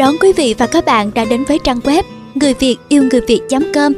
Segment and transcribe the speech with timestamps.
[0.00, 2.02] Đón quý vị và các bạn đã đến với trang web
[2.34, 3.92] người việt yêu người việt.com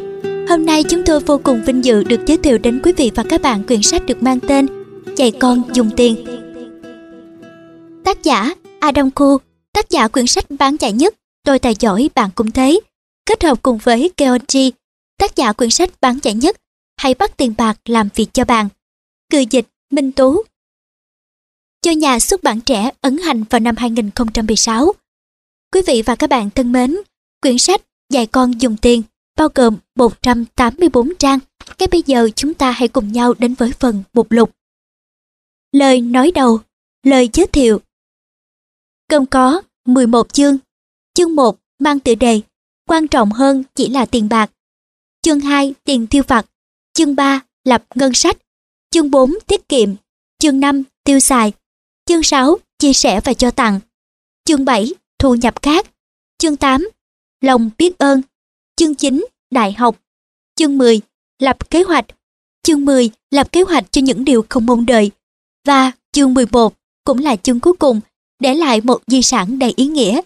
[0.48, 3.24] Hôm nay chúng tôi vô cùng vinh dự được giới thiệu đến quý vị và
[3.28, 4.66] các bạn quyển sách được mang tên
[5.16, 6.24] Dạy con dùng tiền.
[8.04, 9.38] Tác giả Adam Khu
[9.72, 12.80] Tác giả quyển sách bán chạy nhất Tôi tài giỏi bạn cũng thấy.
[13.26, 14.70] Kết hợp cùng với Keonji,
[15.18, 16.56] Tác giả quyển sách bán chạy nhất,
[16.96, 18.68] Hãy bắt tiền bạc làm việc cho bạn.
[19.32, 20.42] Cười dịch Minh Tú.
[21.82, 24.94] Cho nhà xuất bản trẻ ấn hành vào năm 2016.
[25.72, 26.96] Quý vị và các bạn thân mến,
[27.40, 27.82] quyển sách
[28.12, 29.02] Dạy con dùng tiền
[29.36, 31.38] bao gồm 184 trang.
[31.78, 34.50] Ngay bây giờ chúng ta hãy cùng nhau đến với phần mục lục.
[35.72, 36.60] Lời nói đầu,
[37.02, 37.80] lời giới thiệu.
[39.08, 40.58] Gồm có 11 chương.
[41.14, 42.40] Chương 1 mang tựa đề
[42.86, 44.50] Quan trọng hơn chỉ là tiền bạc.
[45.22, 46.46] Chương 2 tiền tiêu vặt.
[46.94, 48.36] Chương 3 lập ngân sách.
[48.90, 49.94] Chương 4 tiết kiệm.
[50.38, 51.52] Chương 5 tiêu xài.
[52.06, 53.80] Chương 6 chia sẻ và cho tặng.
[54.44, 55.86] Chương 7 thu nhập khác.
[56.38, 56.88] Chương 8
[57.40, 58.22] lòng biết ơn.
[58.76, 59.96] Chương 9 đại học.
[60.56, 61.00] Chương 10
[61.38, 62.04] lập kế hoạch.
[62.62, 65.10] Chương 10 lập kế hoạch cho những điều không mong đợi.
[65.66, 68.00] Và chương 11 cũng là chương cuối cùng
[68.40, 70.20] để lại một di sản đầy ý nghĩa.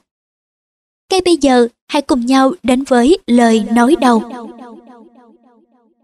[1.11, 4.23] Ngay bây giờ, hãy cùng nhau đến với lời nói đầu.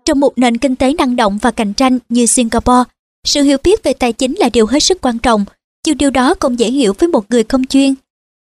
[0.05, 2.91] Trong một nền kinh tế năng động và cạnh tranh như Singapore,
[3.25, 5.45] sự hiểu biết về tài chính là điều hết sức quan trọng,
[5.87, 7.95] nhưng điều đó không dễ hiểu với một người không chuyên.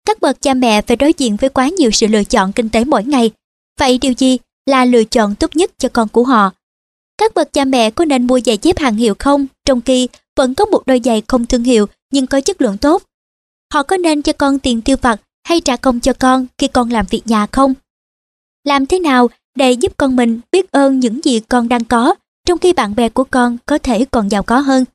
[0.07, 2.85] Các bậc cha mẹ phải đối diện với quá nhiều sự lựa chọn kinh tế
[2.85, 3.31] mỗi ngày.
[3.79, 6.51] Vậy điều gì là lựa chọn tốt nhất cho con của họ?
[7.17, 10.53] Các bậc cha mẹ có nên mua giày dép hàng hiệu không, trong khi vẫn
[10.53, 13.03] có một đôi giày không thương hiệu nhưng có chất lượng tốt?
[13.73, 16.89] Họ có nên cho con tiền tiêu vặt hay trả công cho con khi con
[16.89, 17.73] làm việc nhà không?
[18.63, 22.57] Làm thế nào để giúp con mình biết ơn những gì con đang có, trong
[22.57, 24.85] khi bạn bè của con có thể còn giàu có hơn?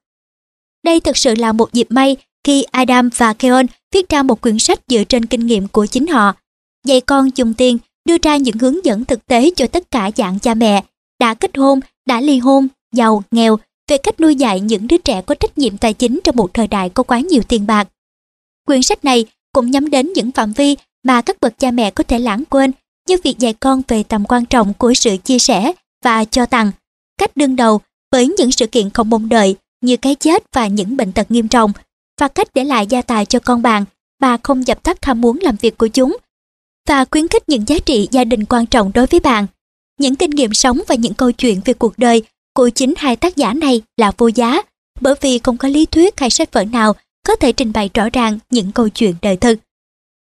[0.85, 4.59] Đây thực sự là một dịp may khi Adam và Keon viết ra một quyển
[4.59, 6.33] sách dựa trên kinh nghiệm của chính họ.
[6.87, 10.39] Dạy con dùng tiền đưa ra những hướng dẫn thực tế cho tất cả dạng
[10.39, 10.85] cha mẹ
[11.21, 13.59] đã kết hôn, đã ly hôn, giàu, nghèo
[13.89, 16.67] về cách nuôi dạy những đứa trẻ có trách nhiệm tài chính trong một thời
[16.67, 17.89] đại có quá nhiều tiền bạc.
[18.67, 22.05] Quyển sách này cũng nhắm đến những phạm vi mà các bậc cha mẹ có
[22.05, 22.73] thể lãng quên
[23.09, 25.73] như việc dạy con về tầm quan trọng của sự chia sẻ
[26.05, 26.71] và cho tặng,
[27.19, 27.81] cách đương đầu
[28.13, 31.49] với những sự kiện không mong đợi như cái chết và những bệnh tật nghiêm
[31.49, 31.73] trọng
[32.21, 33.85] và cách để lại gia tài cho con bạn
[34.21, 36.17] mà không dập tắt tham muốn làm việc của chúng
[36.89, 39.47] và khuyến khích những giá trị gia đình quan trọng đối với bạn.
[39.99, 42.23] Những kinh nghiệm sống và những câu chuyện về cuộc đời
[42.55, 44.63] của chính hai tác giả này là vô giá
[45.01, 46.95] bởi vì không có lý thuyết hay sách vở nào
[47.27, 49.59] có thể trình bày rõ ràng những câu chuyện đời thực.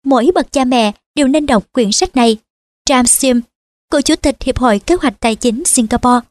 [0.04, 2.36] Mỗi bậc cha mẹ đều nên đọc quyển sách này.
[2.84, 3.40] Tram Sim,
[3.90, 6.26] cựu chủ tịch Hiệp hội Kế hoạch Tài chính Singapore.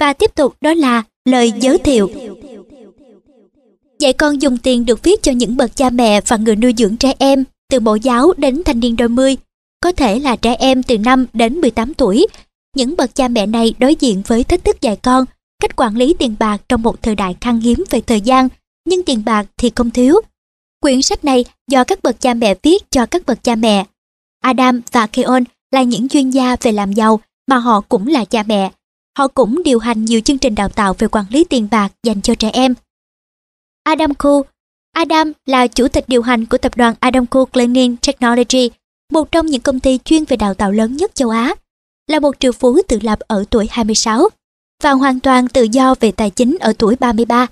[0.00, 2.10] Và tiếp tục đó là lời giới thiệu.
[4.00, 6.96] Dạy con dùng tiền được viết cho những bậc cha mẹ và người nuôi dưỡng
[6.96, 9.36] trẻ em từ mẫu giáo đến thanh niên đôi mươi,
[9.82, 12.26] có thể là trẻ em từ 5 đến 18 tuổi.
[12.76, 15.24] Những bậc cha mẹ này đối diện với thách thức dạy con,
[15.62, 18.48] cách quản lý tiền bạc trong một thời đại khan hiếm về thời gian,
[18.88, 20.16] nhưng tiền bạc thì không thiếu.
[20.80, 23.84] Quyển sách này do các bậc cha mẹ viết cho các bậc cha mẹ.
[24.42, 28.42] Adam và Keon là những chuyên gia về làm giàu mà họ cũng là cha
[28.42, 28.70] mẹ.
[29.18, 32.22] Họ cũng điều hành nhiều chương trình đào tạo về quản lý tiền bạc dành
[32.22, 32.74] cho trẻ em.
[33.90, 34.12] Adam
[34.92, 38.70] Adam là chủ tịch điều hành của tập đoàn Adam Cleaning Technology,
[39.12, 41.54] một trong những công ty chuyên về đào tạo lớn nhất châu Á.
[42.06, 44.28] Là một triệu phú tự lập ở tuổi 26
[44.82, 47.46] và hoàn toàn tự do về tài chính ở tuổi 33.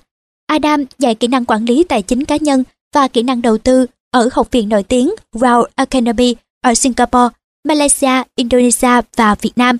[0.47, 2.63] Adam dạy kỹ năng quản lý tài chính cá nhân
[2.95, 8.23] và kỹ năng đầu tư ở học viện nổi tiếng Royal Academy ở Singapore, Malaysia,
[8.35, 9.77] Indonesia và Việt Nam.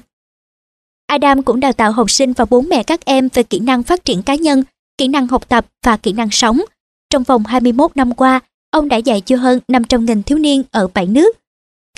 [1.07, 4.05] Adam cũng đào tạo học sinh và bố mẹ các em về kỹ năng phát
[4.05, 4.63] triển cá nhân
[5.00, 6.62] kỹ năng học tập và kỹ năng sống.
[7.10, 8.40] Trong vòng 21 năm qua,
[8.72, 11.38] ông đã dạy cho hơn 500.000 thiếu niên ở 7 nước.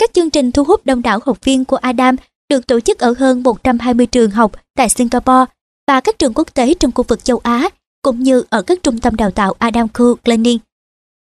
[0.00, 2.16] Các chương trình thu hút đông đảo học viên của Adam
[2.48, 5.52] được tổ chức ở hơn 120 trường học tại Singapore
[5.88, 7.68] và các trường quốc tế trong khu vực châu Á,
[8.02, 10.58] cũng như ở các trung tâm đào tạo Adam Khu Learning.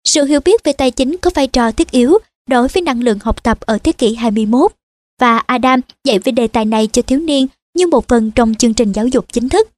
[0.08, 2.18] Sự hiểu biết về tài chính có vai trò thiết yếu
[2.50, 4.72] đối với năng lượng học tập ở thế kỷ 21
[5.22, 7.48] và Adam dạy về đề tài này cho thiếu niên
[7.78, 9.75] như một phần trong chương trình giáo dục chính thức.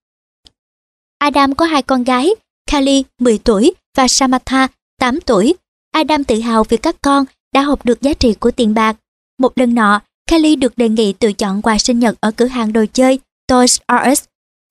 [1.18, 2.30] Adam có hai con gái,
[2.72, 4.68] Kali 10 tuổi và Samatha
[5.00, 5.56] 8 tuổi.
[5.92, 8.96] Adam tự hào vì các con đã học được giá trị của tiền bạc.
[9.40, 12.74] Một lần nọ, Kali được đề nghị tự chọn quà sinh nhật ở cửa hàng
[12.74, 14.24] đồ chơi Toys R Us.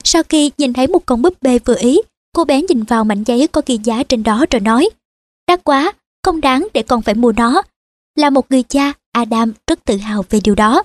[0.04, 2.00] Sau khi nhìn thấy một con búp bê vừa ý,
[2.32, 4.90] cô bé nhìn vào mảnh giấy có ghi giá trên đó rồi nói
[5.48, 7.62] Đắt quá, không đáng để con phải mua nó.
[8.14, 10.82] Là một người cha, Adam rất tự hào về điều đó.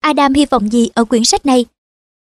[0.00, 1.66] Adam hy vọng gì ở quyển sách này?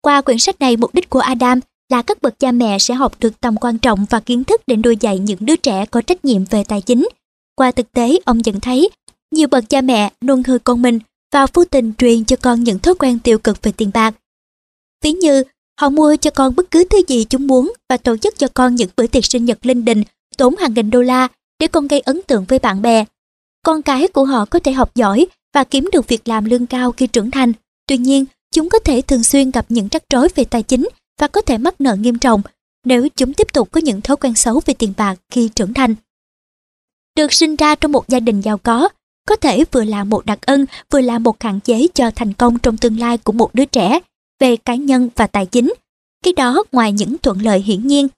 [0.00, 1.60] Qua quyển sách này mục đích của Adam
[1.92, 4.76] là các bậc cha mẹ sẽ học được tầm quan trọng và kiến thức để
[4.76, 7.08] nuôi dạy những đứa trẻ có trách nhiệm về tài chính.
[7.56, 8.90] Qua thực tế, ông nhận thấy
[9.34, 10.98] nhiều bậc cha mẹ nuông hư con mình
[11.32, 14.14] và vô tình truyền cho con những thói quen tiêu cực về tiền bạc.
[15.04, 15.42] Ví như,
[15.80, 18.74] họ mua cho con bất cứ thứ gì chúng muốn và tổ chức cho con
[18.74, 20.02] những bữa tiệc sinh nhật linh đình
[20.36, 21.28] tốn hàng nghìn đô la
[21.60, 23.04] để con gây ấn tượng với bạn bè.
[23.64, 26.92] Con cái của họ có thể học giỏi và kiếm được việc làm lương cao
[26.92, 27.52] khi trưởng thành.
[27.86, 28.24] Tuy nhiên,
[28.54, 31.58] chúng có thể thường xuyên gặp những rắc rối về tài chính và có thể
[31.58, 32.42] mắc nợ nghiêm trọng
[32.84, 35.94] nếu chúng tiếp tục có những thói quen xấu về tiền bạc khi trưởng thành.
[37.16, 38.88] Được sinh ra trong một gia đình giàu có,
[39.28, 42.58] có thể vừa là một đặc ân, vừa là một hạn chế cho thành công
[42.58, 44.00] trong tương lai của một đứa trẻ
[44.40, 45.74] về cá nhân và tài chính.
[46.24, 48.08] Khi đó ngoài những thuận lợi hiển nhiên,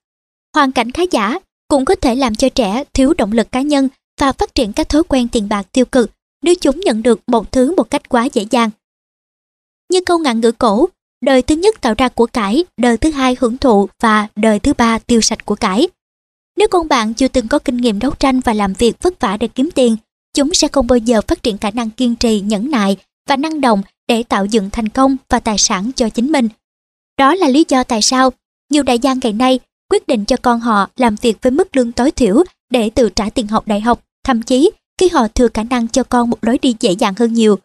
[0.55, 1.39] hoàn cảnh khá giả
[1.69, 3.89] cũng có thể làm cho trẻ thiếu động lực cá nhân
[4.21, 6.11] và phát triển các thói quen tiền bạc tiêu cực
[6.43, 8.71] nếu chúng nhận được một thứ một cách quá dễ dàng.
[9.91, 10.89] Như câu ngạn ngữ cổ,
[11.25, 14.73] đời thứ nhất tạo ra của cải, đời thứ hai hưởng thụ và đời thứ
[14.73, 15.89] ba tiêu sạch của cải.
[16.57, 19.37] Nếu con bạn chưa từng có kinh nghiệm đấu tranh và làm việc vất vả
[19.37, 19.97] để kiếm tiền,
[20.35, 22.97] chúng sẽ không bao giờ phát triển khả năng kiên trì, nhẫn nại
[23.29, 26.49] và năng động để tạo dựng thành công và tài sản cho chính mình.
[27.19, 28.31] Đó là lý do tại sao
[28.71, 29.61] nhiều đại gia ngày nay
[29.91, 33.31] quyết định cho con họ làm việc với mức lương tối thiểu để tự trả
[33.31, 36.59] tiền học đại học, thậm chí khi họ thừa khả năng cho con một lối
[36.59, 37.59] đi dễ dàng hơn nhiều.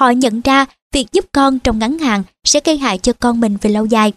[0.00, 3.56] Họ nhận ra việc giúp con trong ngắn hạn sẽ gây hại cho con mình
[3.62, 4.12] về lâu dài.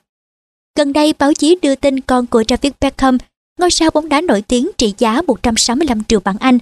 [0.78, 3.18] Gần đây, báo chí đưa tin con của David Beckham,
[3.60, 6.58] ngôi sao bóng đá nổi tiếng trị giá 165 triệu bảng Anh.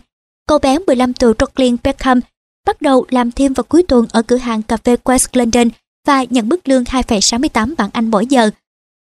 [0.48, 2.20] Cậu bé 15 tuổi Brooklyn Beckham
[2.66, 5.68] bắt đầu làm thêm vào cuối tuần ở cửa hàng cà phê West London
[6.08, 8.50] và nhận mức lương 2,68 bảng Anh mỗi giờ.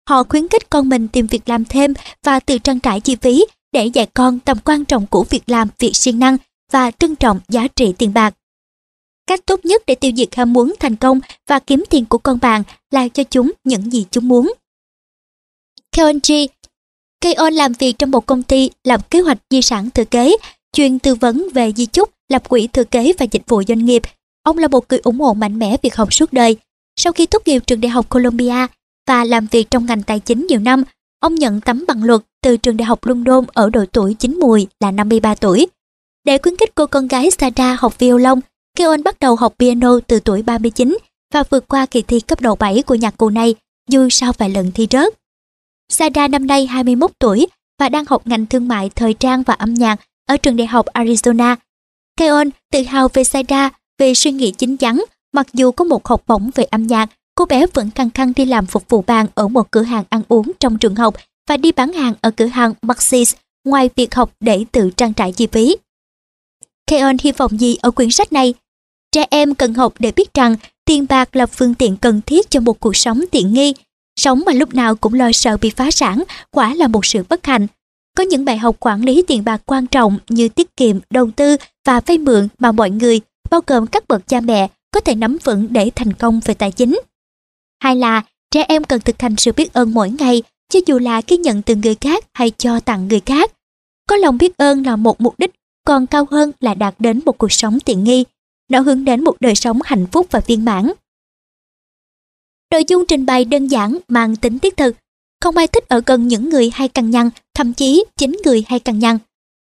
[0.10, 3.46] Họ khuyến khích con mình tìm việc làm thêm và tự trang trải chi phí
[3.72, 6.38] để dạy con tầm quan trọng của việc làm việc siêng năng
[6.72, 8.34] và trân trọng giá trị tiền bạc.
[9.30, 12.40] Cách tốt nhất để tiêu diệt ham muốn thành công và kiếm tiền của con
[12.42, 14.54] bạn là cho chúng những gì chúng muốn.
[15.92, 16.34] Keon G.
[17.22, 20.38] Keon làm việc trong một công ty làm kế hoạch di sản thừa kế,
[20.74, 24.02] chuyên tư vấn về di chúc, lập quỹ thừa kế và dịch vụ doanh nghiệp.
[24.44, 26.58] Ông là một người ủng hộ mạnh mẽ việc học suốt đời.
[26.96, 28.68] Sau khi tốt nghiệp trường đại học Columbia
[29.08, 30.84] và làm việc trong ngành tài chính nhiều năm,
[31.20, 34.68] ông nhận tấm bằng luật từ trường đại học London ở độ tuổi chín mùi
[34.80, 35.68] là 53 tuổi.
[36.26, 38.40] Để khuyến khích cô con gái Sada học violon,
[38.80, 40.98] Keon bắt đầu học piano từ tuổi 39
[41.34, 43.56] và vượt qua kỳ thi cấp độ 7 của nhạc cụ này
[43.90, 45.14] dù sau vài lần thi rớt.
[45.90, 47.48] Sada năm nay 21 tuổi
[47.80, 50.86] và đang học ngành thương mại thời trang và âm nhạc ở trường đại học
[50.94, 51.56] Arizona.
[52.18, 55.04] Keon tự hào về Sada về suy nghĩ chính chắn,
[55.34, 58.46] mặc dù có một học bổng về âm nhạc, cô bé vẫn căng khăng đi
[58.46, 61.16] làm phục vụ bàn ở một cửa hàng ăn uống trong trường học
[61.50, 63.36] và đi bán hàng ở cửa hàng Maxis
[63.66, 65.76] ngoài việc học để tự trang trải chi phí.
[66.88, 68.54] Keon hy vọng gì ở quyển sách này?
[69.12, 72.60] Trẻ em cần học để biết rằng tiền bạc là phương tiện cần thiết cho
[72.60, 73.74] một cuộc sống tiện nghi.
[74.20, 77.46] Sống mà lúc nào cũng lo sợ bị phá sản, quả là một sự bất
[77.46, 77.68] hạnh.
[78.18, 81.56] Có những bài học quản lý tiền bạc quan trọng như tiết kiệm, đầu tư
[81.86, 85.38] và vay mượn mà mọi người, bao gồm các bậc cha mẹ, có thể nắm
[85.44, 87.00] vững để thành công về tài chính.
[87.84, 91.22] Hai là trẻ em cần thực hành sự biết ơn mỗi ngày, cho dù là
[91.22, 93.52] khi nhận từ người khác hay cho tặng người khác.
[94.08, 95.52] Có lòng biết ơn là một mục đích
[95.86, 98.26] còn cao hơn là đạt đến một cuộc sống tiện nghi.
[98.70, 100.92] Nó hướng đến một đời sống hạnh phúc và viên mãn.
[102.72, 104.96] Nội dung trình bày đơn giản mang tính thiết thực.
[105.42, 108.80] Không ai thích ở gần những người hay cằn nhằn, thậm chí chính người hay
[108.80, 109.18] cằn nhằn.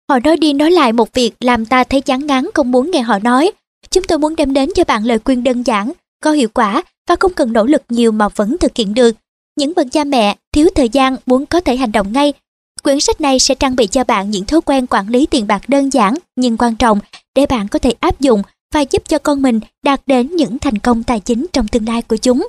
[0.09, 3.01] Họ nói đi nói lại một việc làm ta thấy chán ngán không muốn nghe
[3.01, 3.51] họ nói.
[3.89, 5.91] Chúng tôi muốn đem đến cho bạn lời khuyên đơn giản,
[6.23, 9.15] có hiệu quả và không cần nỗ lực nhiều mà vẫn thực hiện được.
[9.55, 12.33] Những bậc cha mẹ thiếu thời gian muốn có thể hành động ngay
[12.83, 15.61] Quyển sách này sẽ trang bị cho bạn những thói quen quản lý tiền bạc
[15.69, 16.99] đơn giản nhưng quan trọng
[17.35, 18.41] để bạn có thể áp dụng
[18.73, 22.01] và giúp cho con mình đạt đến những thành công tài chính trong tương lai
[22.01, 22.47] của chúng.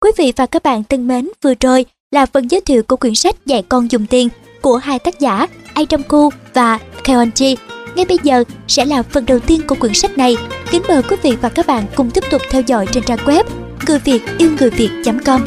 [0.00, 3.14] Quý vị và các bạn thân mến, vừa rồi là phần giới thiệu của quyển
[3.14, 4.28] sách Dạy con dùng tiền
[4.60, 7.56] của hai tác giả Adam Ku và Keonji.
[7.96, 10.36] Ngay bây giờ sẽ là phần đầu tiên của quyển sách này.
[10.70, 13.44] Kính mời quý vị và các bạn cùng tiếp tục theo dõi trên trang web
[13.86, 14.90] người việt yêu người việt
[15.24, 15.46] .com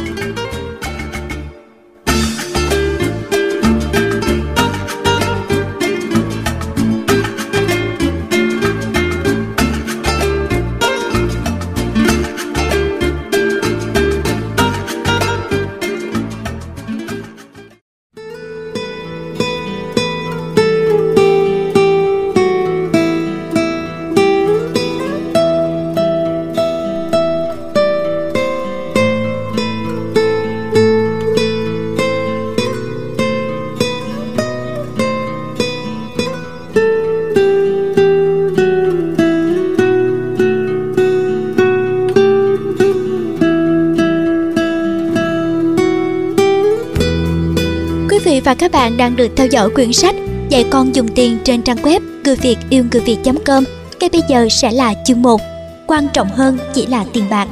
[48.45, 50.15] và các bạn đang được theo dõi quyển sách
[50.51, 53.63] Dạy con dùng tiền trên trang web người Việt yêu người Việt.com.
[53.99, 55.41] Ngay bây giờ sẽ là chương 1.
[55.87, 57.47] Quan trọng hơn chỉ là tiền bạc.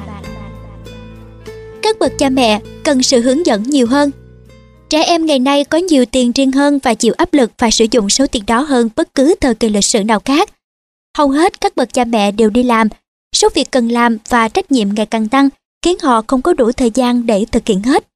[1.83, 4.11] Các bậc cha mẹ cần sự hướng dẫn nhiều hơn.
[4.89, 7.85] Trẻ em ngày nay có nhiều tiền riêng hơn và chịu áp lực phải sử
[7.91, 10.49] dụng số tiền đó hơn bất cứ thời kỳ lịch sử nào khác.
[11.17, 12.87] Hầu hết các bậc cha mẹ đều đi làm,
[13.35, 15.49] số việc cần làm và trách nhiệm ngày càng tăng
[15.85, 18.07] khiến họ không có đủ thời gian để thực hiện hết.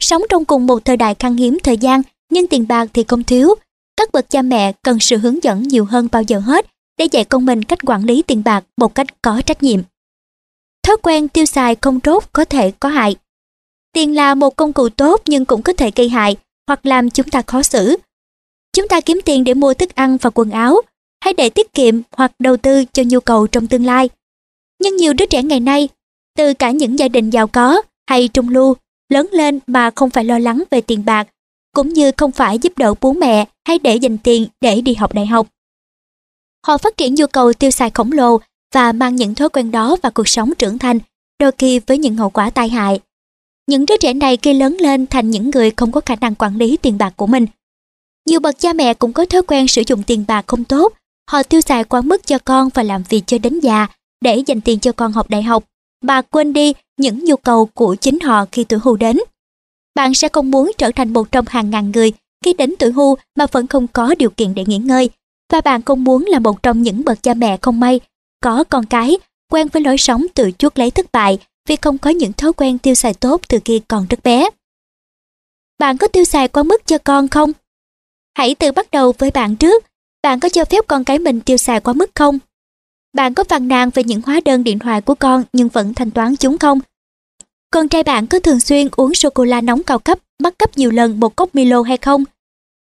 [0.00, 3.24] Sống trong cùng một thời đại khan hiếm thời gian nhưng tiền bạc thì không
[3.24, 3.54] thiếu.
[3.96, 6.66] Các bậc cha mẹ cần sự hướng dẫn nhiều hơn bao giờ hết
[6.98, 9.80] để dạy con mình cách quản lý tiền bạc một cách có trách nhiệm.
[10.82, 13.16] Thói quen tiêu xài không rốt có thể có hại.
[13.92, 17.28] Tiền là một công cụ tốt nhưng cũng có thể gây hại hoặc làm chúng
[17.28, 17.96] ta khó xử.
[18.76, 20.80] Chúng ta kiếm tiền để mua thức ăn và quần áo,
[21.24, 24.08] hay để tiết kiệm hoặc đầu tư cho nhu cầu trong tương lai.
[24.82, 25.88] Nhưng nhiều đứa trẻ ngày nay,
[26.36, 28.74] từ cả những gia đình giàu có hay trung lưu,
[29.10, 31.28] lớn lên mà không phải lo lắng về tiền bạc,
[31.74, 35.14] cũng như không phải giúp đỡ bố mẹ hay để dành tiền để đi học
[35.14, 35.46] đại học.
[36.66, 38.40] Họ phát triển nhu cầu tiêu xài khổng lồ
[38.74, 40.98] và mang những thói quen đó vào cuộc sống trưởng thành,
[41.40, 43.00] đôi khi với những hậu quả tai hại.
[43.66, 46.56] Những đứa trẻ này khi lớn lên thành những người không có khả năng quản
[46.56, 47.46] lý tiền bạc của mình.
[48.26, 50.92] Nhiều bậc cha mẹ cũng có thói quen sử dụng tiền bạc không tốt,
[51.30, 53.86] họ tiêu xài quá mức cho con và làm việc cho đến già
[54.20, 55.64] để dành tiền cho con học đại học,
[56.02, 59.18] mà quên đi những nhu cầu của chính họ khi tuổi hưu đến.
[59.94, 62.12] Bạn sẽ không muốn trở thành một trong hàng ngàn người
[62.44, 65.10] khi đến tuổi hưu mà vẫn không có điều kiện để nghỉ ngơi,
[65.52, 68.00] và bạn không muốn là một trong những bậc cha mẹ không may
[68.42, 69.18] có con cái
[69.52, 71.38] quen với lối sống tự chuốc lấy thất bại
[71.68, 74.48] vì không có những thói quen tiêu xài tốt từ khi còn rất bé.
[75.78, 77.52] Bạn có tiêu xài quá mức cho con không?
[78.34, 79.84] Hãy tự bắt đầu với bạn trước.
[80.22, 82.38] Bạn có cho phép con cái mình tiêu xài quá mức không?
[83.12, 86.10] Bạn có phàn nàn về những hóa đơn điện thoại của con nhưng vẫn thanh
[86.10, 86.80] toán chúng không?
[87.70, 91.20] Con trai bạn có thường xuyên uống sô-cô-la nóng cao cấp, bắt cấp nhiều lần
[91.20, 92.24] một cốc Milo hay không?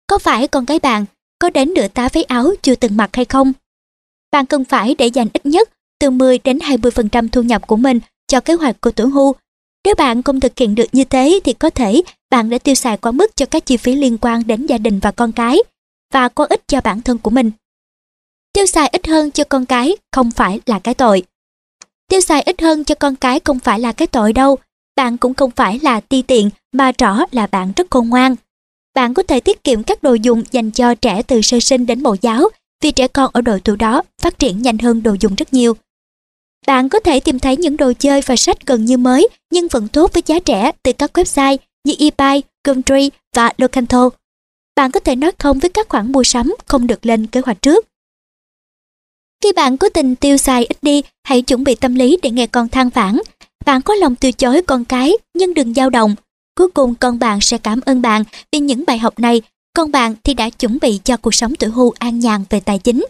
[0.08, 1.06] Có phải con gái bạn
[1.40, 3.54] có đến nửa tá váy áo chưa từng mặc hay không?
[4.32, 8.00] Bạn cần phải để dành ít nhất từ 10 đến 20% thu nhập của mình
[8.28, 9.36] cho kế hoạch của tuổi hưu.
[9.86, 12.98] Nếu bạn không thực hiện được như thế thì có thể bạn đã tiêu xài
[12.98, 15.58] quá mức cho các chi phí liên quan đến gia đình và con cái
[16.13, 17.51] và có ích cho bản thân của mình.
[18.53, 21.24] Tiêu xài ít hơn cho con cái không phải là cái tội.
[22.08, 24.58] Tiêu xài ít hơn cho con cái không phải là cái tội đâu.
[24.96, 28.36] Bạn cũng không phải là ti tiện mà rõ là bạn rất khôn ngoan.
[28.96, 32.03] Bạn có thể tiết kiệm các đồ dùng dành cho trẻ từ sơ sinh đến
[32.03, 32.50] mẫu giáo
[32.81, 35.74] vì trẻ con ở độ tuổi đó phát triển nhanh hơn đồ dùng rất nhiều.
[36.67, 39.88] Bạn có thể tìm thấy những đồ chơi và sách gần như mới nhưng vẫn
[39.88, 44.10] tốt với giá trẻ từ các website như eBay, Gumtree và Locanto.
[44.75, 47.62] Bạn có thể nói không với các khoản mua sắm không được lên kế hoạch
[47.62, 47.86] trước.
[49.41, 52.48] Khi bạn cố tình tiêu xài ít đi, hãy chuẩn bị tâm lý để nghe
[52.48, 53.21] con than phản.
[53.65, 56.15] Bạn có lòng từ chối con cái, nhưng đừng dao động.
[56.55, 59.41] Cuối cùng con bạn sẽ cảm ơn bạn vì những bài học này,
[59.74, 62.79] con bạn thì đã chuẩn bị cho cuộc sống tuổi hưu an nhàn về tài
[62.79, 63.05] chính.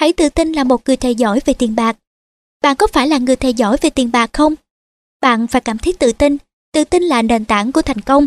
[0.00, 1.96] Hãy tự tin là một người thầy giỏi về tiền bạc.
[2.62, 4.54] Bạn có phải là người thầy giỏi về tiền bạc không?
[5.20, 6.36] Bạn phải cảm thấy tự tin,
[6.72, 8.26] tự tin là nền tảng của thành công.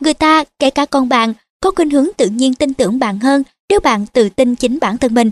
[0.00, 3.42] Người ta, kể cả con bạn, có khuynh hướng tự nhiên tin tưởng bạn hơn
[3.68, 5.30] nếu bạn tự tin chính bản thân mình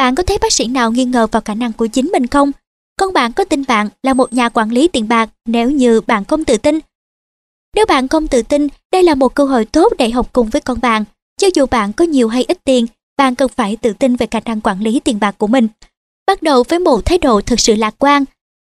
[0.00, 2.52] bạn có thấy bác sĩ nào nghi ngờ vào khả năng của chính mình không?
[2.96, 6.24] Con bạn có tin bạn là một nhà quản lý tiền bạc nếu như bạn
[6.24, 6.78] không tự tin?
[7.76, 10.60] Nếu bạn không tự tin, đây là một cơ hội tốt để học cùng với
[10.60, 11.04] con bạn.
[11.40, 14.40] Cho dù bạn có nhiều hay ít tiền, bạn cần phải tự tin về khả
[14.44, 15.68] năng quản lý tiền bạc của mình.
[16.26, 18.24] Bắt đầu với một thái độ thực sự lạc quan.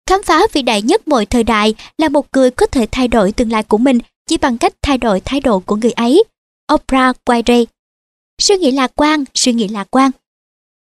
[0.10, 3.32] Khám phá vĩ đại nhất mọi thời đại là một người có thể thay đổi
[3.32, 6.24] tương lai của mình chỉ bằng cách thay đổi thái độ của người ấy.
[6.74, 7.66] Oprah Winfrey
[8.42, 10.12] Suy nghĩ lạc quan, suy nghĩ lạc quan.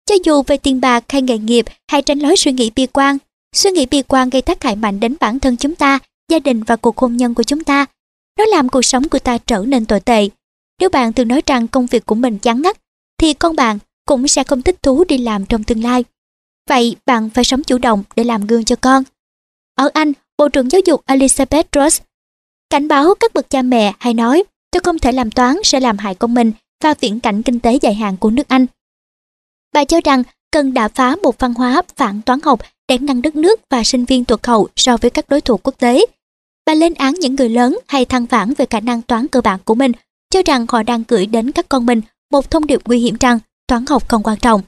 [0.05, 3.17] Cho dù về tiền bạc hay nghề nghiệp hay tránh lối suy nghĩ bi quan,
[3.55, 5.99] suy nghĩ bi quan gây tác hại mạnh đến bản thân chúng ta,
[6.31, 7.85] gia đình và cuộc hôn nhân của chúng ta.
[8.37, 10.29] Nó làm cuộc sống của ta trở nên tồi tệ.
[10.79, 12.77] Nếu bạn thường nói rằng công việc của mình chán ngắt,
[13.17, 16.03] thì con bạn cũng sẽ không thích thú đi làm trong tương lai.
[16.69, 19.03] Vậy bạn phải sống chủ động để làm gương cho con.
[19.75, 22.01] Ở Anh, Bộ trưởng Giáo dục Elizabeth Truss
[22.71, 25.97] cảnh báo các bậc cha mẹ hay nói tôi không thể làm toán sẽ làm
[25.97, 26.51] hại con mình
[26.83, 28.65] và viễn cảnh kinh tế dài hạn của nước Anh.
[29.73, 33.35] Bà cho rằng cần đả phá một văn hóa phản toán học để ngăn đất
[33.35, 36.05] nước và sinh viên tuột hậu so với các đối thủ quốc tế.
[36.65, 39.59] Bà lên án những người lớn hay than vãn về khả năng toán cơ bản
[39.65, 39.91] của mình,
[40.29, 42.01] cho rằng họ đang gửi đến các con mình
[42.31, 44.61] một thông điệp nguy hiểm rằng toán học không quan trọng.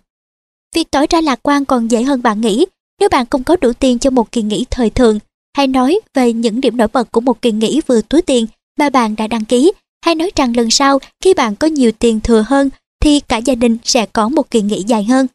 [0.75, 2.65] Việc tỏ ra lạc quan còn dễ hơn bạn nghĩ
[2.99, 5.19] nếu bạn không có đủ tiền cho một kỳ nghỉ thời thượng.
[5.57, 8.47] hay nói về những điểm nổi bật của một kỳ nghỉ vừa túi tiền
[8.79, 9.71] mà bạn đã đăng ký.
[10.05, 12.69] Hay nói rằng lần sau khi bạn có nhiều tiền thừa hơn
[13.03, 15.27] thì cả gia đình sẽ có một kỳ nghỉ dài hơn.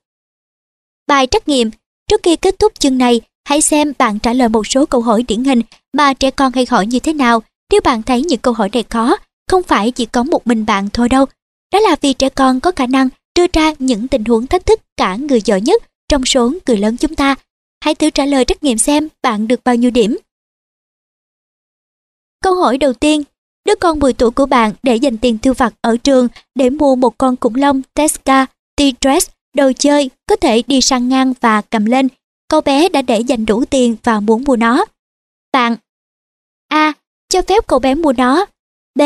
[1.06, 1.70] Bài trắc nghiệm
[2.08, 5.22] Trước khi kết thúc chương này, hãy xem bạn trả lời một số câu hỏi
[5.28, 7.42] điển hình mà trẻ con hay hỏi như thế nào.
[7.72, 9.16] Nếu bạn thấy những câu hỏi này khó,
[9.50, 11.26] không phải chỉ có một mình bạn thôi đâu.
[11.72, 13.08] Đó là vì trẻ con có khả năng
[13.38, 16.96] đưa ra những tình huống thách thức cả người giỏi nhất trong số người lớn
[16.96, 17.34] chúng ta.
[17.84, 20.16] Hãy thử trả lời trắc nghiệm xem bạn được bao nhiêu điểm.
[22.42, 23.22] Câu hỏi đầu tiên,
[23.68, 26.96] đứa con 10 tuổi của bạn để dành tiền tiêu vặt ở trường để mua
[26.96, 28.46] một con khủng long Tesca,
[28.76, 32.08] T-Dress đồ chơi, có thể đi sang ngang và cầm lên.
[32.48, 34.84] Cậu bé đã để dành đủ tiền và muốn mua nó.
[35.52, 35.76] Bạn
[36.68, 36.92] A.
[37.28, 38.46] Cho phép cậu bé mua nó.
[38.94, 39.00] B.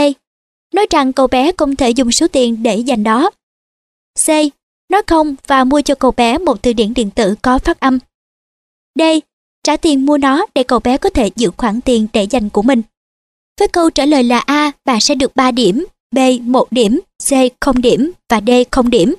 [0.74, 3.30] Nói rằng cậu bé không thể dùng số tiền để dành đó.
[4.26, 4.28] C.
[4.90, 7.98] Nói không và mua cho cậu bé một từ điển điện tử có phát âm.
[8.94, 9.02] D.
[9.64, 12.62] Trả tiền mua nó để cậu bé có thể giữ khoản tiền để dành của
[12.62, 12.82] mình.
[13.58, 17.32] Với câu trả lời là A, bạn sẽ được 3 điểm, B 1 điểm, C
[17.60, 19.14] 0 điểm và D 0 điểm.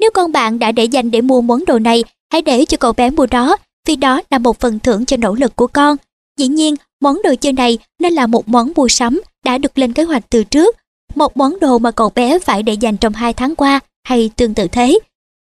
[0.00, 2.92] Nếu con bạn đã để dành để mua món đồ này, hãy để cho cậu
[2.92, 5.96] bé mua đó, vì đó là một phần thưởng cho nỗ lực của con.
[6.38, 9.92] Dĩ nhiên, món đồ chơi này nên là một món mua sắm đã được lên
[9.92, 10.76] kế hoạch từ trước,
[11.14, 14.54] một món đồ mà cậu bé phải để dành trong 2 tháng qua hay tương
[14.54, 14.98] tự thế.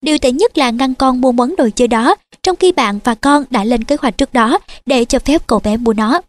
[0.01, 3.15] Điều tệ nhất là ngăn con mua món đồ chơi đó, trong khi bạn và
[3.15, 6.21] con đã lên kế hoạch trước đó để cho phép cậu bé mua nó.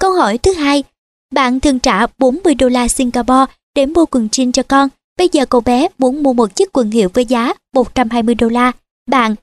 [0.00, 0.84] Câu hỏi thứ hai,
[1.30, 4.88] bạn thường trả 40 đô la Singapore để mua quần jean cho con.
[5.16, 8.72] Bây giờ cậu bé muốn mua một chiếc quần hiệu với giá 120 đô la.
[9.06, 9.34] Bạn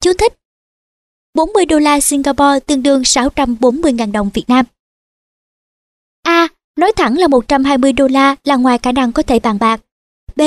[0.00, 0.32] Chú thích
[1.34, 4.66] 40 đô la Singapore tương đương 640.000 đồng Việt Nam.
[6.22, 6.48] A.
[6.76, 9.80] Nói thẳng là 120 đô la là ngoài khả năng có thể bàn bạc.
[10.36, 10.40] B.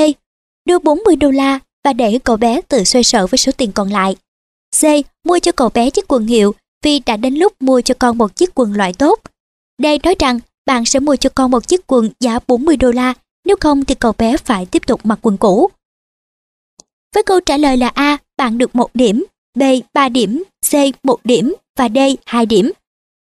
[0.64, 3.92] Đưa 40 đô la và để cậu bé tự xoay sở với số tiền còn
[3.92, 4.16] lại.
[4.80, 4.84] C.
[5.24, 8.36] Mua cho cậu bé chiếc quần hiệu vì đã đến lúc mua cho con một
[8.36, 9.20] chiếc quần loại tốt.
[9.78, 13.14] Đây nói rằng bạn sẽ mua cho con một chiếc quần giá 40 đô la,
[13.44, 15.70] nếu không thì cậu bé phải tiếp tục mặc quần cũ.
[17.14, 19.24] Với câu trả lời là A, bạn được 1 điểm,
[19.58, 19.62] B
[19.94, 22.70] 3 điểm, C 1 điểm và D 2 điểm.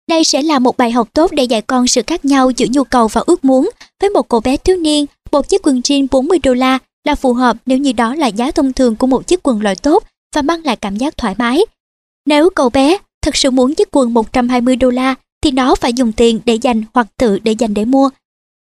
[0.08, 2.84] Đây sẽ là một bài học tốt để dạy con sự khác nhau giữa nhu
[2.84, 3.70] cầu và ước muốn.
[4.00, 7.32] Với một cậu bé thiếu niên, một chiếc quần jean 40 đô la là phù
[7.32, 10.04] hợp nếu như đó là giá thông thường của một chiếc quần loại tốt
[10.34, 11.60] và mang lại cảm giác thoải mái.
[12.26, 15.14] Nếu cậu bé thật sự muốn chiếc quần 120 đô la
[15.46, 18.10] thì nó phải dùng tiền để dành hoặc tự để dành để mua.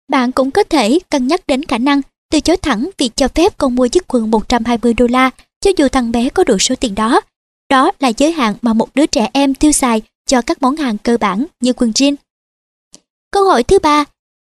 [0.08, 3.58] Bạn cũng có thể cân nhắc đến khả năng từ chối thẳng việc cho phép
[3.58, 6.94] con mua chiếc quần 120 đô la cho dù thằng bé có đủ số tiền
[6.94, 7.20] đó.
[7.70, 10.98] Đó là giới hạn mà một đứa trẻ em tiêu xài cho các món hàng
[10.98, 12.14] cơ bản như quần jean.
[13.30, 14.04] Câu hỏi thứ ba,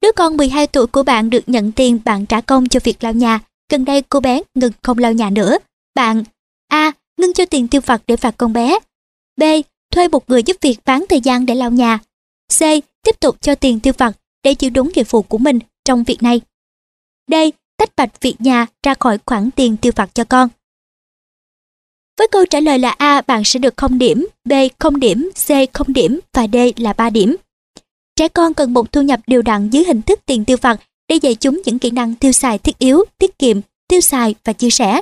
[0.01, 3.13] đứa con 12 tuổi của bạn được nhận tiền bạn trả công cho việc lau
[3.13, 3.39] nhà.
[3.71, 5.57] Gần đây cô bé ngừng không lau nhà nữa.
[5.95, 6.23] Bạn
[6.67, 6.91] A.
[7.17, 8.79] Ngưng cho tiền tiêu vặt để phạt con bé.
[9.37, 9.43] B
[9.95, 11.99] thuê một người giúp việc bán thời gian để lau nhà.
[12.57, 12.59] C.
[13.03, 14.11] Tiếp tục cho tiền tiêu vặt
[14.43, 16.41] để giữ đúng nghĩa vụ của mình trong việc này.
[17.31, 17.33] D.
[17.77, 20.49] Tách bạch việc nhà ra khỏi khoản tiền tiêu vặt cho con.
[22.17, 25.47] Với câu trả lời là A, bạn sẽ được 0 điểm, B 0 điểm, C
[25.73, 27.35] 0 điểm và D là 3 điểm.
[28.15, 31.15] Trẻ con cần một thu nhập đều đặn dưới hình thức tiền tiêu vặt để
[31.15, 34.69] dạy chúng những kỹ năng tiêu xài thiết yếu, tiết kiệm, tiêu xài và chia
[34.69, 35.01] sẻ.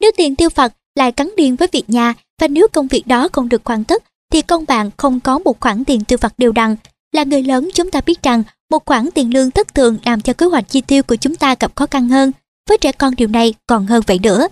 [0.00, 3.28] Nếu tiền tiêu vặt lại cắn điên với việc nhà và nếu công việc đó
[3.32, 6.52] không được hoàn tất thì con bạn không có một khoản tiền tiêu vặt đều
[6.52, 6.76] đặn.
[7.12, 10.32] Là người lớn chúng ta biết rằng một khoản tiền lương thất thường làm cho
[10.32, 12.32] kế hoạch chi tiêu của chúng ta gặp khó khăn hơn.
[12.68, 14.48] Với trẻ con điều này còn hơn vậy nữa.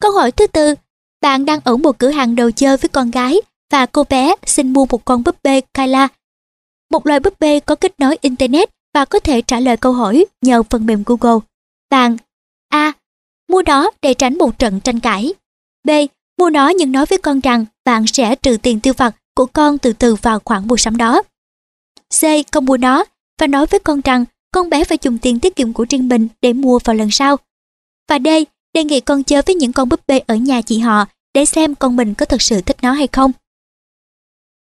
[0.00, 0.74] Câu hỏi thứ tư,
[1.20, 3.40] bạn đang ở một cửa hàng đồ chơi với con gái
[3.72, 6.08] và cô bé xin mua một con búp bê Kyla.
[6.90, 10.24] Một loài búp bê có kết nối Internet và có thể trả lời câu hỏi
[10.42, 11.40] nhờ phần mềm Google.
[11.90, 12.16] Bạn
[12.68, 12.92] A.
[13.48, 15.34] Mua đó để tránh một trận tranh cãi.
[15.84, 15.90] B.
[16.38, 19.78] Mua nó nhưng nói với con rằng bạn sẽ trừ tiền tiêu vặt của con
[19.78, 21.22] từ từ vào khoản mua sắm đó.
[22.20, 22.22] C.
[22.52, 23.04] Không mua nó
[23.40, 26.28] và nói với con rằng con bé phải dùng tiền tiết kiệm của riêng mình
[26.42, 27.36] để mua vào lần sau.
[28.08, 28.28] Và D.
[28.74, 31.74] Đề nghị con chơi với những con búp bê ở nhà chị họ để xem
[31.74, 33.32] con mình có thật sự thích nó hay không.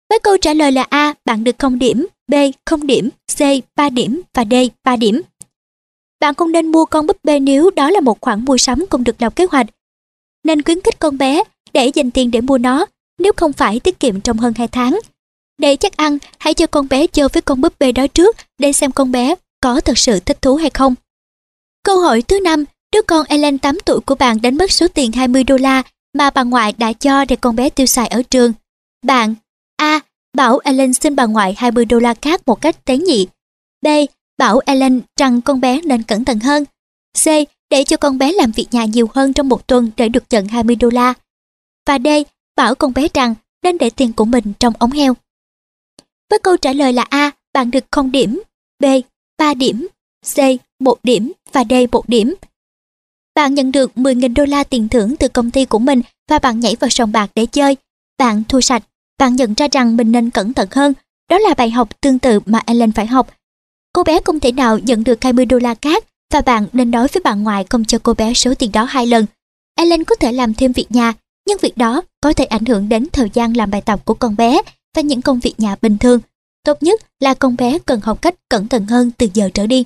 [0.08, 2.34] Với câu trả lời là A, bạn được 0 điểm, B
[2.66, 3.40] 0 điểm, C
[3.76, 5.22] 3 điểm và D 3 điểm.
[6.20, 9.04] Bạn không nên mua con búp bê nếu đó là một khoản mua sắm không
[9.04, 9.66] được lập kế hoạch
[10.44, 12.86] nên khuyến khích con bé để dành tiền để mua nó
[13.18, 14.98] nếu không phải tiết kiệm trong hơn 2 tháng.
[15.58, 18.72] Để chắc ăn, hãy cho con bé chơi với con búp bê đó trước để
[18.72, 20.94] xem con bé có thật sự thích thú hay không.
[21.84, 25.12] Câu hỏi thứ năm, đứa con Ellen 8 tuổi của bạn đánh mất số tiền
[25.12, 25.82] 20 đô la
[26.14, 28.52] mà bà ngoại đã cho để con bé tiêu xài ở trường.
[29.02, 29.34] Bạn
[29.76, 30.00] A.
[30.36, 33.26] Bảo Ellen xin bà ngoại 20 đô la khác một cách tế nhị.
[33.82, 33.86] B.
[34.38, 36.64] Bảo Ellen rằng con bé nên cẩn thận hơn.
[37.24, 37.26] C
[37.74, 40.48] để cho con bé làm việc nhà nhiều hơn trong một tuần để được nhận
[40.48, 41.14] 20 đô la.
[41.86, 42.08] Và D.
[42.56, 45.14] Bảo con bé rằng nên để tiền của mình trong ống heo.
[46.30, 48.42] Với câu trả lời là A, bạn được 0 điểm,
[48.80, 48.84] B,
[49.38, 49.88] 3 điểm,
[50.34, 50.38] C,
[50.80, 52.34] 1 điểm và D 1 điểm.
[53.34, 56.60] Bạn nhận được 10.000 đô la tiền thưởng từ công ty của mình và bạn
[56.60, 57.76] nhảy vào sòng bạc để chơi.
[58.18, 58.82] Bạn thua sạch,
[59.18, 60.92] bạn nhận ra rằng mình nên cẩn thận hơn.
[61.30, 63.34] Đó là bài học tương tự mà Ellen phải học.
[63.92, 66.04] Cô bé không thể nào nhận được 20 đô la khác
[66.34, 69.06] và bạn nên nói với bạn ngoại không cho cô bé số tiền đó hai
[69.06, 69.26] lần.
[69.74, 71.12] Ellen có thể làm thêm việc nhà,
[71.46, 74.36] nhưng việc đó có thể ảnh hưởng đến thời gian làm bài tập của con
[74.36, 74.62] bé
[74.96, 76.20] và những công việc nhà bình thường.
[76.64, 79.84] Tốt nhất là con bé cần học cách cẩn thận hơn từ giờ trở đi.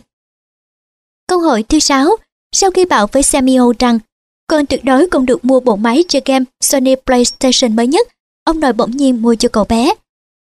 [1.26, 2.16] Câu hỏi thứ sáu,
[2.52, 3.98] sau khi bảo với Samuel rằng
[4.46, 8.08] con tuyệt đối không được mua bộ máy chơi game Sony PlayStation mới nhất,
[8.44, 9.94] ông nội bỗng nhiên mua cho cậu bé.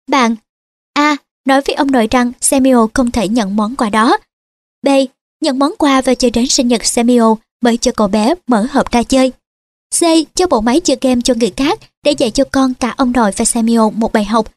[0.07, 0.35] Bạn
[0.93, 1.17] A.
[1.45, 4.17] Nói với ông nội rằng Samuel không thể nhận món quà đó.
[4.81, 4.87] B.
[5.43, 8.91] Nhận món quà và chờ đến sinh nhật Samuel mới cho cậu bé mở hộp
[8.91, 9.31] ra chơi.
[9.99, 10.01] C.
[10.35, 13.31] Cho bộ máy chơi game cho người khác để dạy cho con cả ông nội
[13.37, 14.53] và Samuel một bài học.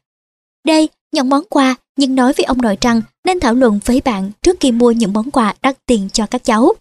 [0.65, 0.71] D.
[1.13, 4.57] Nhận món quà nhưng nói với ông nội rằng nên thảo luận với bạn trước
[4.61, 6.73] khi mua những món quà đắt tiền cho các cháu.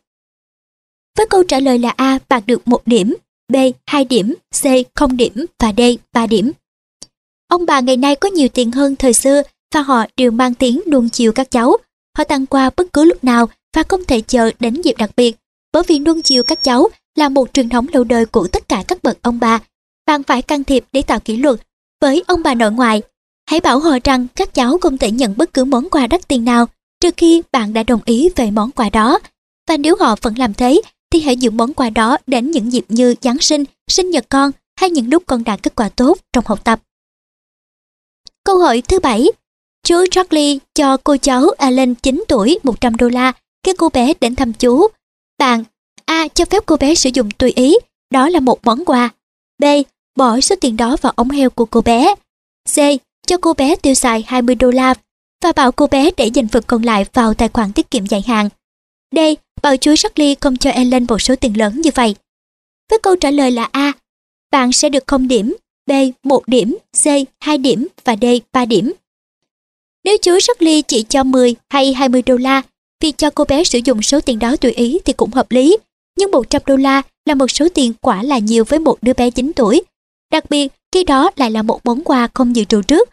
[1.17, 3.15] Với câu trả lời là A, bạn được một điểm,
[3.53, 3.55] B,
[3.87, 4.65] 2 điểm, C,
[4.95, 5.81] 0 điểm và D,
[6.13, 6.51] 3 điểm.
[7.47, 9.41] Ông bà ngày nay có nhiều tiền hơn thời xưa
[9.73, 11.77] và họ đều mang tiếng luôn chiều các cháu.
[12.17, 15.35] Họ tặng quà bất cứ lúc nào và không thể chờ đến dịp đặc biệt.
[15.73, 18.83] Bởi vì nuông chiều các cháu là một truyền thống lâu đời của tất cả
[18.87, 19.59] các bậc ông bà.
[20.05, 21.59] Bạn phải can thiệp để tạo kỷ luật.
[22.01, 23.01] Với ông bà nội ngoại,
[23.49, 26.45] hãy bảo họ rằng các cháu không thể nhận bất cứ món quà đắt tiền
[26.45, 26.65] nào
[27.01, 29.19] trừ khi bạn đã đồng ý về món quà đó.
[29.67, 32.85] Và nếu họ vẫn làm thế, thì hãy giữ món quà đó đến những dịp
[32.89, 36.43] như Giáng sinh, sinh nhật con hay những lúc con đạt kết quả tốt trong
[36.47, 36.79] học tập.
[38.43, 39.27] Câu hỏi thứ bảy
[39.83, 43.33] Chú Charlie cho cô cháu Alan 9 tuổi 100 đô la
[43.65, 44.87] các cô bé đến thăm chú.
[45.37, 45.63] Bạn
[46.05, 46.27] A.
[46.27, 47.75] Cho phép cô bé sử dụng tùy ý,
[48.11, 49.09] đó là một món quà.
[49.59, 49.63] B.
[50.15, 52.15] Bỏ số tiền đó vào ống heo của cô bé.
[52.75, 52.77] C.
[53.27, 54.93] Cho cô bé tiêu xài 20 đô la
[55.43, 58.23] và bảo cô bé để dành phần còn lại vào tài khoản tiết kiệm dài
[58.27, 58.49] hạn.
[59.15, 59.19] D.
[59.61, 62.15] Bảo chú Charlie không cho Ellen một số tiền lớn như vậy.
[62.89, 63.91] Với câu trả lời là A,
[64.51, 65.55] bạn sẽ được 0 điểm,
[65.87, 65.91] B
[66.23, 67.05] 1 điểm, C
[67.39, 68.93] 2 điểm và D 3 điểm.
[70.03, 72.61] Nếu chú Charlie chỉ cho 10 hay 20 đô la,
[73.01, 75.77] việc cho cô bé sử dụng số tiền đó tùy ý thì cũng hợp lý.
[76.17, 79.29] Nhưng 100 đô la là một số tiền quả là nhiều với một đứa bé
[79.29, 79.81] 9 tuổi.
[80.31, 83.09] Đặc biệt, khi đó lại là một món quà không dự trù trước.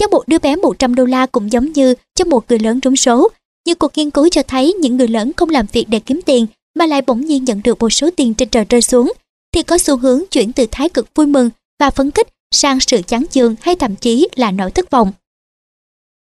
[0.00, 2.96] Cho một đứa bé 100 đô la cũng giống như cho một người lớn trúng
[2.96, 3.28] số.
[3.66, 6.46] Như cuộc nghiên cứu cho thấy những người lớn không làm việc để kiếm tiền
[6.74, 9.12] mà lại bỗng nhiên nhận được một số tiền trên trời rơi xuống,
[9.52, 13.02] thì có xu hướng chuyển từ thái cực vui mừng và phấn khích sang sự
[13.06, 15.12] chán chường hay thậm chí là nỗi thất vọng.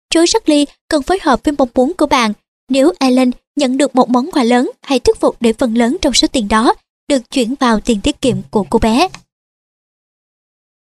[0.09, 2.33] Chú ly cần phối hợp với mong muốn của bạn.
[2.69, 6.13] Nếu Ellen nhận được một món quà lớn, hãy thuyết phục để phần lớn trong
[6.13, 6.73] số tiền đó
[7.07, 9.07] được chuyển vào tiền tiết kiệm của cô bé.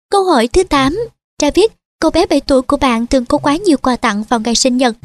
[0.09, 0.97] Câu hỏi thứ 8.
[1.37, 4.55] Travis, cô bé 7 tuổi của bạn thường có quá nhiều quà tặng vào ngày
[4.55, 4.95] sinh nhật.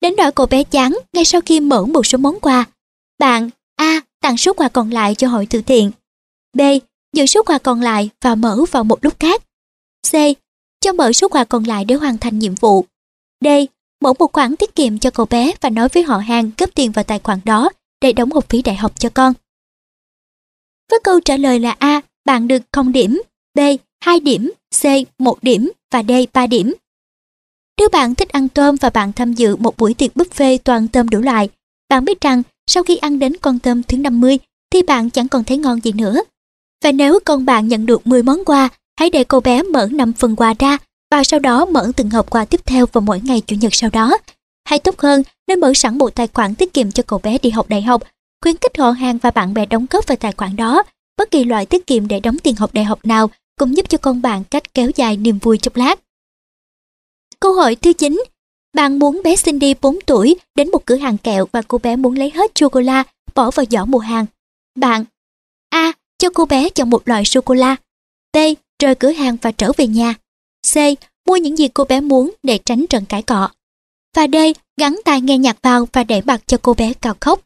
[0.00, 2.64] Đến nỗi cô bé chán ngay sau khi mở một số món quà.
[3.18, 4.00] Bạn A.
[4.20, 5.90] Tặng số quà còn lại cho hội từ thiện.
[6.52, 6.60] B.
[7.12, 9.42] Giữ số quà còn lại và mở vào một lúc khác.
[10.10, 10.14] C.
[10.80, 12.84] Cho mở số quà còn lại để hoàn thành nhiệm vụ.
[13.40, 13.46] D.
[14.00, 16.92] Mở một khoản tiết kiệm cho cậu bé và nói với họ hàng cấp tiền
[16.92, 19.32] vào tài khoản đó để đóng học phí đại học cho con.
[20.90, 23.22] Với câu trả lời là A, bạn được 0 điểm,
[23.54, 23.60] B,
[24.04, 24.84] 2 điểm, C,
[25.18, 26.74] 1 điểm và D, 3 điểm.
[27.78, 31.08] Nếu bạn thích ăn tôm và bạn tham dự một buổi tiệc buffet toàn tôm
[31.08, 31.48] đủ loại,
[31.88, 34.38] bạn biết rằng sau khi ăn đến con tôm thứ 50
[34.70, 36.22] thì bạn chẳng còn thấy ngon gì nữa.
[36.84, 40.12] Và nếu con bạn nhận được 10 món quà, hãy để cô bé mở 5
[40.12, 40.78] phần quà ra
[41.10, 43.90] và sau đó mở từng hộp quà tiếp theo vào mỗi ngày Chủ nhật sau
[43.90, 44.18] đó.
[44.64, 47.50] Hay tốt hơn, nên mở sẵn một tài khoản tiết kiệm cho cậu bé đi
[47.50, 48.02] học đại học,
[48.42, 50.82] khuyến khích họ hàng và bạn bè đóng góp vào tài khoản đó.
[51.16, 53.98] Bất kỳ loại tiết kiệm để đóng tiền học đại học nào cũng giúp cho
[53.98, 56.00] con bạn cách kéo dài niềm vui chốc lát.
[57.40, 58.24] Câu hỏi thứ 9.
[58.74, 62.14] Bạn muốn bé Cindy 4 tuổi đến một cửa hàng kẹo và cô bé muốn
[62.14, 64.26] lấy hết sô-cô-la bỏ vào giỏ mua hàng.
[64.78, 65.04] Bạn
[65.70, 65.92] A.
[66.18, 67.76] Cho cô bé chọn một loại sô-cô-la.
[68.32, 68.36] B.
[68.82, 70.14] Rời cửa hàng và trở về nhà.
[70.72, 70.76] C.
[71.26, 73.48] Mua những gì cô bé muốn để tránh trận cãi cọ.
[74.16, 74.36] Và D.
[74.80, 77.40] Gắn tai nghe nhạc vào và để bật cho cô bé cào khóc.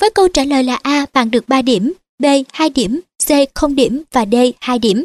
[0.00, 1.06] Với câu trả lời là A.
[1.12, 2.26] Bạn được 3 điểm, B.
[2.52, 3.30] 2 điểm, C.
[3.54, 4.34] 0 điểm và D.
[4.60, 5.04] 2 điểm.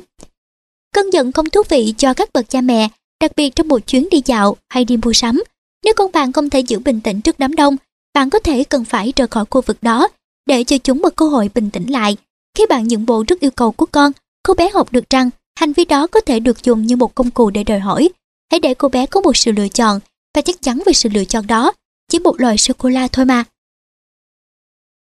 [0.93, 2.89] Cơn giận không thú vị cho các bậc cha mẹ
[3.21, 5.43] đặc biệt trong một chuyến đi dạo hay đi mua sắm.
[5.83, 7.75] Nếu con bạn không thể giữ bình tĩnh trước đám đông,
[8.13, 10.07] bạn có thể cần phải rời khỏi khu vực đó
[10.45, 12.17] để cho chúng một cơ hội bình tĩnh lại.
[12.57, 14.11] Khi bạn nhượng bộ trước yêu cầu của con,
[14.43, 17.31] cô bé học được rằng hành vi đó có thể được dùng như một công
[17.31, 18.09] cụ để đòi hỏi.
[18.51, 19.99] Hãy để cô bé có một sự lựa chọn
[20.35, 21.73] và chắc chắn về sự lựa chọn đó,
[22.09, 23.43] chỉ một loại sô-cô-la thôi mà.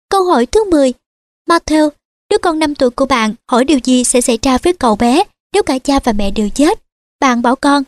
[0.10, 0.94] Câu hỏi thứ 10
[1.50, 1.90] Matthew,
[2.30, 5.24] đứa con 5 tuổi của bạn hỏi điều gì sẽ xảy ra với cậu bé
[5.54, 6.80] nếu cả cha và mẹ đều chết?
[7.20, 7.84] Bạn bảo con,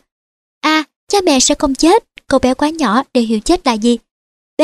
[0.61, 0.83] A.
[1.07, 3.97] Cha mẹ sẽ không chết, cậu bé quá nhỏ để hiểu chết là gì.
[4.57, 4.61] B.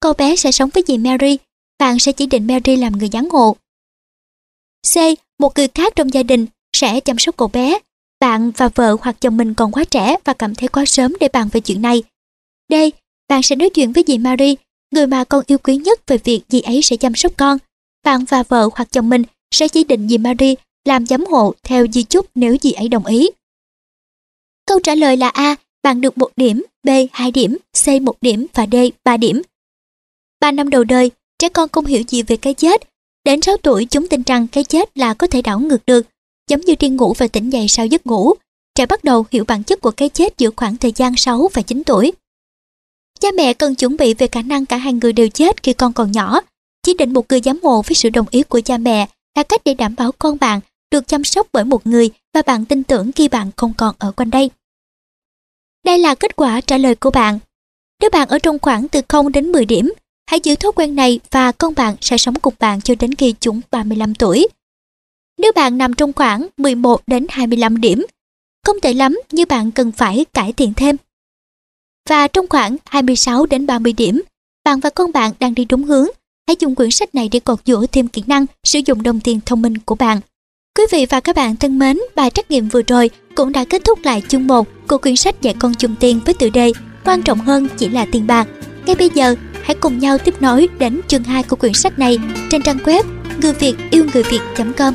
[0.00, 1.38] Cậu bé sẽ sống với dì Mary,
[1.78, 3.56] bạn sẽ chỉ định Mary làm người giám hộ.
[4.94, 4.96] C.
[5.38, 6.46] Một người khác trong gia đình
[6.76, 7.78] sẽ chăm sóc cậu bé.
[8.20, 11.28] Bạn và vợ hoặc chồng mình còn quá trẻ và cảm thấy quá sớm để
[11.32, 12.02] bàn về chuyện này.
[12.68, 12.74] D.
[13.28, 14.56] Bạn sẽ nói chuyện với dì Mary
[14.90, 17.58] người mà con yêu quý nhất về việc dì ấy sẽ chăm sóc con.
[18.04, 19.22] Bạn và vợ hoặc chồng mình
[19.54, 23.06] sẽ chỉ định dì Marie làm giám hộ theo di chúc nếu dì ấy đồng
[23.06, 23.30] ý.
[24.66, 28.46] Câu trả lời là A, bạn được một điểm, B 2 điểm, C 1 điểm
[28.54, 29.42] và D 3 điểm.
[30.40, 32.82] 3 năm đầu đời, trẻ con không hiểu gì về cái chết.
[33.24, 36.06] Đến 6 tuổi chúng tin rằng cái chết là có thể đảo ngược được,
[36.48, 38.34] giống như đi ngủ và tỉnh dậy sau giấc ngủ.
[38.74, 41.62] Trẻ bắt đầu hiểu bản chất của cái chết giữa khoảng thời gian 6 và
[41.62, 42.12] 9 tuổi.
[43.20, 45.92] Cha mẹ cần chuẩn bị về khả năng cả hai người đều chết khi con
[45.92, 46.40] còn nhỏ.
[46.82, 49.60] Chỉ định một người giám hộ với sự đồng ý của cha mẹ là cách
[49.64, 53.12] để đảm bảo con bạn được chăm sóc bởi một người và bạn tin tưởng
[53.12, 54.50] khi bạn không còn ở quanh đây.
[55.84, 57.38] Đây là kết quả trả lời của bạn.
[58.00, 59.92] Nếu bạn ở trong khoảng từ 0 đến 10 điểm,
[60.30, 63.34] hãy giữ thói quen này và con bạn sẽ sống cùng bạn cho đến khi
[63.40, 64.48] chúng 35 tuổi.
[65.38, 68.06] Nếu bạn nằm trong khoảng 11 đến 25 điểm,
[68.66, 70.96] không tệ lắm như bạn cần phải cải thiện thêm.
[72.08, 74.22] Và trong khoảng 26 đến 30 điểm,
[74.64, 76.06] bạn và con bạn đang đi đúng hướng.
[76.48, 79.40] Hãy dùng quyển sách này để cột dũa thêm kỹ năng sử dụng đồng tiền
[79.46, 80.20] thông minh của bạn.
[80.78, 83.84] Quý vị và các bạn thân mến, bài trắc nghiệm vừa rồi cũng đã kết
[83.84, 86.72] thúc lại chương 1 của quyển sách dạy con dùng tiền với tựa đề
[87.04, 88.48] Quan trọng hơn chỉ là tiền bạc.
[88.86, 89.34] Ngay bây giờ,
[89.66, 92.18] hãy cùng nhau tiếp nối đến chương 2 của quyển sách này
[92.50, 93.02] trên trang web
[93.42, 94.94] người việt yêu người việt.com.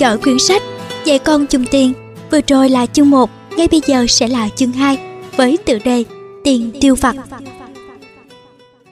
[0.00, 0.62] đang dõi quyển sách
[1.04, 1.92] Dạy con chung tiền.
[2.30, 4.98] Vừa rồi là chương 1, ngay bây giờ sẽ là chương 2
[5.36, 6.04] với tựa đề
[6.44, 7.16] Tiền tiêu vặt.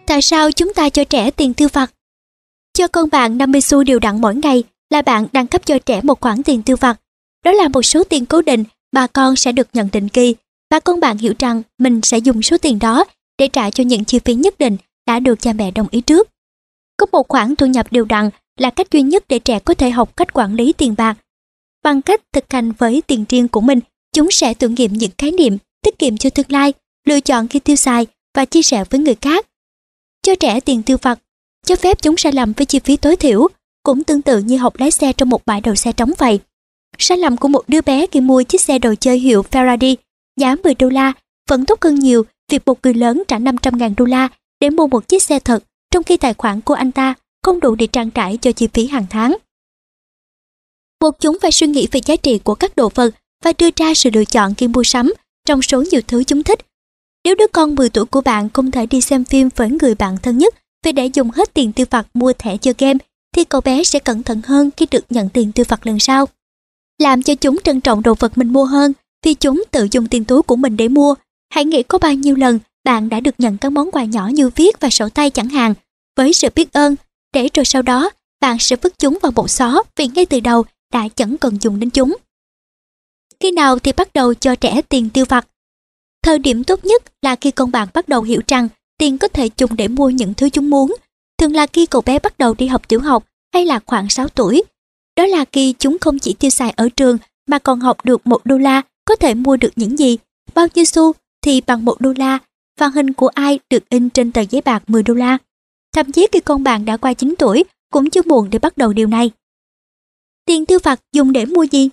[0.06, 1.90] Tại sao chúng ta cho trẻ tiền tiêu vặt?
[2.72, 6.00] Cho con bạn 50 xu đều đặn mỗi ngày là bạn đang cấp cho trẻ
[6.02, 7.00] một khoản tiền tiêu vặt.
[7.44, 10.34] Đó là một số tiền cố định mà con sẽ được nhận định kỳ
[10.70, 13.04] và con bạn hiểu rằng mình sẽ dùng số tiền đó
[13.38, 16.28] để trả cho những chi phí nhất định đã được cha mẹ đồng ý trước.
[16.96, 19.90] Có một khoản thu nhập đều đặn là cách duy nhất để trẻ có thể
[19.90, 21.14] học cách quản lý tiền bạc.
[21.84, 23.80] Bằng cách thực hành với tiền riêng của mình,
[24.12, 26.72] chúng sẽ thử nghiệm những khái niệm tiết kiệm cho tương lai,
[27.06, 29.46] lựa chọn khi tiêu xài và chia sẻ với người khác.
[30.22, 31.18] Cho trẻ tiền tiêu vặt,
[31.66, 33.48] cho phép chúng sai lầm với chi phí tối thiểu,
[33.82, 36.40] cũng tương tự như học lái xe trong một bãi đậu xe trống vậy.
[36.98, 39.96] Sai lầm của một đứa bé khi mua chiếc xe đồ chơi hiệu Ferrari
[40.36, 41.12] giá 10 đô la
[41.48, 44.28] vẫn tốt hơn nhiều việc một người lớn trả 500.000 đô la
[44.60, 47.74] để mua một chiếc xe thật trong khi tài khoản của anh ta không đủ
[47.74, 49.36] để trang trải cho chi phí hàng tháng.
[51.00, 53.94] Buộc chúng phải suy nghĩ về giá trị của các đồ vật và đưa ra
[53.94, 55.12] sự lựa chọn khi mua sắm
[55.46, 56.58] trong số nhiều thứ chúng thích.
[57.24, 60.16] Nếu đứa con 10 tuổi của bạn không thể đi xem phim với người bạn
[60.22, 62.98] thân nhất vì để dùng hết tiền tiêu vặt mua thẻ chơi game,
[63.34, 66.26] thì cậu bé sẽ cẩn thận hơn khi được nhận tiền tiêu vặt lần sau.
[66.98, 68.92] Làm cho chúng trân trọng đồ vật mình mua hơn
[69.24, 71.14] vì chúng tự dùng tiền túi của mình để mua.
[71.50, 74.50] Hãy nghĩ có bao nhiêu lần bạn đã được nhận các món quà nhỏ như
[74.56, 75.74] viết và sổ tay chẳng hạn,
[76.16, 76.96] với sự biết ơn,
[77.38, 80.64] để rồi sau đó bạn sẽ vứt chúng vào một xó vì ngay từ đầu
[80.92, 82.16] đã chẳng cần dùng đến chúng.
[83.40, 85.48] Khi nào thì bắt đầu cho trẻ tiền tiêu vặt?
[86.22, 89.48] Thời điểm tốt nhất là khi con bạn bắt đầu hiểu rằng tiền có thể
[89.56, 90.96] dùng để mua những thứ chúng muốn,
[91.38, 93.24] thường là khi cậu bé bắt đầu đi học tiểu học
[93.54, 94.62] hay là khoảng 6 tuổi.
[95.16, 98.40] Đó là khi chúng không chỉ tiêu xài ở trường mà còn học được một
[98.44, 100.18] đô la có thể mua được những gì,
[100.54, 102.38] bao nhiêu xu thì bằng một đô la
[102.78, 105.38] và hình của ai được in trên tờ giấy bạc 10 đô la.
[105.98, 108.92] Thậm chí khi con bạn đã qua 9 tuổi cũng chưa muộn để bắt đầu
[108.92, 109.30] điều này.
[110.44, 111.88] Tiền tiêu vặt dùng để mua gì?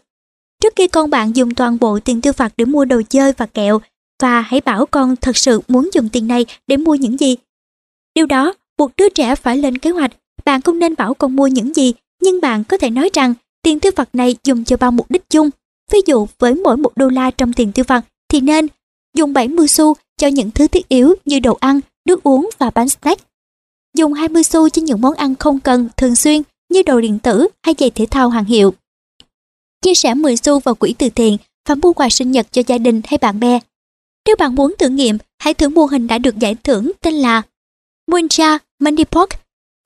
[0.62, 3.46] Trước khi con bạn dùng toàn bộ tiền tiêu vặt để mua đồ chơi và
[3.46, 3.82] kẹo
[4.22, 7.36] và hãy bảo con thật sự muốn dùng tiền này để mua những gì.
[8.16, 10.12] Điều đó buộc đứa trẻ phải lên kế hoạch.
[10.46, 13.80] Bạn không nên bảo con mua những gì, nhưng bạn có thể nói rằng tiền
[13.80, 15.50] tiêu vặt này dùng cho bao mục đích chung.
[15.92, 18.68] Ví dụ với mỗi một đô la trong tiền tiêu vặt thì nên
[19.16, 22.90] dùng 70 xu cho những thứ thiết yếu như đồ ăn, nước uống và bánh
[22.90, 23.22] snack.
[23.96, 27.48] Dùng 20 xu cho những món ăn không cần thường xuyên như đồ điện tử
[27.64, 28.74] hay giày thể thao hàng hiệu.
[29.82, 32.78] Chia sẻ 10 xu vào quỹ từ thiện và mua quà sinh nhật cho gia
[32.78, 33.60] đình hay bạn bè.
[34.28, 37.42] Nếu bạn muốn thử nghiệm, hãy thử mô hình đã được giải thưởng tên là
[38.12, 39.30] Muncha Moneypot.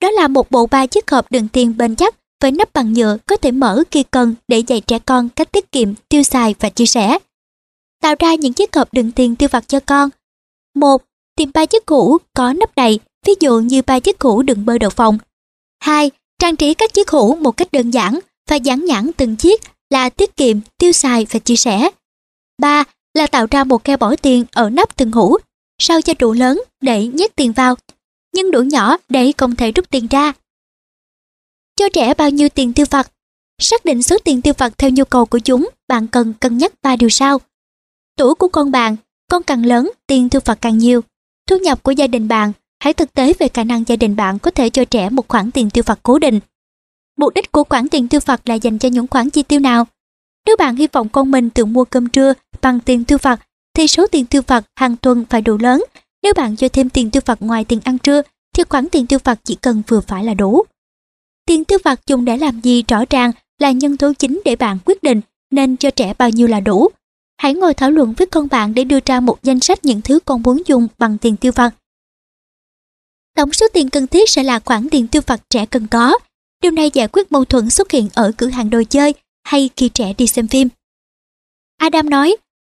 [0.02, 3.16] Đó là một bộ ba chiếc hộp đựng tiền bền chắc với nắp bằng nhựa
[3.26, 6.68] có thể mở khi cần để dạy trẻ con cách tiết kiệm, tiêu xài và
[6.68, 7.18] chia sẻ.
[8.02, 10.10] Tạo ra những chiếc hộp đựng tiền tiêu vặt cho con.
[10.74, 11.02] 1.
[11.36, 14.78] Tìm ba chiếc hũ có nắp đầy, ví dụ như ba chiếc hũ đựng bơ
[14.78, 15.18] đậu phộng.
[15.82, 16.10] 2.
[16.38, 20.10] Trang trí các chiếc hũ một cách đơn giản và dán nhãn từng chiếc là
[20.10, 21.90] tiết kiệm, tiêu xài và chia sẻ.
[22.58, 22.84] 3.
[23.14, 25.36] Là tạo ra một khe bỏ tiền ở nắp từng hũ,
[25.78, 27.74] sao cho đủ lớn để nhét tiền vào,
[28.34, 30.32] nhưng đủ nhỏ để không thể rút tiền ra.
[31.76, 33.10] Cho trẻ bao nhiêu tiền tiêu vặt
[33.60, 36.72] Xác định số tiền tiêu vặt theo nhu cầu của chúng, bạn cần cân nhắc
[36.82, 37.38] ba điều sau.
[38.16, 38.96] Tuổi của con bạn,
[39.30, 41.00] con càng lớn, tiền tiêu vặt càng nhiều.
[41.46, 44.38] Thu nhập của gia đình bạn, hãy thực tế về khả năng gia đình bạn
[44.38, 46.40] có thể cho trẻ một khoản tiền tiêu vặt cố định.
[47.18, 49.86] Mục đích của khoản tiền tiêu vặt là dành cho những khoản chi tiêu nào?
[50.46, 53.40] Nếu bạn hy vọng con mình tự mua cơm trưa bằng tiền tiêu vặt,
[53.74, 55.84] thì số tiền tiêu vặt hàng tuần phải đủ lớn.
[56.22, 58.22] Nếu bạn cho thêm tiền tiêu vặt ngoài tiền ăn trưa,
[58.56, 60.62] thì khoản tiền tiêu vặt chỉ cần vừa phải là đủ.
[61.46, 64.78] Tiền tiêu vặt dùng để làm gì rõ ràng là nhân tố chính để bạn
[64.84, 66.88] quyết định nên cho trẻ bao nhiêu là đủ.
[67.36, 70.18] Hãy ngồi thảo luận với con bạn để đưa ra một danh sách những thứ
[70.24, 71.74] con muốn dùng bằng tiền tiêu vặt.
[73.40, 76.18] Tổng số tiền cần thiết sẽ là khoản tiền tiêu vặt trẻ cần có.
[76.62, 79.88] Điều này giải quyết mâu thuẫn xuất hiện ở cửa hàng đồ chơi hay khi
[79.88, 80.68] trẻ đi xem phim.
[81.76, 82.36] Adam nói,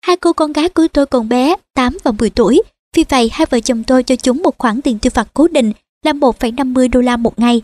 [0.06, 2.62] hai cô con gái của tôi còn bé, 8 và 10 tuổi,
[2.96, 5.72] vì vậy hai vợ chồng tôi cho chúng một khoản tiền tiêu vặt cố định
[6.04, 7.62] là 1,50 đô la một ngày.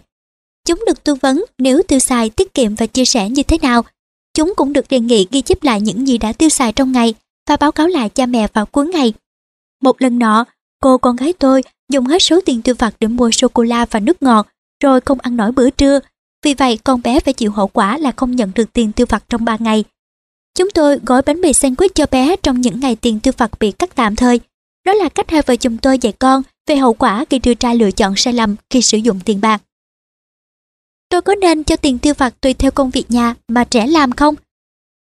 [0.66, 3.82] Chúng được tư vấn nếu tiêu xài tiết kiệm và chia sẻ như thế nào.
[4.35, 7.14] Chúng cũng được đề nghị ghi chép lại những gì đã tiêu xài trong ngày
[7.48, 9.12] và báo cáo lại cha mẹ vào cuối ngày.
[9.82, 10.44] Một lần nọ,
[10.82, 14.22] cô con gái tôi dùng hết số tiền tiêu vặt để mua sô-cô-la và nước
[14.22, 14.49] ngọt,
[14.83, 16.01] rồi không ăn nổi bữa trưa.
[16.44, 19.25] Vì vậy, con bé phải chịu hậu quả là không nhận được tiền tiêu vặt
[19.29, 19.85] trong 3 ngày.
[20.59, 23.72] Chúng tôi gói bánh mì sandwich cho bé trong những ngày tiền tiêu vặt bị
[23.72, 24.40] cắt tạm thời.
[24.87, 27.75] Đó là cách hai vợ chồng tôi dạy con về hậu quả khi đưa ra
[27.75, 29.62] lựa chọn sai lầm khi sử dụng tiền bạc.
[31.09, 34.12] Tôi có nên cho tiền tiêu vặt tùy theo công việc nhà mà trẻ làm
[34.12, 34.35] không?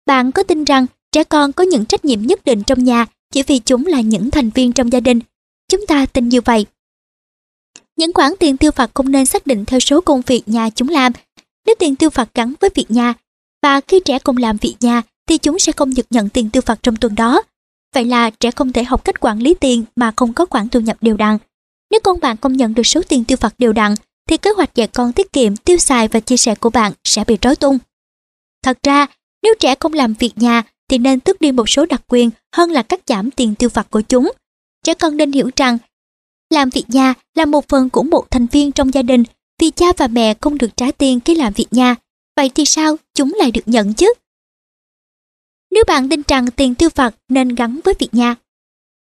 [0.07, 3.43] Bạn có tin rằng trẻ con có những trách nhiệm nhất định trong nhà chỉ
[3.43, 5.21] vì chúng là những thành viên trong gia đình?
[5.69, 6.67] Chúng ta tin như vậy.
[7.97, 10.89] Những khoản tiền tiêu vặt không nên xác định theo số công việc nhà chúng
[10.89, 11.13] làm.
[11.67, 13.15] Nếu tiền tiêu vặt gắn với việc nhà
[13.63, 16.63] và khi trẻ không làm việc nhà thì chúng sẽ không được nhận tiền tiêu
[16.67, 17.43] vặt trong tuần đó.
[17.95, 20.81] Vậy là trẻ không thể học cách quản lý tiền mà không có khoản thu
[20.81, 21.39] nhập đều đặn.
[21.91, 23.95] Nếu con bạn không nhận được số tiền tiêu vặt đều đặn
[24.29, 27.25] thì kế hoạch dạy con tiết kiệm, tiêu xài và chia sẻ của bạn sẽ
[27.27, 27.79] bị rối tung.
[28.63, 29.07] Thật ra,
[29.43, 32.71] nếu trẻ không làm việc nhà thì nên tước đi một số đặc quyền hơn
[32.71, 34.33] là cắt giảm tiền tiêu vặt của chúng.
[34.87, 35.79] Trẻ con nên hiểu rằng,
[36.51, 39.25] làm việc nhà là một phần của một thành viên trong gia đình,
[39.61, 41.95] vì cha và mẹ không được trả tiền khi làm việc nhà.
[42.37, 44.13] Vậy thì sao chúng lại được nhận chứ?
[45.71, 48.35] Nếu bạn tin rằng tiền tiêu vặt nên gắn với việc nhà.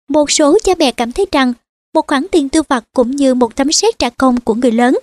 [0.09, 1.53] Một số cha mẹ cảm thấy rằng
[1.93, 4.97] một khoản tiền tiêu vặt cũng như một tấm xét trả công của người lớn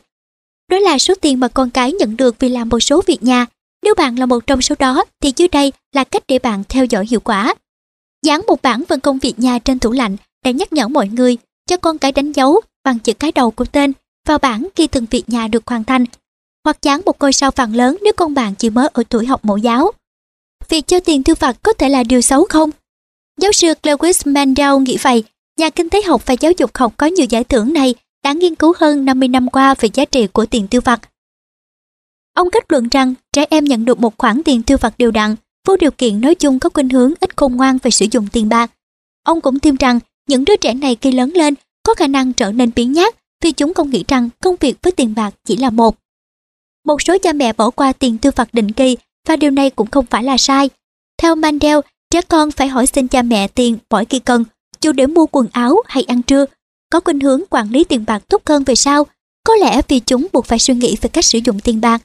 [0.70, 3.46] đó là số tiền mà con cái nhận được vì làm một số việc nhà.
[3.82, 6.84] Nếu bạn là một trong số đó thì dưới đây là cách để bạn theo
[6.84, 7.54] dõi hiệu quả.
[8.22, 11.36] Dán một bản phân công việc nhà trên tủ lạnh để nhắc nhở mọi người
[11.66, 13.92] cho con cái đánh dấu bằng chữ cái đầu của tên
[14.26, 16.04] vào bảng khi từng việc nhà được hoàn thành.
[16.64, 19.44] Hoặc dán một ngôi sao vàng lớn nếu con bạn chỉ mới ở tuổi học
[19.44, 19.90] mẫu giáo.
[20.68, 22.70] Việc cho tiền tiêu vật có thể là điều xấu không?
[23.40, 25.24] Giáo sư Lewis Mandel nghĩ vậy.
[25.58, 28.54] Nhà kinh tế học và giáo dục học có nhiều giải thưởng này đã nghiên
[28.54, 31.00] cứu hơn 50 năm qua về giá trị của tiền tiêu vặt.
[32.34, 35.34] Ông kết luận rằng trẻ em nhận được một khoản tiền tiêu vặt đều đặn,
[35.66, 38.48] vô điều kiện nói chung có khuynh hướng ít khôn ngoan về sử dụng tiền
[38.48, 38.70] bạc.
[39.24, 42.52] Ông cũng thêm rằng những đứa trẻ này khi lớn lên có khả năng trở
[42.52, 45.70] nên biến nhát vì chúng không nghĩ rằng công việc với tiền bạc chỉ là
[45.70, 45.96] một.
[46.86, 48.96] Một số cha mẹ bỏ qua tiền tiêu vặt định kỳ
[49.28, 50.70] và điều này cũng không phải là sai.
[51.22, 51.78] Theo Mandel,
[52.10, 54.44] trẻ con phải hỏi xin cha mẹ tiền mỗi khi cần,
[54.80, 56.46] dù để mua quần áo hay ăn trưa
[56.94, 59.06] có khuynh hướng quản lý tiền bạc tốt hơn về sau,
[59.44, 62.02] có lẽ vì chúng buộc phải suy nghĩ về cách sử dụng tiền bạc.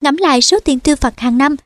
[0.00, 1.56] Ngẫm lại số tiền tiêu vặt hàng năm.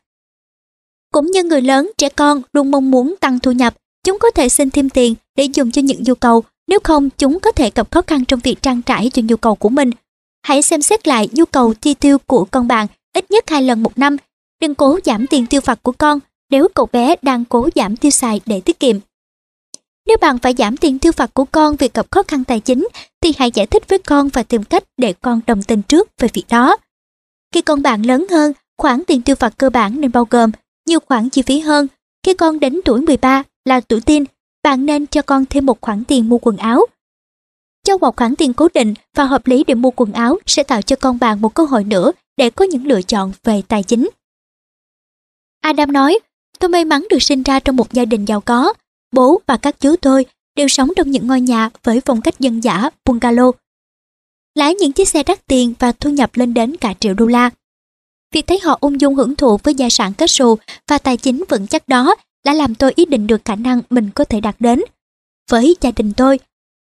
[1.11, 4.49] Cũng như người lớn, trẻ con luôn mong muốn tăng thu nhập, chúng có thể
[4.49, 7.91] xin thêm tiền để dùng cho những nhu cầu, nếu không chúng có thể gặp
[7.91, 9.91] khó khăn trong việc trang trải cho nhu cầu của mình.
[10.43, 13.83] Hãy xem xét lại nhu cầu chi tiêu của con bạn ít nhất hai lần
[13.83, 14.17] một năm.
[14.61, 16.19] Đừng cố giảm tiền tiêu vặt của con
[16.49, 18.99] nếu cậu bé đang cố giảm tiêu xài để tiết kiệm.
[20.07, 22.87] Nếu bạn phải giảm tiền tiêu vặt của con vì gặp khó khăn tài chính,
[23.21, 26.27] thì hãy giải thích với con và tìm cách để con đồng tình trước về
[26.33, 26.77] việc đó.
[27.53, 30.51] Khi con bạn lớn hơn, khoản tiền tiêu vặt cơ bản nên bao gồm
[30.87, 31.87] nhiều khoản chi phí hơn.
[32.23, 34.25] Khi con đến tuổi 13 là tuổi teen,
[34.63, 36.85] bạn nên cho con thêm một khoản tiền mua quần áo.
[37.85, 40.81] Cho một khoản tiền cố định và hợp lý để mua quần áo sẽ tạo
[40.81, 44.09] cho con bạn một cơ hội nữa để có những lựa chọn về tài chính.
[45.61, 46.19] Adam nói,
[46.59, 48.73] tôi may mắn được sinh ra trong một gia đình giàu có,
[49.11, 52.63] Bố và các chú tôi đều sống trong những ngôi nhà với phong cách dân
[52.63, 53.51] dã bungalow.
[54.55, 57.49] Lái những chiếc xe đắt tiền và thu nhập lên đến cả triệu đô la.
[58.33, 60.57] Việc thấy họ ung dung hưởng thụ với gia sản kết xù
[60.87, 62.15] và tài chính vững chắc đó
[62.45, 64.81] đã làm tôi ý định được khả năng mình có thể đạt đến.
[65.49, 66.39] Với gia đình tôi,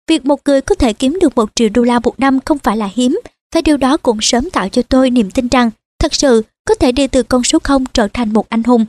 [0.10, 2.78] Việc một người có thể kiếm được một triệu đô la một năm không phải
[2.78, 3.20] là hiếm,
[3.56, 6.92] và điều đó cũng sớm tạo cho tôi niềm tin rằng thật sự có thể
[6.92, 8.86] đi từ con số không trở thành một anh hùng.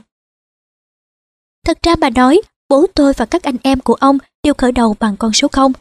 [1.65, 4.95] Thật ra mà nói, bố tôi và các anh em của ông đều khởi đầu
[4.99, 5.73] bằng con số không.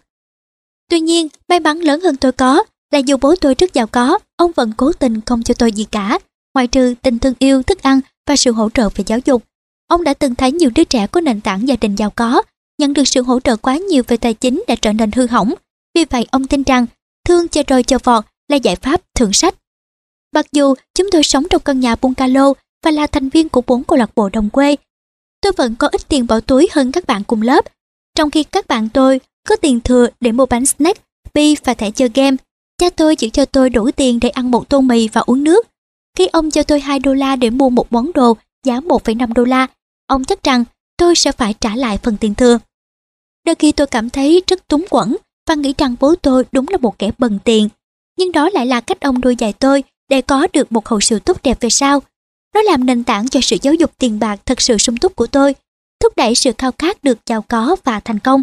[0.90, 4.18] Tuy nhiên, may mắn lớn hơn tôi có là dù bố tôi rất giàu có,
[4.36, 6.18] ông vẫn cố tình không cho tôi gì cả,
[6.54, 9.42] ngoại trừ tình thương yêu, thức ăn và sự hỗ trợ về giáo dục.
[9.86, 12.42] Ông đã từng thấy nhiều đứa trẻ có nền tảng gia đình giàu có,
[12.78, 15.54] nhận được sự hỗ trợ quá nhiều về tài chính đã trở nên hư hỏng.
[15.94, 16.86] Vì vậy ông tin rằng
[17.28, 19.54] thương cho rồi cho vọt là giải pháp thượng sách.
[20.34, 23.84] Mặc dù chúng tôi sống trong căn nhà bungalow và là thành viên của bốn
[23.84, 24.76] câu lạc bộ đồng quê,
[25.40, 27.64] tôi vẫn có ít tiền bỏ túi hơn các bạn cùng lớp.
[28.16, 31.00] Trong khi các bạn tôi có tiền thừa để mua bánh snack,
[31.34, 32.36] bi và thẻ chơi game,
[32.78, 35.66] cha tôi chỉ cho tôi đủ tiền để ăn một tô mì và uống nước.
[36.18, 38.36] Khi ông cho tôi 2 đô la để mua một món đồ
[38.66, 39.66] giá 1,5 đô la,
[40.06, 40.64] ông chắc rằng
[40.96, 42.58] tôi sẽ phải trả lại phần tiền thừa.
[43.46, 45.16] Đôi khi tôi cảm thấy rất túng quẫn
[45.48, 47.68] và nghĩ rằng bố tôi đúng là một kẻ bần tiền.
[48.18, 51.18] Nhưng đó lại là cách ông nuôi dạy tôi để có được một hậu sự
[51.18, 52.02] tốt đẹp về sau.
[52.54, 55.26] Nó làm nền tảng cho sự giáo dục tiền bạc thật sự sung túc của
[55.26, 55.54] tôi,
[56.00, 58.42] thúc đẩy sự khao khát được giàu có và thành công.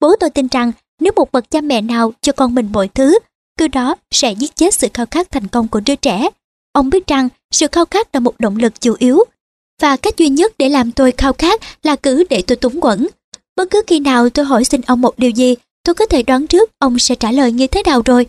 [0.00, 3.18] Bố tôi tin rằng nếu một bậc cha mẹ nào cho con mình mọi thứ,
[3.58, 6.28] cứ đó sẽ giết chết sự khao khát thành công của đứa trẻ.
[6.72, 9.18] Ông biết rằng sự khao khát là một động lực chủ yếu
[9.80, 13.08] và cách duy nhất để làm tôi khao khát là cứ để tôi túng quẩn.
[13.56, 15.54] Bất cứ khi nào tôi hỏi xin ông một điều gì,
[15.84, 18.26] tôi có thể đoán trước ông sẽ trả lời như thế nào rồi.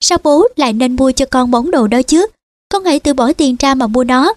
[0.00, 2.26] Sao bố lại nên mua cho con món đồ đó chứ?
[2.68, 4.32] Con hãy tự bỏ tiền ra mà mua nó.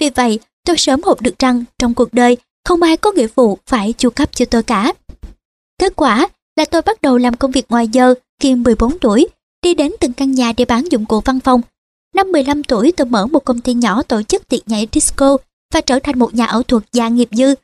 [0.00, 3.58] Vì vậy, tôi sớm học được rằng trong cuộc đời không ai có nghĩa vụ
[3.66, 4.92] phải chu cấp cho tôi cả.
[5.78, 9.28] Kết quả là tôi bắt đầu làm công việc ngoài giờ khi 14 tuổi,
[9.62, 11.60] đi đến từng căn nhà để bán dụng cụ văn phòng.
[12.16, 15.36] Năm 15 tuổi tôi mở một công ty nhỏ tổ chức tiệc nhảy disco
[15.74, 17.54] và trở thành một nhà ảo thuật gia nghiệp dư.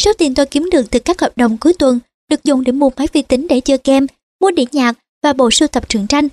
[0.00, 1.98] Số tiền tôi kiếm được từ các hợp đồng cuối tuần
[2.30, 4.06] được dùng để mua máy vi tính để chơi game,
[4.40, 4.92] mua đĩa nhạc
[5.22, 6.28] và bộ sưu tập truyện tranh.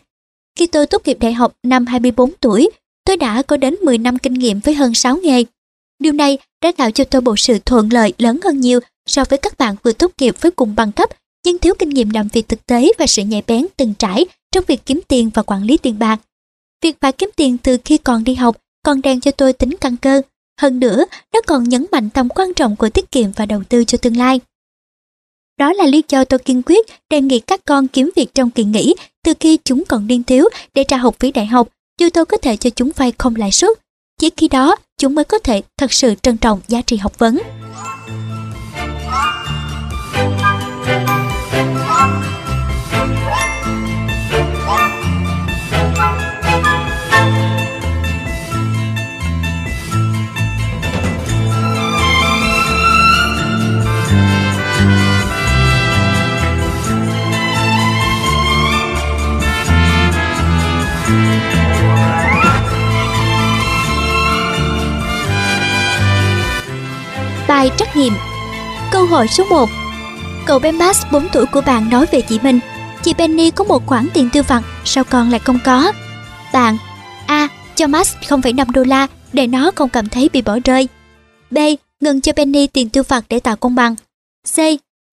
[0.59, 2.69] Khi tôi tốt nghiệp đại học năm 24 tuổi,
[3.05, 5.43] tôi đã có đến 10 năm kinh nghiệm với hơn 6 nghề.
[5.99, 9.39] Điều này đã tạo cho tôi một sự thuận lợi lớn hơn nhiều so với
[9.39, 11.09] các bạn vừa tốt nghiệp với cùng bằng cấp
[11.45, 14.63] nhưng thiếu kinh nghiệm làm việc thực tế và sự nhạy bén từng trải trong
[14.67, 16.19] việc kiếm tiền và quản lý tiền bạc.
[16.85, 19.97] Việc phải kiếm tiền từ khi còn đi học còn đang cho tôi tính căn
[19.97, 20.21] cơ.
[20.61, 23.83] Hơn nữa, nó còn nhấn mạnh tầm quan trọng của tiết kiệm và đầu tư
[23.83, 24.39] cho tương lai.
[25.59, 28.63] Đó là lý do tôi kiên quyết đề nghị các con kiếm việc trong kỳ
[28.63, 31.67] nghỉ từ khi chúng còn niên thiếu để trả học phí đại học,
[31.99, 33.77] dù tôi có thể cho chúng vay không lãi suất.
[34.19, 37.37] Chỉ khi đó, chúng mới có thể thật sự trân trọng giá trị học vấn.
[67.65, 68.13] Bài trắc nghiệm
[68.91, 69.69] Câu hỏi số 1
[70.45, 72.59] Cậu bé Max 4 tuổi của bạn nói về chị mình
[73.03, 75.91] Chị Penny có một khoản tiền tiêu vặt Sao con lại không có
[76.53, 76.77] Bạn
[77.27, 77.47] A.
[77.75, 80.87] Cho Max 0,5 đô la Để nó không cảm thấy bị bỏ rơi
[81.51, 81.57] B.
[82.01, 83.95] Ngừng cho Penny tiền tiêu vặt để tạo công bằng
[84.55, 84.57] C.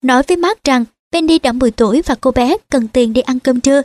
[0.01, 3.39] Nói với Max rằng Penny đã 10 tuổi và cô bé cần tiền để ăn
[3.39, 3.81] cơm trưa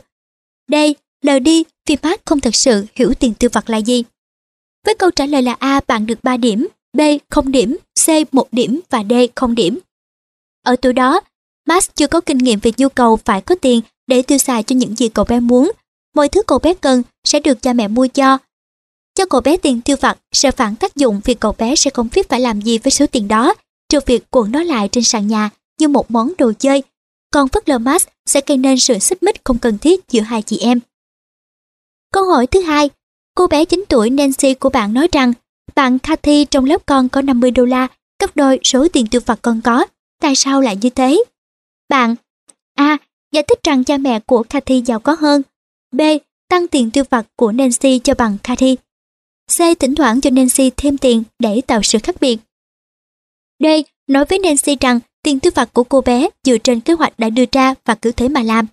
[0.67, 0.75] D.
[1.21, 4.03] Lờ đi vì Max không thật sự hiểu tiền tiêu vặt là gì
[4.85, 8.47] với câu trả lời là A bạn được 3 điểm, B 0 điểm, C 1
[8.51, 9.79] điểm và D 0 điểm.
[10.63, 11.21] Ở tuổi đó,
[11.67, 14.75] Max chưa có kinh nghiệm về nhu cầu phải có tiền để tiêu xài cho
[14.75, 15.71] những gì cậu bé muốn.
[16.15, 18.37] Mọi thứ cậu bé cần sẽ được cha mẹ mua cho.
[19.15, 22.09] Cho cậu bé tiền tiêu vặt sẽ phản tác dụng vì cậu bé sẽ không
[22.15, 23.53] biết phải làm gì với số tiền đó,
[23.89, 26.83] trừ việc cuộn nó lại trên sàn nhà như một món đồ chơi.
[27.31, 30.41] Còn phất lờ Max sẽ gây nên sự xích mích không cần thiết giữa hai
[30.41, 30.79] chị em.
[32.13, 32.89] Câu hỏi thứ hai,
[33.35, 35.33] cô bé 9 tuổi Nancy của bạn nói rằng
[35.75, 37.87] bạn Cathy trong lớp con có 50 đô la,
[38.19, 39.85] gấp đôi số tiền tiêu vặt con có.
[40.21, 41.23] Tại sao lại như thế?
[41.89, 42.15] Bạn
[42.75, 42.97] A.
[43.31, 45.41] Giải thích rằng cha mẹ của Cathy giàu có hơn.
[45.91, 46.01] B.
[46.49, 48.75] Tăng tiền tiêu vặt của Nancy cho bằng Cathy.
[49.57, 49.79] C.
[49.79, 52.37] Thỉnh thoảng cho Nancy thêm tiền để tạo sự khác biệt.
[53.59, 53.65] D.
[54.07, 57.29] Nói với Nancy rằng tiền tiêu vặt của cô bé dựa trên kế hoạch đã
[57.29, 58.65] đưa ra và cứ thế mà làm.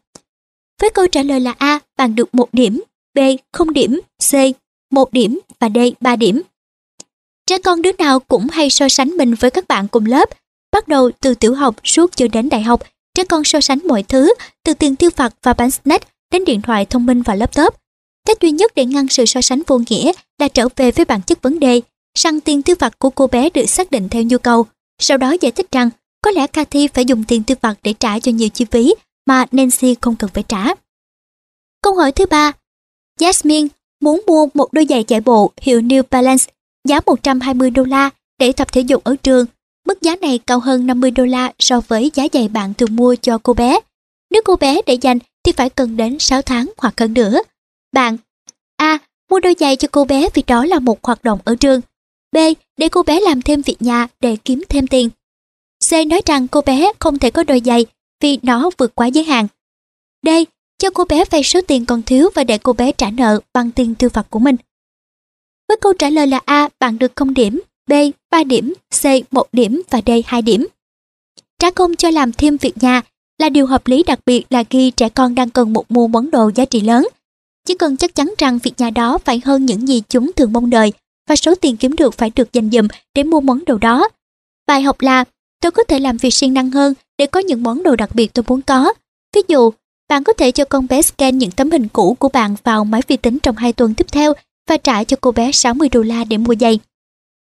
[0.80, 2.82] Với câu trả lời là A, bạn được một điểm,
[3.14, 3.18] B,
[3.52, 4.34] không điểm, C,
[4.90, 6.42] một điểm và D, ba điểm.
[7.46, 10.30] Trẻ con đứa nào cũng hay so sánh mình với các bạn cùng lớp.
[10.72, 12.82] Bắt đầu từ tiểu học suốt cho đến đại học,
[13.14, 14.34] trẻ con so sánh mọi thứ,
[14.64, 17.74] từ tiền tiêu vặt và bánh snack đến điện thoại thông minh và laptop.
[18.26, 21.22] Cách duy nhất để ngăn sự so sánh vô nghĩa là trở về với bản
[21.22, 21.80] chất vấn đề,
[22.18, 24.66] rằng tiền tiêu vặt của cô bé được xác định theo nhu cầu.
[24.98, 25.90] Sau đó giải thích rằng
[26.22, 28.94] có lẽ Cathy phải dùng tiền tiêu vặt để trả cho nhiều chi phí
[29.26, 30.64] mà Nancy không cần phải trả.
[31.82, 32.52] Câu hỏi thứ ba,
[33.20, 33.68] Jasmine
[34.00, 36.44] muốn mua một đôi giày chạy bộ hiệu New Balance
[36.88, 39.46] giá 120 đô la để tập thể dục ở trường.
[39.86, 43.14] Mức giá này cao hơn 50 đô la so với giá giày bạn thường mua
[43.22, 43.80] cho cô bé.
[44.30, 47.42] Nếu cô bé để dành thì phải cần đến 6 tháng hoặc hơn nữa.
[47.92, 48.16] Bạn,
[48.76, 48.98] A.
[49.30, 51.80] Mua đôi giày cho cô bé vì đó là một hoạt động ở trường.
[52.32, 52.36] B.
[52.76, 55.10] Để cô bé làm thêm việc nhà để kiếm thêm tiền.
[55.90, 55.92] C.
[56.06, 57.86] Nói rằng cô bé không thể có đôi giày
[58.20, 59.46] vì nó vượt quá giới hạn.
[60.22, 60.28] D.
[60.78, 63.70] Cho cô bé vay số tiền còn thiếu và để cô bé trả nợ bằng
[63.70, 64.56] tiền tiêu vặt của mình.
[65.68, 67.92] Với câu trả lời là A, bạn được 0 điểm, B,
[68.30, 70.66] 3 điểm, C, 1 điểm và D, 2 điểm.
[71.58, 73.02] Trả công cho làm thêm việc nhà
[73.38, 76.30] là điều hợp lý đặc biệt là khi trẻ con đang cần một mua món
[76.30, 77.08] đồ giá trị lớn.
[77.66, 80.70] Chỉ cần chắc chắn rằng việc nhà đó phải hơn những gì chúng thường mong
[80.70, 80.92] đợi
[81.28, 84.08] và số tiền kiếm được phải được dành dụm để mua món đồ đó.
[84.66, 85.24] Bài học là
[85.60, 88.32] tôi có thể làm việc siêng năng hơn để có những món đồ đặc biệt
[88.34, 88.92] tôi muốn có.
[89.34, 89.70] Ví dụ,
[90.08, 93.02] bạn có thể cho con bé scan những tấm hình cũ của bạn vào máy
[93.06, 94.32] vi tính trong 2 tuần tiếp theo
[94.66, 96.78] và trả cho cô bé 60 đô la để mua giày.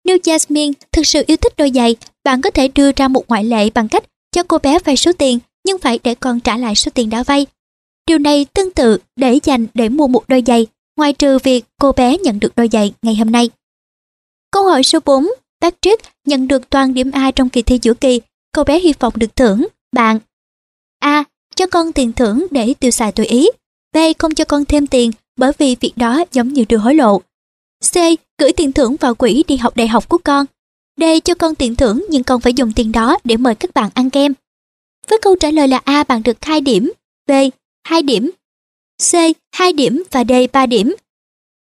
[0.04, 3.44] Nếu Jasmine thực sự yêu thích đôi giày, bạn có thể đưa ra một ngoại
[3.44, 6.74] lệ bằng cách cho cô bé vay số tiền nhưng phải để con trả lại
[6.74, 7.46] số tiền đã vay.
[8.06, 10.66] Điều này tương tự để dành để mua một đôi giày,
[10.96, 13.50] ngoài trừ việc cô bé nhận được đôi giày ngày hôm nay.
[14.50, 15.28] Câu hỏi số 4,
[15.60, 18.20] Patrick nhận được toàn điểm A trong kỳ thi giữa kỳ,
[18.54, 20.18] cô bé hy vọng được thưởng, bạn.
[20.98, 21.24] A.
[21.56, 23.48] Cho con tiền thưởng để tiêu xài tùy ý.
[23.94, 23.96] B.
[24.18, 25.10] Không cho con thêm tiền
[25.42, 27.18] bởi vì việc đó giống như đưa hối lộ.
[27.92, 27.94] C.
[28.38, 30.46] Gửi tiền thưởng vào quỹ đi học đại học của con.
[31.00, 31.02] D.
[31.24, 34.10] Cho con tiền thưởng nhưng con phải dùng tiền đó để mời các bạn ăn
[34.10, 34.34] kem.
[35.08, 36.92] Với câu trả lời là A bạn được 2 điểm,
[37.28, 37.32] B
[37.84, 38.30] 2 điểm,
[39.10, 39.14] C
[39.54, 40.94] 2 điểm và D 3 điểm.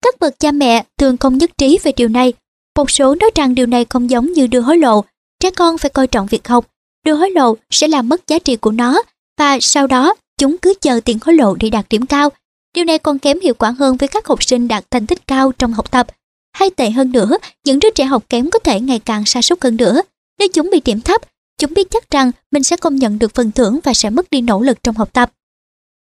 [0.02, 2.34] Các bậc cha mẹ thường không nhất trí về điều này.
[2.78, 5.04] Một số nói rằng điều này không giống như đưa hối lộ.
[5.40, 6.66] Trẻ con phải coi trọng việc học.
[7.06, 9.02] Đưa hối lộ sẽ làm mất giá trị của nó
[9.40, 12.30] và sau đó chúng cứ chờ tiền hối lộ để đạt điểm cao.
[12.74, 15.52] Điều này còn kém hiệu quả hơn với các học sinh đạt thành tích cao
[15.52, 16.08] trong học tập.
[16.54, 19.64] Hay tệ hơn nữa, những đứa trẻ học kém có thể ngày càng sa sút
[19.64, 20.02] hơn nữa.
[20.40, 21.22] Nếu chúng bị điểm thấp,
[21.58, 24.42] chúng biết chắc rằng mình sẽ không nhận được phần thưởng và sẽ mất đi
[24.42, 25.32] nỗ lực trong học tập.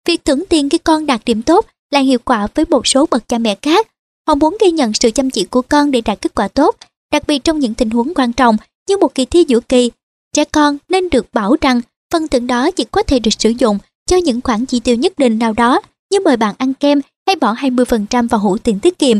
[0.07, 3.29] Việc thưởng tiền khi con đạt điểm tốt là hiệu quả với một số bậc
[3.29, 3.89] cha mẹ khác.
[4.27, 6.77] Họ muốn ghi nhận sự chăm chỉ của con để đạt kết quả tốt,
[7.13, 8.57] đặc biệt trong những tình huống quan trọng
[8.89, 9.91] như một kỳ thi giữa kỳ.
[10.33, 11.81] Trẻ con nên được bảo rằng
[12.13, 15.19] phần thưởng đó chỉ có thể được sử dụng cho những khoản chi tiêu nhất
[15.19, 15.81] định nào đó
[16.15, 19.19] như mời bạn ăn kem hay bỏ 20% vào hũ tiền tiết kiệm.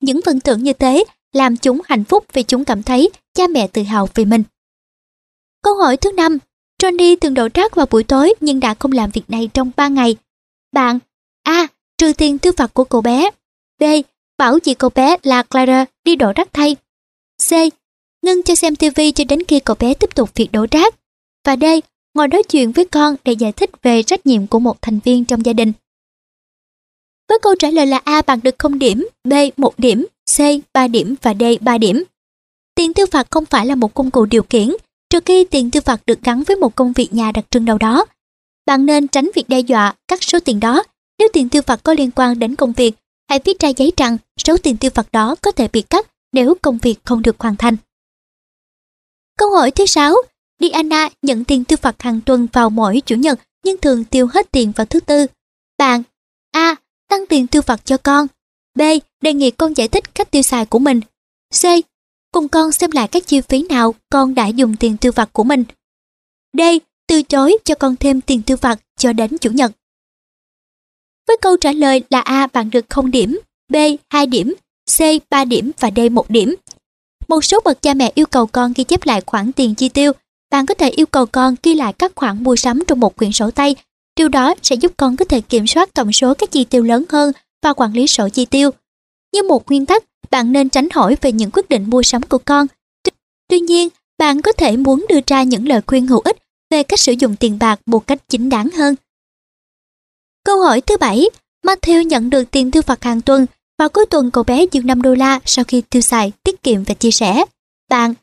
[0.00, 3.66] Những phần thưởng như thế làm chúng hạnh phúc vì chúng cảm thấy cha mẹ
[3.66, 4.42] tự hào về mình.
[5.62, 6.38] Câu hỏi thứ năm,
[6.82, 9.88] Johnny thường đổ rác vào buổi tối nhưng đã không làm việc này trong 3
[9.88, 10.16] ngày.
[10.72, 10.98] Bạn,
[11.42, 11.66] A.
[11.98, 13.30] Trừ tiền tiêu vặt của cậu bé.
[13.80, 13.84] B.
[14.38, 16.76] Bảo chị cậu bé là Clara đi đổ rác thay.
[17.48, 17.52] C.
[18.22, 20.94] Ngưng cho xem TV cho đến khi cậu bé tiếp tục việc đổ rác.
[21.44, 21.64] Và D.
[22.14, 25.24] Ngồi nói chuyện với con để giải thích về trách nhiệm của một thành viên
[25.24, 25.72] trong gia đình.
[27.30, 30.06] Với câu trả lời là A bằng được 0 điểm, B 1 điểm,
[30.36, 30.38] C
[30.74, 32.04] 3 điểm và D 3 điểm.
[32.74, 34.68] Tiền tiêu phạt không phải là một công cụ điều khiển,
[35.10, 37.78] trừ khi tiền tiêu phạt được gắn với một công việc nhà đặc trưng nào
[37.78, 38.04] đó.
[38.66, 40.82] Bạn nên tránh việc đe dọa cắt số tiền đó.
[41.18, 42.94] Nếu tiền tiêu phạt có liên quan đến công việc,
[43.28, 46.54] hãy viết ra giấy rằng số tiền tiêu phạt đó có thể bị cắt nếu
[46.62, 47.76] công việc không được hoàn thành.
[49.38, 50.14] Câu hỏi thứ 6.
[50.60, 54.52] Diana nhận tiền tiêu phạt hàng tuần vào mỗi chủ nhật nhưng thường tiêu hết
[54.52, 55.26] tiền vào thứ tư.
[55.78, 56.02] Bạn
[56.52, 56.76] A.
[57.10, 58.26] Tăng tiền tiêu vặt cho con.
[58.78, 58.82] B.
[59.22, 61.00] Đề nghị con giải thích cách tiêu xài của mình.
[61.62, 61.64] C.
[62.32, 65.44] Cùng con xem lại các chi phí nào con đã dùng tiền tiêu vặt của
[65.44, 65.64] mình.
[66.52, 66.60] D.
[67.06, 69.72] Từ chối cho con thêm tiền tiêu vặt cho đến chủ nhật.
[71.26, 73.38] Với câu trả lời là A bạn được 0 điểm,
[73.68, 73.76] B
[74.10, 74.54] 2 điểm,
[74.98, 75.00] C
[75.30, 76.54] 3 điểm và D 1 điểm.
[77.28, 80.12] Một số bậc cha mẹ yêu cầu con ghi chép lại khoản tiền chi tiêu.
[80.50, 83.32] Bạn có thể yêu cầu con ghi lại các khoản mua sắm trong một quyển
[83.32, 83.76] sổ tay.
[84.20, 87.04] Điều đó sẽ giúp con có thể kiểm soát tổng số các chi tiêu lớn
[87.08, 88.70] hơn và quản lý sổ chi tiêu.
[89.32, 92.38] Như một nguyên tắc, bạn nên tránh hỏi về những quyết định mua sắm của
[92.38, 92.66] con.
[93.48, 96.36] Tuy nhiên, bạn có thể muốn đưa ra những lời khuyên hữu ích
[96.70, 98.94] về cách sử dụng tiền bạc một cách chính đáng hơn.
[100.44, 101.24] Câu hỏi thứ bảy,
[101.66, 103.46] Matthew nhận được tiền tiêu vặt hàng tuần
[103.78, 106.84] và cuối tuần cậu bé dư 5 đô la sau khi tiêu xài, tiết kiệm
[106.84, 107.44] và chia sẻ.
[107.90, 108.14] Bạn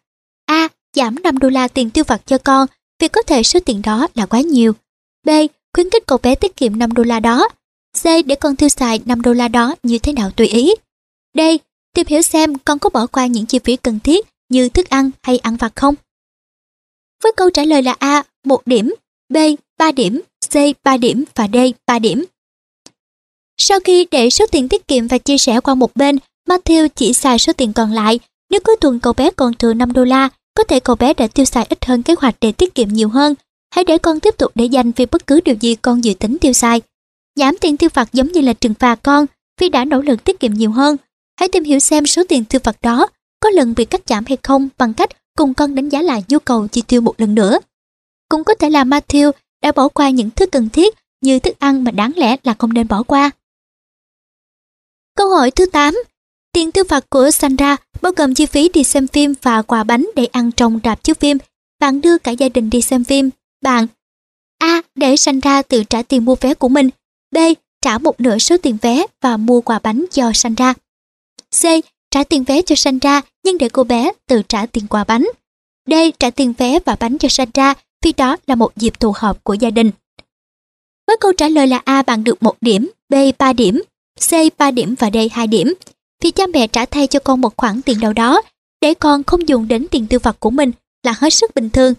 [0.46, 0.68] A.
[0.96, 2.68] Giảm 5 đô la tiền tiêu vặt cho con
[3.00, 4.74] vì có thể số tiền đó là quá nhiều.
[5.26, 5.30] B.
[5.78, 7.50] Khuyến khích cậu bé tiết kiệm 5 đô la đó.
[8.02, 8.04] C.
[8.26, 10.74] Để con tiêu xài 5 đô la đó như thế nào tùy ý.
[11.34, 11.40] D.
[11.94, 15.12] Tìm hiểu xem con có bỏ qua những chi phí cần thiết như thức ăn
[15.24, 15.96] hay ăn vặt không.
[17.24, 18.94] Với câu trả lời là A, 1 điểm,
[19.30, 19.38] B,
[19.78, 21.58] 3 điểm, C, 3 điểm và D,
[21.88, 22.26] 3 điểm.
[23.58, 26.18] Sau khi để số tiền tiết kiệm và chia sẻ qua một bên,
[26.48, 28.20] Matthew chỉ xài số tiền còn lại.
[28.50, 31.28] Nếu cuối tuần cậu bé còn thừa 5 đô la, có thể cậu bé đã
[31.28, 33.36] tiêu xài ít hơn kế hoạch để tiết kiệm nhiều hơn
[33.78, 36.38] hãy để con tiếp tục để dành vì bất cứ điều gì con dự tính
[36.42, 36.82] tiêu xài.
[37.36, 39.26] Giảm tiền tiêu vặt giống như là trừng phạt con,
[39.60, 40.98] vì đã nỗ lực tiết kiệm nhiều hơn.
[41.40, 43.08] Hãy tìm hiểu xem số tiền tiêu vặt đó
[43.40, 46.40] có lần bị cắt giảm hay không bằng cách cùng con đánh giá lại nhu
[46.40, 47.60] cầu chi tiêu một lần nữa.
[48.30, 49.32] Cũng có thể là Matthew
[49.64, 52.74] đã bỏ qua những thứ cần thiết như thức ăn mà đáng lẽ là không
[52.74, 53.32] nên bỏ qua.
[55.16, 55.96] Câu hỏi thứ 8.
[56.54, 60.10] Tiền tiêu vặt của Sandra bao gồm chi phí đi xem phim và quà bánh
[60.16, 61.38] để ăn trong rạp chiếu phim.
[61.80, 63.30] Bạn đưa cả gia đình đi xem phim.
[63.62, 63.88] Bạn
[64.58, 64.82] A.
[64.96, 66.90] Để Sandra tự trả tiền mua vé của mình.
[67.32, 67.38] B.
[67.82, 70.74] Trả một nửa số tiền vé và mua quà bánh cho Sandra.
[71.62, 71.64] C.
[72.12, 75.28] Trả tiền vé cho Sandra nhưng để cô bé tự trả tiền quà bánh.
[75.88, 75.94] D.
[76.20, 79.54] Trả tiền vé và bánh cho Sandra vì đó là một dịp tụ họp của
[79.54, 79.92] gia đình.
[81.08, 83.82] Với câu trả lời là A bạn được 1 điểm, B 3 điểm,
[84.30, 85.74] C 3 điểm và D 2 điểm.
[86.24, 88.42] Vì cha mẹ trả thay cho con một khoản tiền đâu đó
[88.82, 90.72] để con không dùng đến tiền tiêu vặt của mình
[91.04, 91.94] là hết sức bình thường.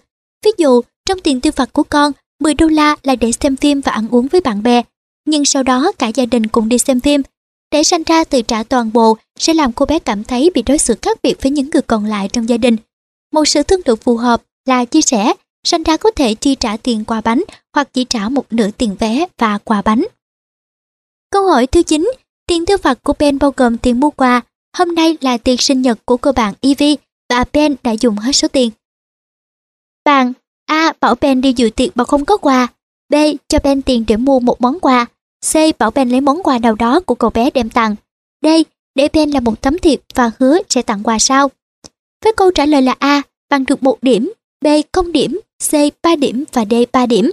[0.45, 3.81] Ví dụ, trong tiền tiêu vặt của con, 10 đô la là để xem phim
[3.81, 4.81] và ăn uống với bạn bè,
[5.25, 7.21] nhưng sau đó cả gia đình cùng đi xem phim.
[7.71, 10.77] Để sanh ra tự trả toàn bộ sẽ làm cô bé cảm thấy bị đối
[10.77, 12.75] xử khác biệt với những người còn lại trong gia đình.
[13.33, 15.33] Một sự thương lượng phù hợp là chia sẻ
[15.63, 17.43] Sandra có thể chi trả tiền quà bánh
[17.73, 20.05] hoặc chỉ trả một nửa tiền vé và quà bánh.
[21.31, 22.11] Câu hỏi thứ 9,
[22.47, 24.41] tiền tiêu vặt của Ben bao gồm tiền mua quà.
[24.77, 26.95] Hôm nay là tiệc sinh nhật của cô bạn Evie
[27.29, 28.71] và Ben đã dùng hết số tiền.
[30.05, 30.33] Bạn
[30.69, 30.93] A.
[30.99, 32.67] Bảo Ben đi dự tiệc mà không có quà.
[33.09, 33.15] B.
[33.47, 35.05] Cho Ben tiền để mua một món quà.
[35.51, 35.55] C.
[35.79, 37.95] Bảo Ben lấy món quà nào đó của cậu bé đem tặng.
[38.41, 38.47] D.
[38.95, 41.49] Để Ben làm một tấm thiệp và hứa sẽ tặng quà sau.
[42.23, 45.39] Với câu trả lời là A, bạn được một điểm, B không điểm,
[45.69, 47.31] C 3 điểm và D 3 điểm.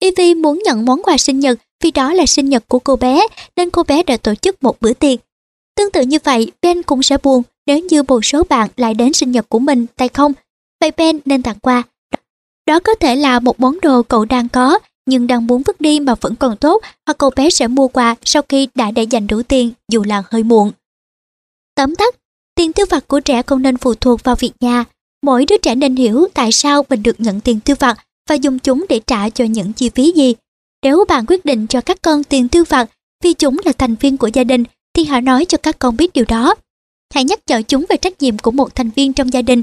[0.00, 3.26] Evie muốn nhận món quà sinh nhật vì đó là sinh nhật của cô bé
[3.56, 5.20] nên cô bé đã tổ chức một bữa tiệc.
[5.76, 9.12] Tương tự như vậy, Ben cũng sẽ buồn nếu như một số bạn lại đến
[9.12, 10.32] sinh nhật của mình tay không.
[10.80, 11.82] Vậy Ben nên tặng quà.
[12.66, 16.00] Đó có thể là một món đồ cậu đang có nhưng đang muốn vứt đi
[16.00, 19.26] mà vẫn còn tốt hoặc cậu bé sẽ mua quà sau khi đã để dành
[19.26, 20.72] đủ tiền dù là hơi muộn.
[21.74, 22.14] Tóm tắt,
[22.54, 24.84] tiền tiêu vặt của trẻ không nên phụ thuộc vào việc nhà
[25.22, 27.98] Mỗi đứa trẻ nên hiểu tại sao mình được nhận tiền tiêu vặt
[28.28, 30.34] và dùng chúng để trả cho những chi phí gì.
[30.82, 32.90] Nếu bạn quyết định cho các con tiền tiêu vặt
[33.22, 34.64] vì chúng là thành viên của gia đình
[34.94, 36.54] thì hãy nói cho các con biết điều đó.
[37.14, 39.62] Hãy nhắc nhở chúng về trách nhiệm của một thành viên trong gia đình.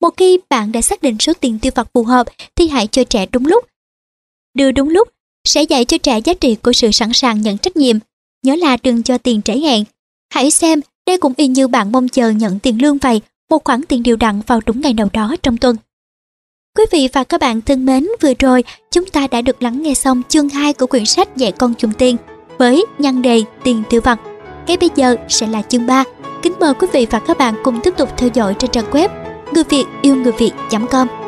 [0.00, 2.26] Một khi bạn đã xác định số tiền tiêu vặt phù hợp
[2.56, 3.64] thì hãy cho trẻ đúng lúc.
[4.54, 5.08] Đưa đúng lúc
[5.44, 7.96] sẽ dạy cho trẻ giá trị của sự sẵn sàng nhận trách nhiệm.
[8.42, 9.84] Nhớ là đừng cho tiền trễ hẹn.
[10.34, 13.20] Hãy xem, đây cũng y như bạn mong chờ nhận tiền lương vậy
[13.50, 15.76] một khoản tiền điều đặn vào đúng ngày nào đó trong tuần.
[16.76, 19.94] Quý vị và các bạn thân mến, vừa rồi chúng ta đã được lắng nghe
[19.94, 22.16] xong chương 2 của quyển sách dạy con dùng tiền
[22.58, 24.20] với nhan đề tiền tiêu vặt.
[24.66, 26.04] Ngay bây giờ sẽ là chương 3.
[26.42, 29.08] Kính mời quý vị và các bạn cùng tiếp tục theo dõi trên trang web
[29.52, 31.25] người việt yêu người việt.com.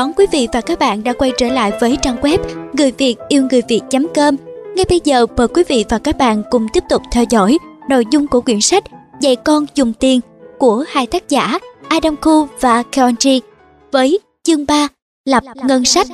[0.00, 2.38] đón quý vị và các bạn đã quay trở lại với trang web
[2.72, 4.36] người việt yêu người việt.com.
[4.76, 8.04] Ngay bây giờ mời quý vị và các bạn cùng tiếp tục theo dõi nội
[8.10, 8.84] dung của quyển sách
[9.20, 10.20] Dạy con dùng tiền
[10.58, 13.40] của hai tác giả Adam Khu và Keonji
[13.92, 14.88] với chương 3
[15.24, 16.06] Lập ngân sách.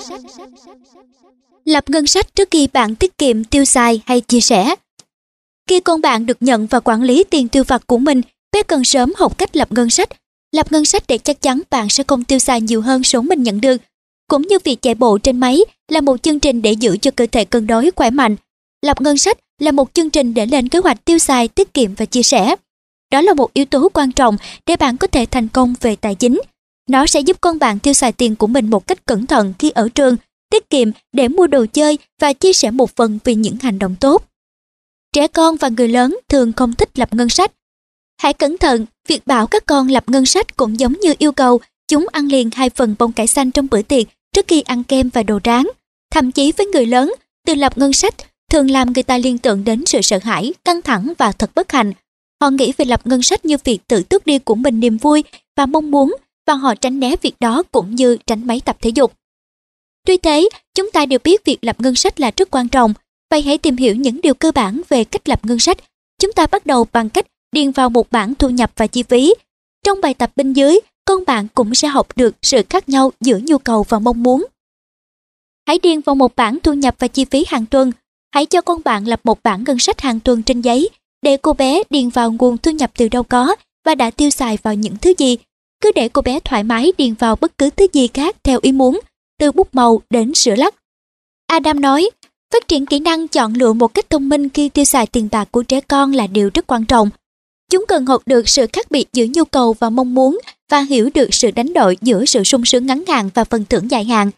[1.65, 4.75] Lập ngân sách trước khi bạn tiết kiệm tiêu xài hay chia sẻ.
[5.69, 8.21] Khi con bạn được nhận và quản lý tiền tiêu vặt của mình,
[8.53, 10.09] bé cần sớm học cách lập ngân sách
[10.57, 13.43] Lập ngân sách để chắc chắn bạn sẽ không tiêu xài nhiều hơn số mình
[13.43, 13.77] nhận được.
[14.29, 17.27] Cũng như việc chạy bộ trên máy là một chương trình để giữ cho cơ
[17.33, 18.37] thể cân đối khỏe mạnh.
[18.83, 21.95] Lập ngân sách là một chương trình để lên kế hoạch tiêu xài, tiết kiệm
[21.95, 22.57] và chia sẻ.
[23.13, 24.37] Đó là một yếu tố quan trọng
[24.67, 26.41] để bạn có thể thành công về tài chính.
[26.89, 29.71] Nó sẽ giúp con bạn tiêu xài tiền của mình một cách cẩn thận khi
[29.71, 30.17] ở trường,
[30.51, 33.95] tiết kiệm để mua đồ chơi và chia sẻ một phần vì những hành động
[34.01, 34.25] tốt.
[35.13, 37.53] Trẻ con và người lớn thường không thích lập ngân sách.
[38.21, 41.61] Hãy cẩn thận Việc bảo các con lập ngân sách cũng giống như yêu cầu
[41.89, 45.09] chúng ăn liền hai phần bông cải xanh trong bữa tiệc trước khi ăn kem
[45.09, 45.67] và đồ rán.
[46.11, 47.15] Thậm chí với người lớn,
[47.47, 48.15] từ lập ngân sách
[48.51, 51.73] thường làm người ta liên tưởng đến sự sợ hãi, căng thẳng và thật bất
[51.73, 51.93] hạnh.
[52.41, 55.25] Họ nghĩ về lập ngân sách như việc tự tước đi của mình niềm vui
[55.57, 58.91] và mong muốn và họ tránh né việc đó cũng như tránh máy tập thể
[58.91, 59.13] dục.
[60.07, 62.95] Tuy thế, chúng ta đều biết việc lập ngân sách là rất quan trọng,
[63.31, 65.79] vậy hãy tìm hiểu những điều cơ bản về cách lập ngân sách.
[66.21, 67.27] Chúng ta bắt đầu bằng cách
[67.57, 69.35] điền vào một bảng thu nhập và chi phí.
[69.85, 73.39] Trong bài tập bên dưới, con bạn cũng sẽ học được sự khác nhau giữa
[73.43, 74.47] nhu cầu và mong muốn.
[75.67, 77.93] Hãy điền vào một bảng thu nhập và chi phí hàng tuần.
[78.35, 80.89] Hãy cho con bạn lập một bảng ngân sách hàng tuần trên giấy
[81.23, 84.59] để cô bé điền vào nguồn thu nhập từ đâu có và đã tiêu xài
[84.63, 85.37] vào những thứ gì.
[85.81, 88.73] Cứ để cô bé thoải mái điền vào bất cứ thứ gì khác theo ý
[88.73, 89.01] muốn,
[89.39, 90.75] từ bút màu đến sữa lắc.
[91.47, 92.11] Adam nói,
[92.53, 95.49] phát triển kỹ năng chọn lựa một cách thông minh khi tiêu xài tiền bạc
[95.51, 97.11] của trẻ con là điều rất quan trọng.
[97.71, 100.39] Chúng cần học được sự khác biệt giữa nhu cầu và mong muốn
[100.71, 103.91] và hiểu được sự đánh đổi giữa sự sung sướng ngắn hạn và phần thưởng
[103.91, 104.31] dài hạn.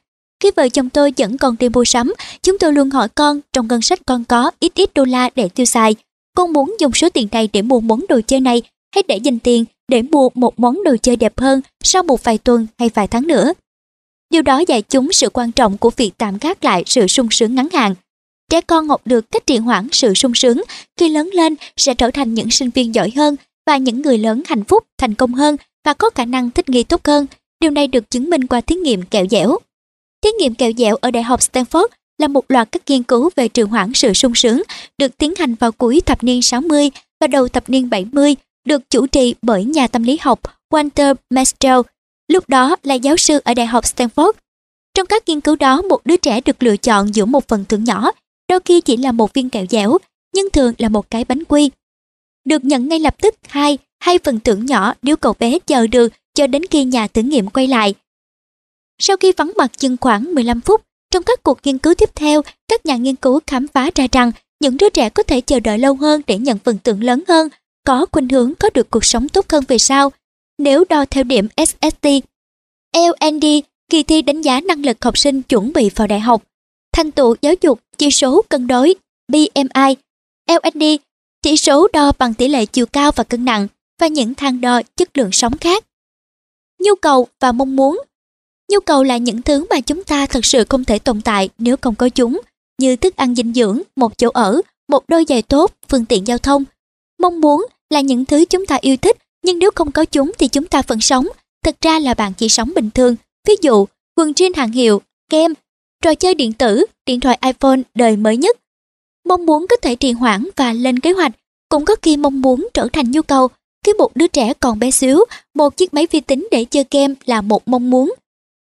[0.42, 3.68] Khi vợ chồng tôi dẫn con đi mua sắm, chúng tôi luôn hỏi con trong
[3.68, 5.94] ngân sách con có ít ít đô la để tiêu xài.
[6.36, 8.62] Con muốn dùng số tiền này để mua món đồ chơi này
[8.94, 12.38] hay để dành tiền để mua một món đồ chơi đẹp hơn sau một vài
[12.38, 13.52] tuần hay vài tháng nữa.
[14.30, 17.54] Điều đó dạy chúng sự quan trọng của việc tạm gác lại sự sung sướng
[17.54, 17.94] ngắn hạn.
[18.50, 20.62] Trẻ con học được cách trì hoãn sự sung sướng
[20.96, 23.36] khi lớn lên sẽ trở thành những sinh viên giỏi hơn
[23.66, 26.82] và những người lớn hạnh phúc, thành công hơn và có khả năng thích nghi
[26.82, 27.26] tốt hơn.
[27.60, 29.58] Điều này được chứng minh qua thí nghiệm kẹo dẻo.
[30.24, 31.86] Thí nghiệm kẹo dẻo ở Đại học Stanford
[32.18, 34.62] là một loạt các nghiên cứu về trì hoãn sự sung sướng
[34.98, 36.90] được tiến hành vào cuối thập niên 60
[37.20, 40.40] và đầu thập niên 70, được chủ trì bởi nhà tâm lý học
[40.70, 41.80] Walter Mestel,
[42.28, 44.32] lúc đó là giáo sư ở Đại học Stanford.
[44.94, 47.84] Trong các nghiên cứu đó, một đứa trẻ được lựa chọn giữa một phần thưởng
[47.84, 48.10] nhỏ,
[48.48, 49.98] đôi khi chỉ là một viên kẹo dẻo,
[50.34, 51.70] nhưng thường là một cái bánh quy.
[52.44, 56.12] Được nhận ngay lập tức hai hai phần thưởng nhỏ nếu cậu bé chờ được
[56.34, 57.94] cho đến khi nhà thử nghiệm quay lại.
[58.98, 62.42] Sau khi vắng mặt chừng khoảng 15 phút, trong các cuộc nghiên cứu tiếp theo,
[62.68, 65.78] các nhà nghiên cứu khám phá ra rằng những đứa trẻ có thể chờ đợi
[65.78, 67.48] lâu hơn để nhận phần thưởng lớn hơn,
[67.86, 70.12] có khuynh hướng có được cuộc sống tốt hơn về sau.
[70.58, 72.06] Nếu đo theo điểm SST,
[72.96, 73.44] LND,
[73.90, 76.42] kỳ thi đánh giá năng lực học sinh chuẩn bị vào đại học,
[76.98, 78.94] thành tựu giáo dục, chỉ số cân đối,
[79.28, 79.94] BMI,
[80.48, 80.82] LND,
[81.42, 83.68] chỉ số đo bằng tỷ lệ chiều cao và cân nặng,
[84.00, 85.84] và những thang đo chất lượng sống khác.
[86.80, 88.00] Nhu cầu và mong muốn
[88.70, 91.76] Nhu cầu là những thứ mà chúng ta thật sự không thể tồn tại nếu
[91.80, 92.40] không có chúng,
[92.78, 96.38] như thức ăn dinh dưỡng, một chỗ ở, một đôi giày tốt, phương tiện giao
[96.38, 96.64] thông.
[97.18, 100.48] Mong muốn là những thứ chúng ta yêu thích, nhưng nếu không có chúng thì
[100.48, 101.26] chúng ta vẫn sống.
[101.64, 103.16] Thật ra là bạn chỉ sống bình thường.
[103.48, 103.86] Ví dụ,
[104.16, 105.54] quần jean hàng hiệu, kem,
[106.02, 108.56] trò chơi điện tử, điện thoại iPhone đời mới nhất.
[109.28, 111.32] Mong muốn có thể trì hoãn và lên kế hoạch,
[111.68, 113.48] cũng có khi mong muốn trở thành nhu cầu.
[113.84, 115.24] Khi một đứa trẻ còn bé xíu,
[115.54, 118.14] một chiếc máy vi tính để chơi game là một mong muốn.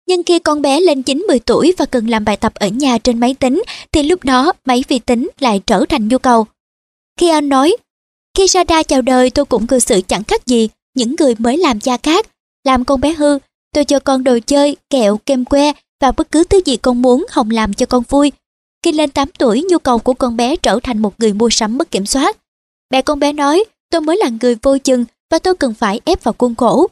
[0.09, 3.21] Nhưng khi con bé lên 9-10 tuổi và cần làm bài tập ở nhà trên
[3.21, 3.63] máy tính,
[3.93, 6.47] thì lúc đó máy vi tính lại trở thành nhu cầu.
[7.19, 7.77] Khi anh nói,
[8.37, 11.81] khi Sada chào đời tôi cũng cư xử chẳng khác gì những người mới làm
[11.81, 12.27] cha khác.
[12.65, 13.39] Làm con bé hư,
[13.75, 17.27] tôi cho con đồ chơi, kẹo, kem que và bất cứ thứ gì con muốn
[17.31, 18.33] Hồng làm cho con vui.
[18.83, 21.79] Khi lên 8 tuổi, nhu cầu của con bé trở thành một người mua sắm
[21.79, 22.37] mất kiểm soát.
[22.91, 26.25] Mẹ con bé nói, tôi mới là người vô chừng và tôi cần phải ép
[26.25, 26.87] vào khuôn khổ.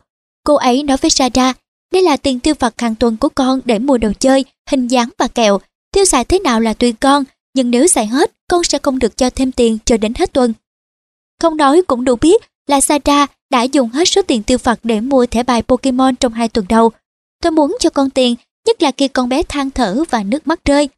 [0.44, 1.52] Cô ấy nói với Sada,
[1.92, 5.08] đây là tiền tiêu vặt hàng tuần của con để mua đồ chơi, hình dáng
[5.18, 5.58] và kẹo.
[5.92, 9.16] Tiêu xài thế nào là tùy con, nhưng nếu xài hết, con sẽ không được
[9.16, 10.52] cho thêm tiền cho đến hết tuần.
[11.40, 15.00] Không nói cũng đủ biết là Sada đã dùng hết số tiền tiêu vặt để
[15.00, 16.90] mua thẻ bài Pokemon trong hai tuần đầu.
[17.42, 18.34] Tôi muốn cho con tiền,
[18.68, 20.88] nhất là khi con bé than thở và nước mắt rơi.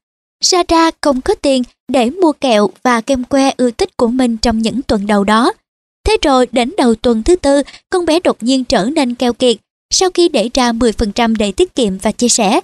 [0.40, 4.58] Sada không có tiền để mua kẹo và kem que ưa thích của mình trong
[4.58, 5.52] những tuần đầu đó.
[6.06, 9.56] Thế rồi đến đầu tuần thứ tư, con bé đột nhiên trở nên keo kiệt.
[9.90, 12.60] Sau khi để ra 10% để tiết kiệm và chia sẻ,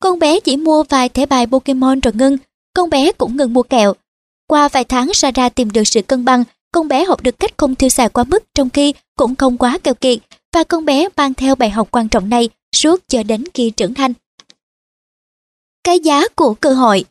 [0.00, 2.36] con bé chỉ mua vài thẻ bài Pokemon rồi ngưng.
[2.74, 3.94] Con bé cũng ngừng mua kẹo.
[4.48, 7.74] Qua vài tháng Sarah tìm được sự cân bằng, con bé học được cách không
[7.74, 10.18] tiêu xài quá mức trong khi cũng không quá keo kiệt
[10.54, 13.94] và con bé mang theo bài học quan trọng này suốt cho đến khi trưởng
[13.94, 14.12] thành.
[15.86, 17.04] Cái giá của cơ hội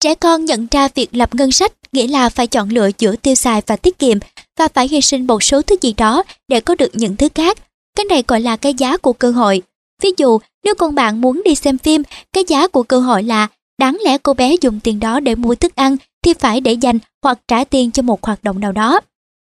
[0.00, 3.34] Trẻ con nhận ra việc lập ngân sách nghĩa là phải chọn lựa giữa tiêu
[3.34, 4.18] xài và tiết kiệm
[4.58, 7.58] và phải hy sinh một số thứ gì đó để có được những thứ khác.
[7.96, 9.62] Cái này gọi là cái giá của cơ hội.
[10.02, 12.02] Ví dụ, nếu con bạn muốn đi xem phim,
[12.32, 13.48] cái giá của cơ hội là
[13.78, 16.98] đáng lẽ cô bé dùng tiền đó để mua thức ăn thì phải để dành
[17.22, 19.00] hoặc trả tiền cho một hoạt động nào đó.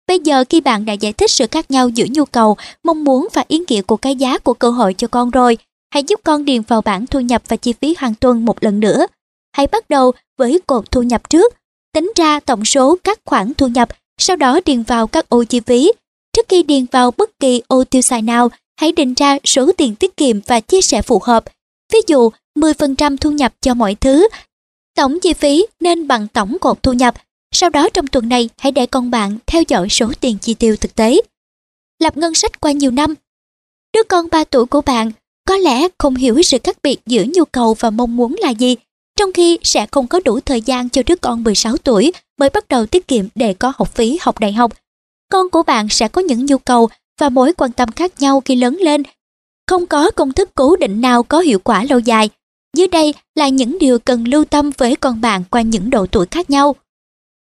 [0.08, 3.28] Bây giờ khi bạn đã giải thích sự khác nhau giữa nhu cầu, mong muốn
[3.34, 5.58] và ý nghĩa của cái giá của cơ hội cho con rồi,
[5.90, 8.80] hãy giúp con điền vào bảng thu nhập và chi phí hàng tuần một lần
[8.80, 9.08] nữa.
[9.52, 11.54] Hãy bắt đầu với cột thu nhập trước,
[11.94, 15.60] tính ra tổng số các khoản thu nhập, sau đó điền vào các ô chi
[15.60, 15.92] phí.
[16.34, 19.96] Trước khi điền vào bất kỳ ô tiêu xài nào, hãy định ra số tiền
[19.96, 21.46] tiết kiệm và chia sẻ phù hợp.
[21.94, 24.28] Ví dụ, 10% thu nhập cho mọi thứ.
[24.96, 27.16] Tổng chi phí nên bằng tổng cột thu nhập.
[27.52, 30.76] Sau đó trong tuần này, hãy để con bạn theo dõi số tiền chi tiêu
[30.76, 31.22] thực tế.
[32.00, 33.16] Lập ngân sách qua nhiều năm
[33.94, 35.12] Đứa con 3 tuổi của bạn
[35.50, 38.76] có lẽ không hiểu sự khác biệt giữa nhu cầu và mong muốn là gì,
[39.18, 42.68] trong khi sẽ không có đủ thời gian cho đứa con 16 tuổi mới bắt
[42.68, 44.74] đầu tiết kiệm để có học phí học đại học.
[45.32, 46.90] Con của bạn sẽ có những nhu cầu
[47.22, 49.04] và mối quan tâm khác nhau khi lớn lên.
[49.68, 52.30] Không có công thức cố định nào có hiệu quả lâu dài.
[52.78, 56.26] Dưới đây là những điều cần lưu tâm với con bạn qua những độ tuổi
[56.32, 56.76] khác nhau.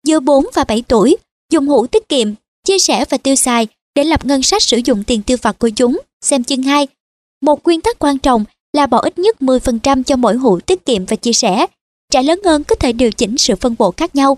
[0.07, 1.17] Giữa 4 và 7 tuổi,
[1.51, 2.27] dùng hũ tiết kiệm,
[2.67, 5.69] chia sẻ và tiêu xài để lập ngân sách sử dụng tiền tiêu vặt của
[5.69, 6.01] chúng.
[6.21, 6.87] Xem chương 2.
[7.45, 11.05] Một nguyên tắc quan trọng là bỏ ít nhất 10% cho mỗi hũ tiết kiệm
[11.05, 11.65] và chia sẻ.
[12.11, 14.37] Trẻ lớn hơn có thể điều chỉnh sự phân bổ khác nhau.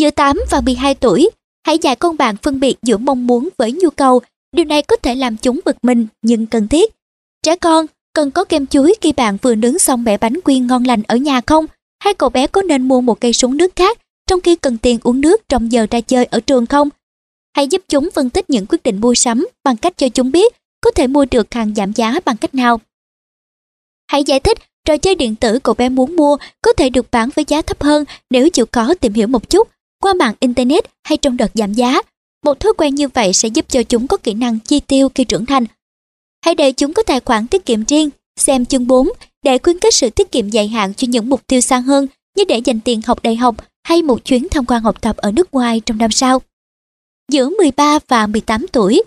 [0.00, 1.30] Giữa 8 và 12 tuổi,
[1.66, 4.20] hãy dạy con bạn phân biệt giữa mong muốn với nhu cầu.
[4.56, 6.92] Điều này có thể làm chúng bực mình nhưng cần thiết.
[7.42, 10.84] Trẻ con cần có kem chuối khi bạn vừa nướng xong bẻ bánh quy ngon
[10.84, 11.66] lành ở nhà không?
[12.04, 13.98] Hay cậu bé có nên mua một cây súng nước khác
[14.28, 16.88] trong khi cần tiền uống nước trong giờ ra chơi ở trường không?
[17.56, 20.61] Hãy giúp chúng phân tích những quyết định mua sắm bằng cách cho chúng biết
[20.82, 22.80] có thể mua được hàng giảm giá bằng cách nào.
[24.10, 27.28] Hãy giải thích trò chơi điện tử cậu bé muốn mua có thể được bán
[27.34, 29.68] với giá thấp hơn nếu chịu khó tìm hiểu một chút
[30.02, 32.02] qua mạng Internet hay trong đợt giảm giá.
[32.44, 35.24] Một thói quen như vậy sẽ giúp cho chúng có kỹ năng chi tiêu khi
[35.24, 35.64] trưởng thành.
[36.44, 39.08] Hãy để chúng có tài khoản tiết kiệm riêng, xem chương 4
[39.42, 42.06] để khuyến khích sự tiết kiệm dài hạn cho những mục tiêu xa hơn
[42.36, 43.54] như để dành tiền học đại học
[43.84, 46.42] hay một chuyến tham quan học tập ở nước ngoài trong năm sau.
[47.32, 49.02] Giữa 13 và 18 tuổi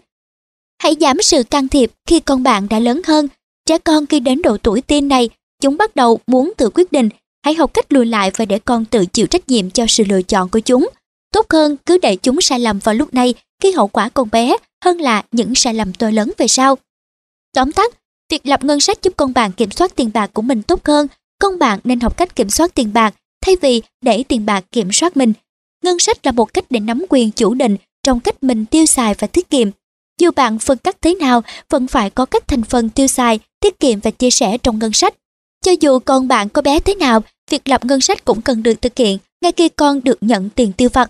[0.83, 3.27] Hãy giảm sự can thiệp khi con bạn đã lớn hơn.
[3.65, 5.29] Trẻ con khi đến độ tuổi teen này,
[5.61, 7.09] chúng bắt đầu muốn tự quyết định.
[7.45, 10.21] Hãy học cách lùi lại và để con tự chịu trách nhiệm cho sự lựa
[10.21, 10.89] chọn của chúng.
[11.33, 14.55] Tốt hơn cứ để chúng sai lầm vào lúc này khi hậu quả còn bé
[14.85, 16.77] hơn là những sai lầm to lớn về sau.
[17.53, 17.93] Tóm tắt,
[18.31, 21.07] việc lập ngân sách giúp con bạn kiểm soát tiền bạc của mình tốt hơn.
[21.39, 24.91] Con bạn nên học cách kiểm soát tiền bạc thay vì để tiền bạc kiểm
[24.91, 25.33] soát mình.
[25.83, 29.15] Ngân sách là một cách để nắm quyền chủ định trong cách mình tiêu xài
[29.19, 29.69] và tiết kiệm.
[30.19, 33.79] Dù bạn phân cắt thế nào, vẫn phải có các thành phần tiêu xài, tiết
[33.79, 35.15] kiệm và chia sẻ trong ngân sách.
[35.65, 38.81] Cho dù con bạn có bé thế nào, việc lập ngân sách cũng cần được
[38.81, 41.09] thực hiện ngay khi con được nhận tiền tiêu vặt.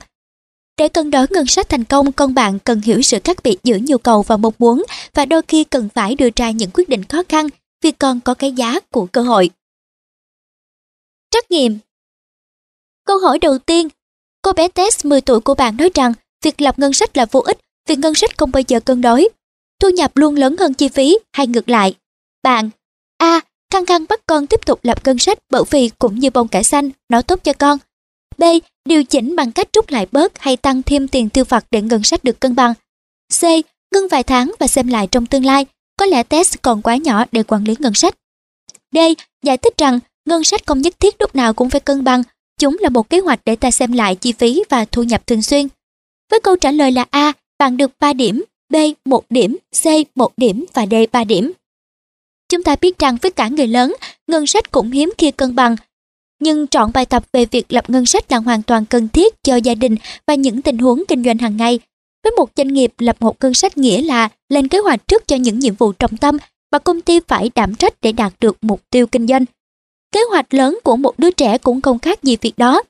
[0.77, 3.77] Để cân đối ngân sách thành công, con bạn cần hiểu sự khác biệt giữa
[3.81, 4.83] nhu cầu và mong muốn
[5.13, 7.47] và đôi khi cần phải đưa ra những quyết định khó khăn
[7.83, 9.49] vì con có cái giá của cơ hội.
[11.31, 11.77] Trắc nghiệm
[13.05, 13.87] Câu hỏi đầu tiên,
[14.41, 17.39] cô bé Tess 10 tuổi của bạn nói rằng việc lập ngân sách là vô
[17.39, 17.57] ích
[17.88, 19.29] vì ngân sách không bao giờ cân đối.
[19.81, 21.95] Thu nhập luôn lớn hơn chi phí hay ngược lại.
[22.43, 22.69] Bạn
[23.17, 23.41] A.
[23.71, 26.63] Khăng khăng bắt con tiếp tục lập ngân sách bởi vì cũng như bông cải
[26.63, 27.77] xanh, nó tốt cho con.
[28.38, 28.43] B.
[28.86, 32.03] Điều chỉnh bằng cách rút lại bớt hay tăng thêm tiền tiêu vặt để ngân
[32.03, 32.73] sách được cân bằng.
[33.39, 33.43] C.
[33.93, 35.65] Ngưng vài tháng và xem lại trong tương lai.
[35.97, 38.15] Có lẽ test còn quá nhỏ để quản lý ngân sách.
[38.91, 38.97] D.
[39.43, 42.23] Giải thích rằng ngân sách không nhất thiết lúc nào cũng phải cân bằng.
[42.59, 45.41] Chúng là một kế hoạch để ta xem lại chi phí và thu nhập thường
[45.41, 45.67] xuyên.
[46.31, 48.75] Với câu trả lời là A, bạn được 3 điểm, B
[49.05, 49.85] 1 điểm, C
[50.15, 51.51] 1 điểm và D 3 điểm.
[52.49, 53.95] Chúng ta biết rằng với cả người lớn,
[54.27, 55.75] ngân sách cũng hiếm khi cân bằng.
[56.39, 59.55] Nhưng chọn bài tập về việc lập ngân sách là hoàn toàn cần thiết cho
[59.55, 59.95] gia đình
[60.27, 61.79] và những tình huống kinh doanh hàng ngày.
[62.23, 65.35] Với một doanh nghiệp lập một ngân sách nghĩa là lên kế hoạch trước cho
[65.35, 66.37] những nhiệm vụ trọng tâm
[66.71, 69.45] mà công ty phải đảm trách để đạt được mục tiêu kinh doanh.
[70.11, 72.81] Kế hoạch lớn của một đứa trẻ cũng không khác gì việc đó.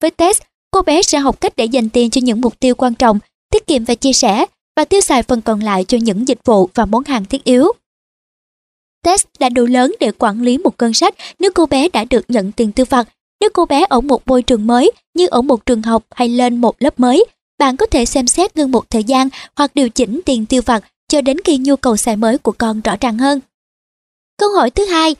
[0.00, 2.94] Với test, cô bé sẽ học cách để dành tiền cho những mục tiêu quan
[2.94, 3.18] trọng
[3.54, 4.46] tiết kiệm và chia sẻ
[4.76, 7.72] và tiêu xài phần còn lại cho những dịch vụ và món hàng thiết yếu.
[9.02, 12.24] Test đã đủ lớn để quản lý một cân sách nếu cô bé đã được
[12.28, 13.08] nhận tiền tư vật
[13.40, 16.60] Nếu cô bé ở một môi trường mới như ở một trường học hay lên
[16.60, 17.24] một lớp mới,
[17.58, 20.84] bạn có thể xem xét ngưng một thời gian hoặc điều chỉnh tiền tiêu vặt
[21.08, 23.40] cho đến khi nhu cầu xài mới của con rõ ràng hơn.
[24.38, 25.16] Câu hỏi thứ hai,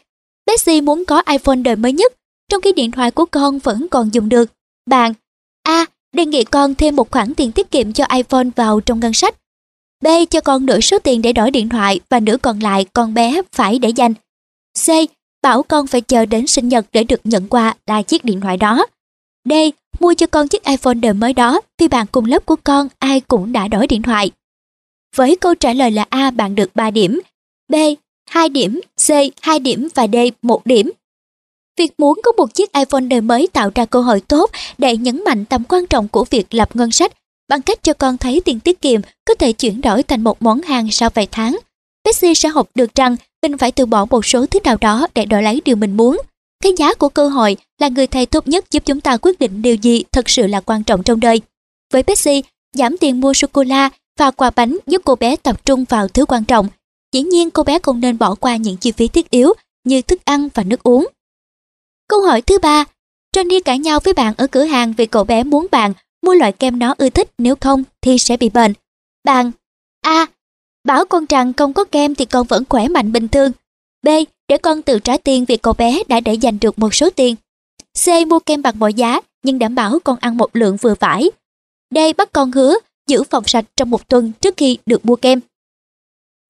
[0.46, 2.12] Betsy muốn có iPhone đời mới nhất,
[2.50, 4.50] trong khi điện thoại của con vẫn còn dùng được.
[4.86, 5.12] Bạn
[5.62, 9.12] A đề nghị con thêm một khoản tiền tiết kiệm cho iPhone vào trong ngân
[9.12, 9.34] sách.
[10.02, 10.06] B.
[10.30, 13.42] Cho con nửa số tiền để đổi điện thoại và nửa còn lại con bé
[13.52, 14.14] phải để dành.
[14.86, 14.88] C.
[15.42, 18.56] Bảo con phải chờ đến sinh nhật để được nhận quà là chiếc điện thoại
[18.56, 18.86] đó.
[19.44, 19.52] D.
[20.00, 23.20] Mua cho con chiếc iPhone đời mới đó vì bạn cùng lớp của con ai
[23.20, 24.30] cũng đã đổi điện thoại.
[25.16, 27.20] Với câu trả lời là A bạn được 3 điểm,
[27.68, 27.74] B
[28.30, 29.10] 2 điểm, C
[29.40, 30.90] 2 điểm và D 1 điểm.
[31.78, 35.24] Việc muốn có một chiếc iPhone đời mới tạo ra cơ hội tốt để nhấn
[35.24, 37.12] mạnh tầm quan trọng của việc lập ngân sách
[37.48, 40.62] bằng cách cho con thấy tiền tiết kiệm có thể chuyển đổi thành một món
[40.62, 41.58] hàng sau vài tháng.
[42.04, 45.24] Pepsi sẽ học được rằng mình phải từ bỏ một số thứ nào đó để
[45.24, 46.20] đổi lấy điều mình muốn.
[46.62, 49.62] Cái giá của cơ hội là người thầy tốt nhất giúp chúng ta quyết định
[49.62, 51.40] điều gì thật sự là quan trọng trong đời.
[51.92, 56.08] Với Pepsi, giảm tiền mua sô-cô-la và quà bánh giúp cô bé tập trung vào
[56.08, 56.68] thứ quan trọng.
[57.12, 59.52] Dĩ nhiên cô bé không nên bỏ qua những chi phí thiết yếu
[59.84, 61.06] như thức ăn và nước uống.
[62.08, 62.84] Câu hỏi thứ ba,
[63.36, 65.92] Johnny cãi nhau với bạn ở cửa hàng vì cậu bé muốn bạn
[66.22, 68.72] mua loại kem nó ưa thích nếu không thì sẽ bị bệnh.
[69.24, 69.50] Bạn
[70.00, 70.26] A.
[70.84, 73.52] Bảo con rằng không có kem thì con vẫn khỏe mạnh bình thường.
[74.02, 74.08] B.
[74.48, 77.36] Để con tự trả tiền vì cậu bé đã để dành được một số tiền.
[78.04, 78.08] C.
[78.28, 81.30] Mua kem bằng mọi giá nhưng đảm bảo con ăn một lượng vừa phải.
[81.94, 81.98] D.
[82.16, 82.74] Bắt con hứa
[83.06, 85.40] giữ phòng sạch trong một tuần trước khi được mua kem.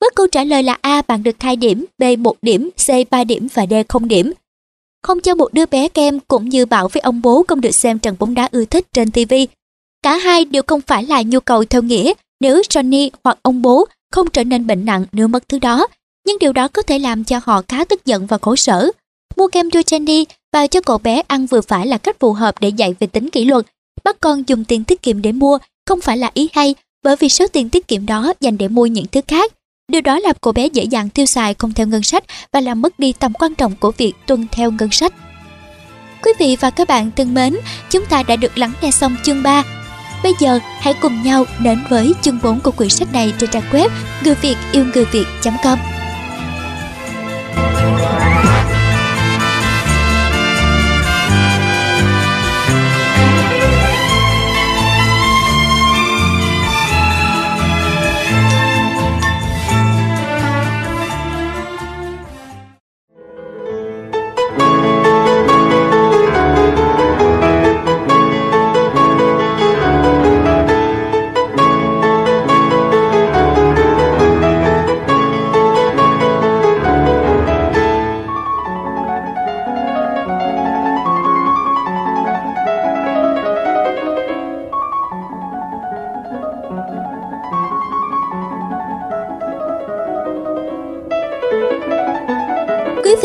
[0.01, 3.25] Với câu trả lời là A bạn được 2 điểm, B 1 điểm, C 3
[3.25, 4.33] điểm và D 0 điểm.
[5.05, 7.99] Không cho một đứa bé kem cũng như bảo với ông bố không được xem
[7.99, 9.35] trận bóng đá ưa thích trên TV.
[10.03, 13.85] Cả hai đều không phải là nhu cầu theo nghĩa nếu Johnny hoặc ông bố
[14.13, 15.87] không trở nên bệnh nặng nếu mất thứ đó,
[16.27, 18.91] nhưng điều đó có thể làm cho họ khá tức giận và khổ sở.
[19.37, 22.55] Mua kem cho Jenny và cho cậu bé ăn vừa phải là cách phù hợp
[22.61, 23.67] để dạy về tính kỷ luật.
[24.05, 27.29] Bắt con dùng tiền tiết kiệm để mua không phải là ý hay bởi vì
[27.29, 29.53] số tiền tiết kiệm đó dành để mua những thứ khác.
[29.89, 32.83] Điều đó làm cô bé dễ dàng tiêu xài không theo ngân sách và làm
[32.83, 35.13] mất đi tầm quan trọng của việc tuân theo ngân sách.
[36.23, 37.57] Quý vị và các bạn thân mến,
[37.91, 39.63] chúng ta đã được lắng nghe xong chương 3.
[40.23, 43.71] Bây giờ hãy cùng nhau đến với chương 4 của quyển sách này trên trang
[43.73, 43.89] web
[44.25, 45.79] người việt yêu người việt.com.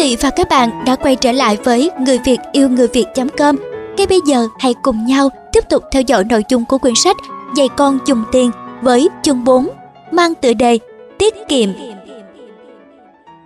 [0.10, 3.56] vị và các bạn đã quay trở lại với Người Việt yêu người Việt.com.
[3.98, 7.18] Ngay bây giờ, hãy cùng nhau tiếp tục theo dõi nội dung của quyển sách
[7.56, 8.52] Dạy con dùng tiền
[8.82, 9.70] với chương 4
[10.12, 10.80] mang tựa đề,
[11.20, 11.70] Tiết kiệm.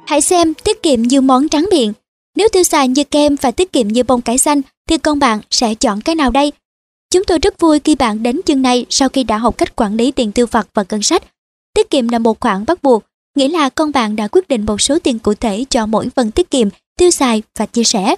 [0.07, 1.93] Hãy xem tiết kiệm như món trắng miệng.
[2.35, 5.39] Nếu tiêu xài như kem và tiết kiệm như bông cải xanh, thì con bạn
[5.49, 6.51] sẽ chọn cái nào đây?
[7.13, 9.95] Chúng tôi rất vui khi bạn đến chương này sau khi đã học cách quản
[9.95, 11.23] lý tiền tiêu vặt và ngân sách.
[11.73, 13.03] Tiết kiệm là một khoản bắt buộc
[13.35, 16.31] nghĩa là con bạn đã quyết định một số tiền cụ thể cho mỗi phần
[16.31, 16.67] tiết kiệm,
[16.97, 18.15] tiêu xài và chia sẻ.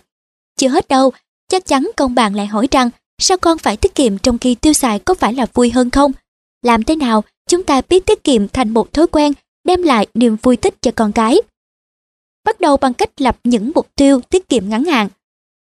[0.59, 1.11] Chưa hết đâu,
[1.49, 4.73] chắc chắn con bạn lại hỏi rằng sao con phải tiết kiệm trong khi tiêu
[4.73, 6.11] xài có phải là vui hơn không?
[6.61, 10.37] Làm thế nào chúng ta biết tiết kiệm thành một thói quen đem lại niềm
[10.41, 11.41] vui thích cho con cái?
[12.45, 15.09] Bắt đầu bằng cách lập những mục tiêu tiết kiệm ngắn hạn.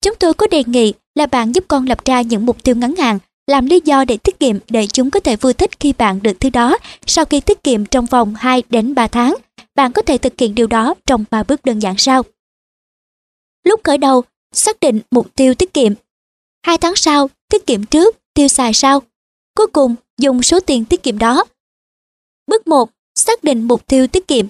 [0.04, 2.96] Chúng tôi có đề nghị là bạn giúp con lập ra những mục tiêu ngắn
[2.96, 6.22] hạn làm lý do để tiết kiệm để chúng có thể vui thích khi bạn
[6.22, 6.78] được thứ đó.
[7.06, 9.34] Sau khi tiết kiệm trong vòng 2 đến 3 tháng,
[9.74, 12.22] bạn có thể thực hiện điều đó trong 3 bước đơn giản sau.
[13.64, 14.22] Lúc khởi đầu,
[14.52, 15.92] xác định mục tiêu tiết kiệm.
[16.66, 19.02] 2 tháng sau, tiết kiệm trước, tiêu xài sau.
[19.56, 21.44] Cuối cùng, dùng số tiền tiết kiệm đó.
[22.46, 22.90] Bước 1.
[23.14, 24.46] Xác định mục tiêu tiết kiệm.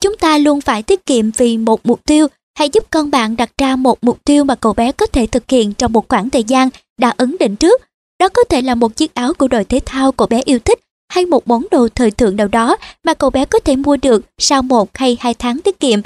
[0.00, 2.26] Chúng ta luôn phải tiết kiệm vì một mục tiêu.
[2.58, 5.50] Hãy giúp con bạn đặt ra một mục tiêu mà cậu bé có thể thực
[5.50, 6.68] hiện trong một khoảng thời gian
[6.98, 7.82] đã ấn định trước
[8.18, 10.80] đó có thể là một chiếc áo của đội thể thao cậu bé yêu thích
[11.08, 14.24] hay một món đồ thời thượng nào đó mà cậu bé có thể mua được
[14.38, 16.00] sau một hay hai tháng tiết kiệm.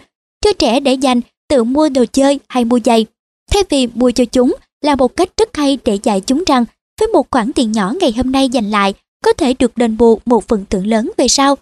[0.44, 3.06] Cho trẻ để dành, tự mua đồ chơi hay mua giày.
[3.50, 6.64] Thay vì mua cho chúng là một cách rất hay để dạy chúng rằng
[7.00, 8.94] với một khoản tiền nhỏ ngày hôm nay dành lại
[9.24, 11.58] có thể được đền bù một phần thưởng lớn về sau.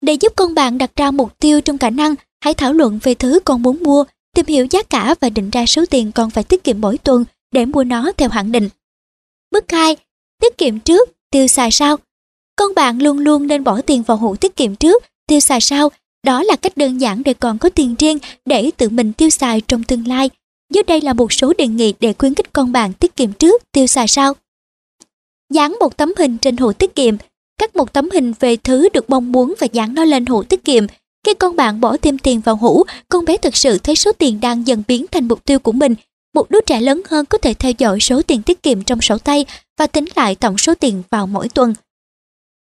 [0.00, 2.14] Để giúp con bạn đặt ra mục tiêu trong khả năng,
[2.44, 4.04] hãy thảo luận về thứ con muốn mua,
[4.34, 7.24] tìm hiểu giá cả và định ra số tiền con phải tiết kiệm mỗi tuần
[7.52, 8.68] để mua nó theo hạn định.
[9.50, 9.96] Bước 2.
[10.40, 11.96] Tiết kiệm trước, tiêu xài sau.
[12.56, 15.88] Con bạn luôn luôn nên bỏ tiền vào hũ tiết kiệm trước, tiêu xài sau.
[16.26, 19.60] Đó là cách đơn giản để còn có tiền riêng để tự mình tiêu xài
[19.60, 20.30] trong tương lai.
[20.72, 23.62] Dưới đây là một số đề nghị để khuyến khích con bạn tiết kiệm trước,
[23.72, 24.34] tiêu xài sau.
[25.52, 27.16] Dán một tấm hình trên hũ tiết kiệm.
[27.58, 30.64] Cắt một tấm hình về thứ được mong muốn và dán nó lên hũ tiết
[30.64, 30.86] kiệm.
[31.26, 34.40] Khi con bạn bỏ thêm tiền vào hũ, con bé thực sự thấy số tiền
[34.40, 35.94] đang dần biến thành mục tiêu của mình
[36.34, 39.18] một đứa trẻ lớn hơn có thể theo dõi số tiền tiết kiệm trong sổ
[39.18, 39.44] tay
[39.78, 41.74] và tính lại tổng số tiền vào mỗi tuần.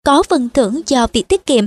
[0.07, 1.65] Có phần thưởng do việc tiết kiệm.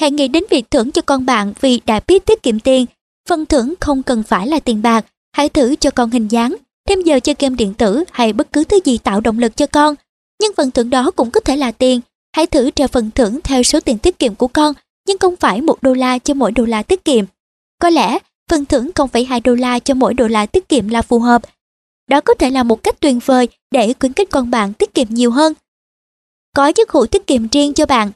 [0.00, 2.86] Hãy nghĩ đến việc thưởng cho con bạn vì đã biết tiết kiệm tiền.
[3.28, 5.06] Phần thưởng không cần phải là tiền bạc.
[5.32, 6.56] Hãy thử cho con hình dáng,
[6.88, 9.66] thêm giờ chơi game điện tử hay bất cứ thứ gì tạo động lực cho
[9.66, 9.94] con.
[10.40, 12.00] Nhưng phần thưởng đó cũng có thể là tiền.
[12.32, 14.74] Hãy thử treo phần thưởng theo số tiền tiết kiệm của con,
[15.06, 17.24] nhưng không phải một đô la cho mỗi đô la tiết kiệm.
[17.80, 18.18] Có lẽ
[18.48, 21.42] phần thưởng 0,2 đô la cho mỗi đô la tiết kiệm là phù hợp.
[22.10, 25.06] Đó có thể là một cách tuyệt vời để khuyến khích con bạn tiết kiệm
[25.10, 25.52] nhiều hơn.
[26.56, 28.10] Có chiếc hũ tiết kiệm riêng cho bạn.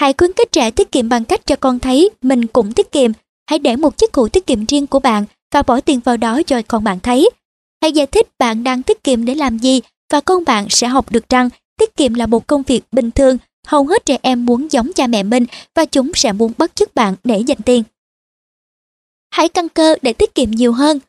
[0.00, 3.12] Hãy khuyến khích trẻ tiết kiệm bằng cách cho con thấy mình cũng tiết kiệm.
[3.50, 6.42] Hãy để một chiếc hũ tiết kiệm riêng của bạn và bỏ tiền vào đó
[6.46, 7.30] cho con bạn thấy.
[7.82, 9.80] Hãy giải thích bạn đang tiết kiệm để làm gì
[10.12, 11.48] và con bạn sẽ học được rằng
[11.78, 15.06] tiết kiệm là một công việc bình thường hầu hết trẻ em muốn giống cha
[15.06, 17.82] mẹ mình và chúng sẽ muốn bắt chước bạn để dành tiền.
[19.38, 21.00] Hãy căn cơ để tiết kiệm nhiều hơn.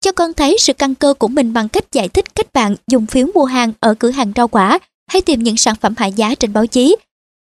[0.00, 3.06] Cho con thấy sự căn cơ của mình bằng cách giải thích cách bạn dùng
[3.06, 6.34] phiếu mua hàng ở cửa hàng rau quả hay tìm những sản phẩm hạ giá
[6.34, 6.96] trên báo chí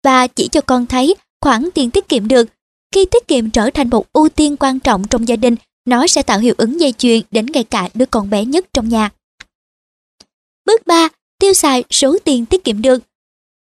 [0.04, 2.48] và chỉ cho con thấy khoản tiền tiết kiệm được.
[2.94, 6.22] Khi tiết kiệm trở thành một ưu tiên quan trọng trong gia đình, nó sẽ
[6.22, 9.10] tạo hiệu ứng dây chuyền đến ngay cả đứa con bé nhất trong nhà.
[10.66, 11.08] Bước 3.
[11.38, 13.02] Tiêu xài số tiền tiết kiệm được.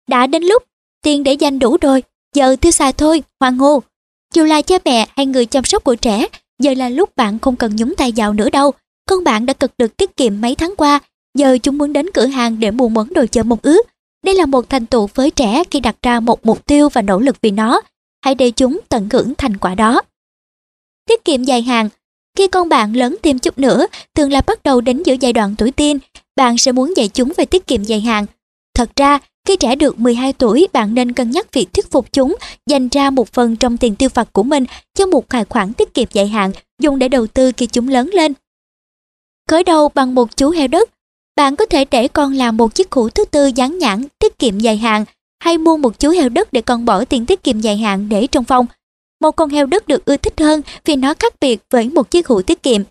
[0.09, 0.63] Đã đến lúc,
[1.01, 2.03] tiền để dành đủ rồi,
[2.35, 3.83] giờ tiêu xài thôi, hoàng hô.
[4.35, 6.27] Dù là cha mẹ hay người chăm sóc của trẻ,
[6.59, 8.71] giờ là lúc bạn không cần nhúng tay vào nữa đâu.
[9.09, 10.99] Con bạn đã cực được tiết kiệm mấy tháng qua,
[11.37, 13.81] giờ chúng muốn đến cửa hàng để mua món đồ chơi mong ước.
[14.25, 17.19] Đây là một thành tựu với trẻ khi đặt ra một mục tiêu và nỗ
[17.19, 17.81] lực vì nó.
[18.25, 20.01] Hãy để chúng tận hưởng thành quả đó.
[21.07, 21.89] Tiết kiệm dài hạn
[22.37, 25.55] Khi con bạn lớn thêm chút nữa, thường là bắt đầu đến giữa giai đoạn
[25.57, 25.99] tuổi teen,
[26.35, 28.25] bạn sẽ muốn dạy chúng về tiết kiệm dài hạn.
[28.75, 32.35] Thật ra, khi trẻ được 12 tuổi, bạn nên cân nhắc việc thuyết phục chúng
[32.65, 35.93] dành ra một phần trong tiền tiêu vặt của mình cho một tài khoản tiết
[35.93, 36.51] kiệm dài hạn
[36.81, 38.33] dùng để đầu tư khi chúng lớn lên.
[39.49, 40.89] Khởi đầu bằng một chú heo đất,
[41.35, 44.59] bạn có thể để con làm một chiếc hũ thứ tư dán nhãn tiết kiệm
[44.59, 45.05] dài hạn
[45.39, 48.27] hay mua một chú heo đất để con bỏ tiền tiết kiệm dài hạn để
[48.27, 48.65] trong phòng.
[49.21, 52.27] Một con heo đất được ưa thích hơn vì nó khác biệt với một chiếc
[52.27, 52.81] hũ tiết kiệm.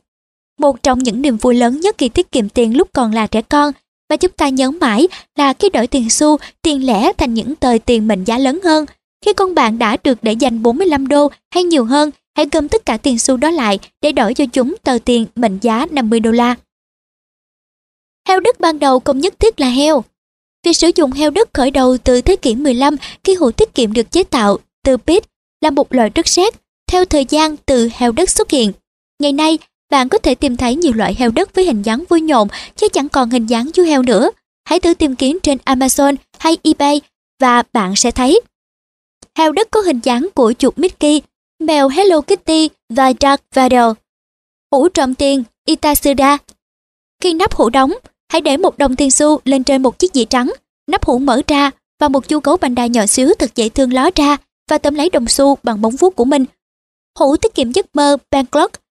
[0.59, 3.43] Một trong những niềm vui lớn nhất khi tiết kiệm tiền lúc còn là trẻ
[3.43, 3.73] con
[4.15, 7.77] và chúng ta nhớ mãi là khi đổi tiền xu, tiền lẻ thành những tờ
[7.85, 8.87] tiền mệnh giá lớn hơn.
[9.25, 12.87] Khi con bạn đã được để dành 45 đô hay nhiều hơn, hãy gom tất
[12.87, 16.31] cả tiền xu đó lại để đổi cho chúng tờ tiền mệnh giá 50 đô
[16.31, 16.55] la.
[18.29, 20.05] Heo đất ban đầu không nhất thiết là heo.
[20.65, 23.93] Việc sử dụng heo đất khởi đầu từ thế kỷ 15 khi hũ tiết kiệm
[23.93, 25.25] được chế tạo từ pit
[25.61, 26.55] là một loại đất sét
[26.87, 28.73] theo thời gian từ heo đất xuất hiện.
[29.19, 29.59] Ngày nay,
[29.91, 32.89] bạn có thể tìm thấy nhiều loại heo đất với hình dáng vui nhộn chứ
[32.89, 34.31] chẳng còn hình dáng chú heo nữa.
[34.69, 37.01] Hãy thử tìm kiếm trên Amazon hay eBay
[37.41, 38.41] và bạn sẽ thấy.
[39.39, 41.23] Heo đất có hình dáng của chuột Mickey,
[41.61, 43.93] mèo Hello Kitty và Dark Vader.
[44.73, 46.39] Hũ trộm tiền Itasuda.
[47.23, 47.93] Khi nắp hũ đóng,
[48.33, 50.53] hãy để một đồng tiền xu lên trên một chiếc dĩa trắng,
[50.87, 51.71] nắp hũ mở ra
[52.01, 54.37] và một chú gấu banh đa nhỏ xíu thật dễ thương ló ra
[54.71, 56.45] và tóm lấy đồng xu bằng móng vuốt của mình.
[57.19, 58.84] Hũ tiết kiệm giấc mơ banklock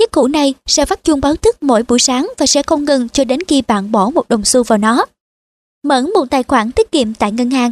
[0.00, 3.08] Chiếc cũ này sẽ phát chuông báo thức mỗi buổi sáng và sẽ không ngừng
[3.08, 5.06] cho đến khi bạn bỏ một đồng xu vào nó.
[5.84, 7.70] Mở một tài khoản tiết kiệm tại ngân hàng.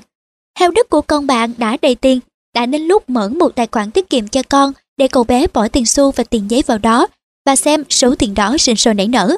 [0.59, 2.21] Heo đất của con bạn đã đầy tiền,
[2.55, 5.69] đã đến lúc mở một tài khoản tiết kiệm cho con để cậu bé bỏ
[5.69, 7.07] tiền xu và tiền giấy vào đó
[7.47, 9.37] và xem số tiền đó sinh sôi nảy nở.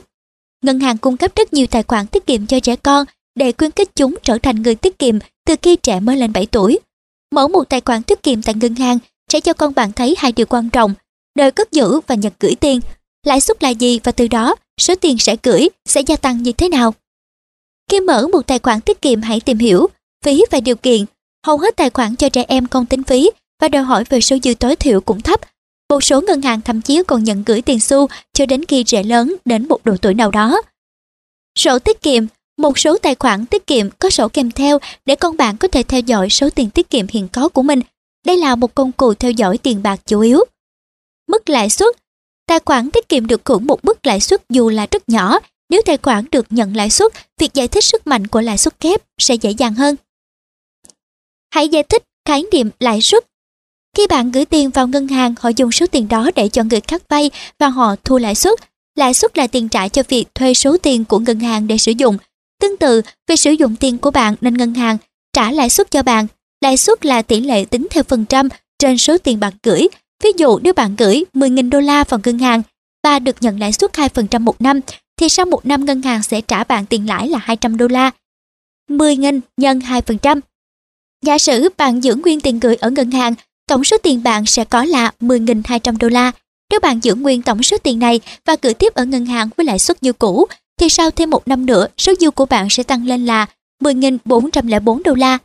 [0.64, 3.70] Ngân hàng cung cấp rất nhiều tài khoản tiết kiệm cho trẻ con để khuyến
[3.70, 6.78] khích chúng trở thành người tiết kiệm từ khi trẻ mới lên 7 tuổi.
[7.34, 8.99] Mở một tài khoản tiết kiệm tại ngân hàng
[9.32, 10.95] sẽ cho con bạn thấy hai điều quan trọng
[11.37, 12.81] đời cất giữ và nhận gửi tiền.
[13.26, 16.53] Lãi suất là gì và từ đó, số tiền sẽ gửi sẽ gia tăng như
[16.53, 16.95] thế nào?
[17.91, 19.87] Khi mở một tài khoản tiết kiệm, hãy tìm hiểu
[20.24, 21.04] phí và điều kiện.
[21.46, 23.30] Hầu hết tài khoản cho trẻ em không tính phí
[23.61, 25.41] và đòi hỏi về số dư tối thiểu cũng thấp.
[25.91, 29.03] Một số ngân hàng thậm chí còn nhận gửi tiền xu cho đến khi trẻ
[29.03, 30.63] lớn đến một độ tuổi nào đó.
[31.59, 32.26] Sổ tiết kiệm
[32.59, 35.83] một số tài khoản tiết kiệm có sổ kèm theo để con bạn có thể
[35.83, 37.80] theo dõi số tiền tiết kiệm hiện có của mình.
[38.26, 40.45] Đây là một công cụ theo dõi tiền bạc chủ yếu.
[41.30, 41.96] Mức lãi suất
[42.46, 45.38] Tài khoản tiết kiệm được hưởng một mức lãi suất dù là rất nhỏ.
[45.68, 48.80] Nếu tài khoản được nhận lãi suất, việc giải thích sức mạnh của lãi suất
[48.80, 49.96] kép sẽ dễ dàng hơn.
[51.54, 53.24] Hãy giải thích khái niệm lãi suất.
[53.96, 56.80] Khi bạn gửi tiền vào ngân hàng, họ dùng số tiền đó để cho người
[56.80, 58.54] khác vay và họ thu lãi suất.
[58.94, 61.92] Lãi suất là tiền trả cho việc thuê số tiền của ngân hàng để sử
[61.92, 62.18] dụng.
[62.61, 64.98] Tương tự, việc sử dụng tiền của bạn nên ngân hàng
[65.32, 66.26] trả lãi suất cho bạn.
[66.61, 68.48] Lãi suất là tỷ lệ tính theo phần trăm
[68.78, 69.88] trên số tiền bạn gửi
[70.22, 72.63] Ví dụ nếu bạn gửi 10.000 đô la vào ngân hàng
[73.05, 74.80] và được nhận lãi suất 2% một năm,
[75.17, 78.11] thì sau một năm ngân hàng sẽ trả bạn tiền lãi là 200 đô la.
[78.88, 80.41] 10.000 nhân 2%.
[81.25, 83.34] Giả sử bạn giữ nguyên tiền gửi ở ngân hàng,
[83.68, 86.33] tổng số tiền bạn sẽ có là 10.200 đô la.
[86.71, 89.67] Nếu bạn giữ nguyên tổng số tiền này và gửi tiếp ở ngân hàng với
[89.67, 90.47] lãi suất như cũ,
[90.79, 93.47] thì sau thêm một năm nữa, số dư của bạn sẽ tăng lên là
[93.83, 95.38] 10.404 đô la.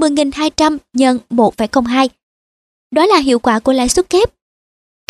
[0.00, 2.08] 10.200 nhân 1,02
[2.90, 4.30] đó là hiệu quả của lãi suất kép.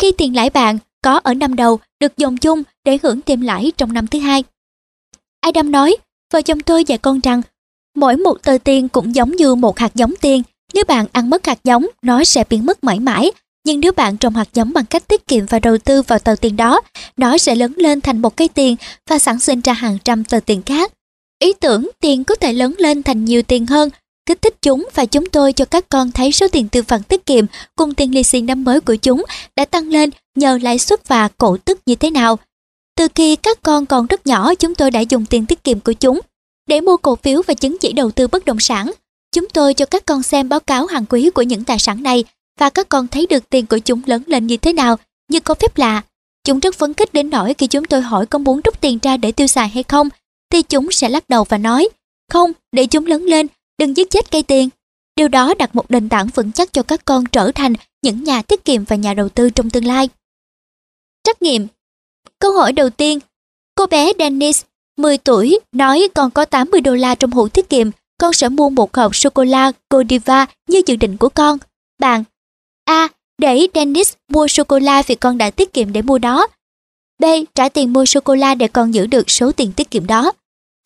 [0.01, 3.71] Khi tiền lãi bạn có ở năm đầu được dồn chung để hưởng thêm lãi
[3.77, 4.43] trong năm thứ hai.
[5.41, 5.97] Adam nói,
[6.33, 7.41] vợ chồng tôi dạy con rằng
[7.95, 10.43] mỗi một tờ tiền cũng giống như một hạt giống tiền.
[10.73, 13.31] Nếu bạn ăn mất hạt giống, nó sẽ biến mất mãi mãi.
[13.65, 16.35] Nhưng nếu bạn trồng hạt giống bằng cách tiết kiệm và đầu tư vào tờ
[16.41, 16.81] tiền đó,
[17.17, 18.75] nó sẽ lớn lên thành một cây tiền
[19.09, 20.93] và sản sinh ra hàng trăm tờ tiền khác.
[21.39, 23.89] Ý tưởng tiền có thể lớn lên thành nhiều tiền hơn
[24.29, 27.25] kích thích chúng và chúng tôi cho các con thấy số tiền từ phần tiết
[27.25, 27.45] kiệm
[27.75, 29.25] cùng tiền lì xì năm mới của chúng
[29.55, 32.39] đã tăng lên nhờ lãi suất và cổ tức như thế nào.
[32.97, 35.93] Từ khi các con còn rất nhỏ chúng tôi đã dùng tiền tiết kiệm của
[35.93, 36.19] chúng
[36.67, 38.91] để mua cổ phiếu và chứng chỉ đầu tư bất động sản.
[39.35, 42.23] Chúng tôi cho các con xem báo cáo hàng quý của những tài sản này
[42.59, 44.97] và các con thấy được tiền của chúng lớn lên như thế nào,
[45.29, 46.01] như có phép lạ.
[46.43, 49.17] Chúng rất phấn khích đến nỗi khi chúng tôi hỏi có muốn rút tiền ra
[49.17, 50.09] để tiêu xài hay không,
[50.51, 51.89] thì chúng sẽ lắc đầu và nói,
[52.31, 53.47] không, để chúng lớn lên,
[53.79, 54.69] đừng giết chết cây tiền.
[55.15, 58.41] Điều đó đặt một nền tảng vững chắc cho các con trở thành những nhà
[58.41, 60.09] tiết kiệm và nhà đầu tư trong tương lai.
[61.23, 61.67] Trắc nghiệm
[62.39, 63.19] Câu hỏi đầu tiên,
[63.75, 64.63] cô bé Dennis,
[64.97, 68.69] 10 tuổi, nói còn có 80 đô la trong hũ tiết kiệm, con sẽ mua
[68.69, 71.57] một hộp sô-cô-la Godiva như dự định của con.
[71.99, 72.23] Bạn
[72.85, 73.07] A.
[73.37, 76.47] Để Dennis mua sô-cô-la vì con đã tiết kiệm để mua đó.
[77.19, 77.25] B.
[77.55, 80.31] Trả tiền mua sô-cô-la để con giữ được số tiền tiết kiệm đó.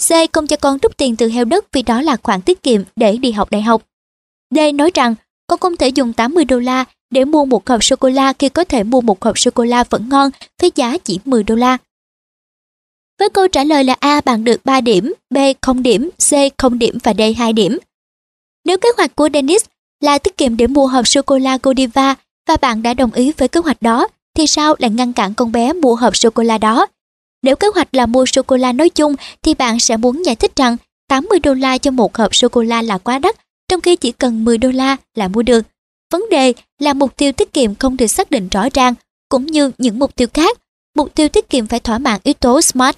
[0.09, 0.11] C.
[0.33, 3.17] Không cho con rút tiền từ heo đất vì đó là khoản tiết kiệm để
[3.17, 3.83] đi học đại học.
[4.55, 4.59] D.
[4.75, 5.15] Nói rằng
[5.47, 8.83] con không thể dùng 80 đô la để mua một hộp sô-cô-la khi có thể
[8.83, 10.31] mua một hộp sô-cô-la vẫn ngon
[10.61, 11.77] với giá chỉ 10 đô la.
[13.19, 16.79] Với câu trả lời là A bạn được 3 điểm, B 0 điểm, C 0
[16.79, 17.77] điểm và D 2 điểm.
[18.65, 19.63] Nếu kế hoạch của Dennis
[20.01, 22.15] là tiết kiệm để mua hộp sô-cô-la Godiva
[22.47, 25.51] và bạn đã đồng ý với kế hoạch đó, thì sao lại ngăn cản con
[25.51, 26.87] bé mua hộp sô-cô-la đó?
[27.43, 30.77] Nếu kế hoạch là mua sô-cô-la nói chung thì bạn sẽ muốn giải thích rằng
[31.09, 33.35] 80 đô la cho một hộp sô-cô-la là quá đắt,
[33.69, 35.65] trong khi chỉ cần 10 đô la là mua được.
[36.11, 38.93] Vấn đề là mục tiêu tiết kiệm không được xác định rõ ràng,
[39.29, 40.57] cũng như những mục tiêu khác.
[40.95, 42.97] Mục tiêu tiết kiệm phải thỏa mãn yếu tố SMART.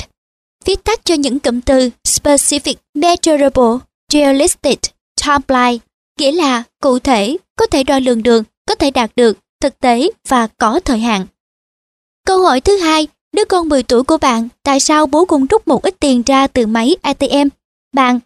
[0.66, 4.80] Viết tắt cho những cụm từ Specific, Measurable, Realistic,
[5.26, 5.78] Timeline,
[6.20, 10.10] nghĩa là cụ thể, có thể đo lường được, có thể đạt được, thực tế
[10.28, 11.26] và có thời hạn.
[12.26, 15.68] Câu hỏi thứ hai, đứa con 10 tuổi của bạn, tại sao bố cũng rút
[15.68, 17.48] một ít tiền ra từ máy ATM?
[17.94, 18.20] Bạn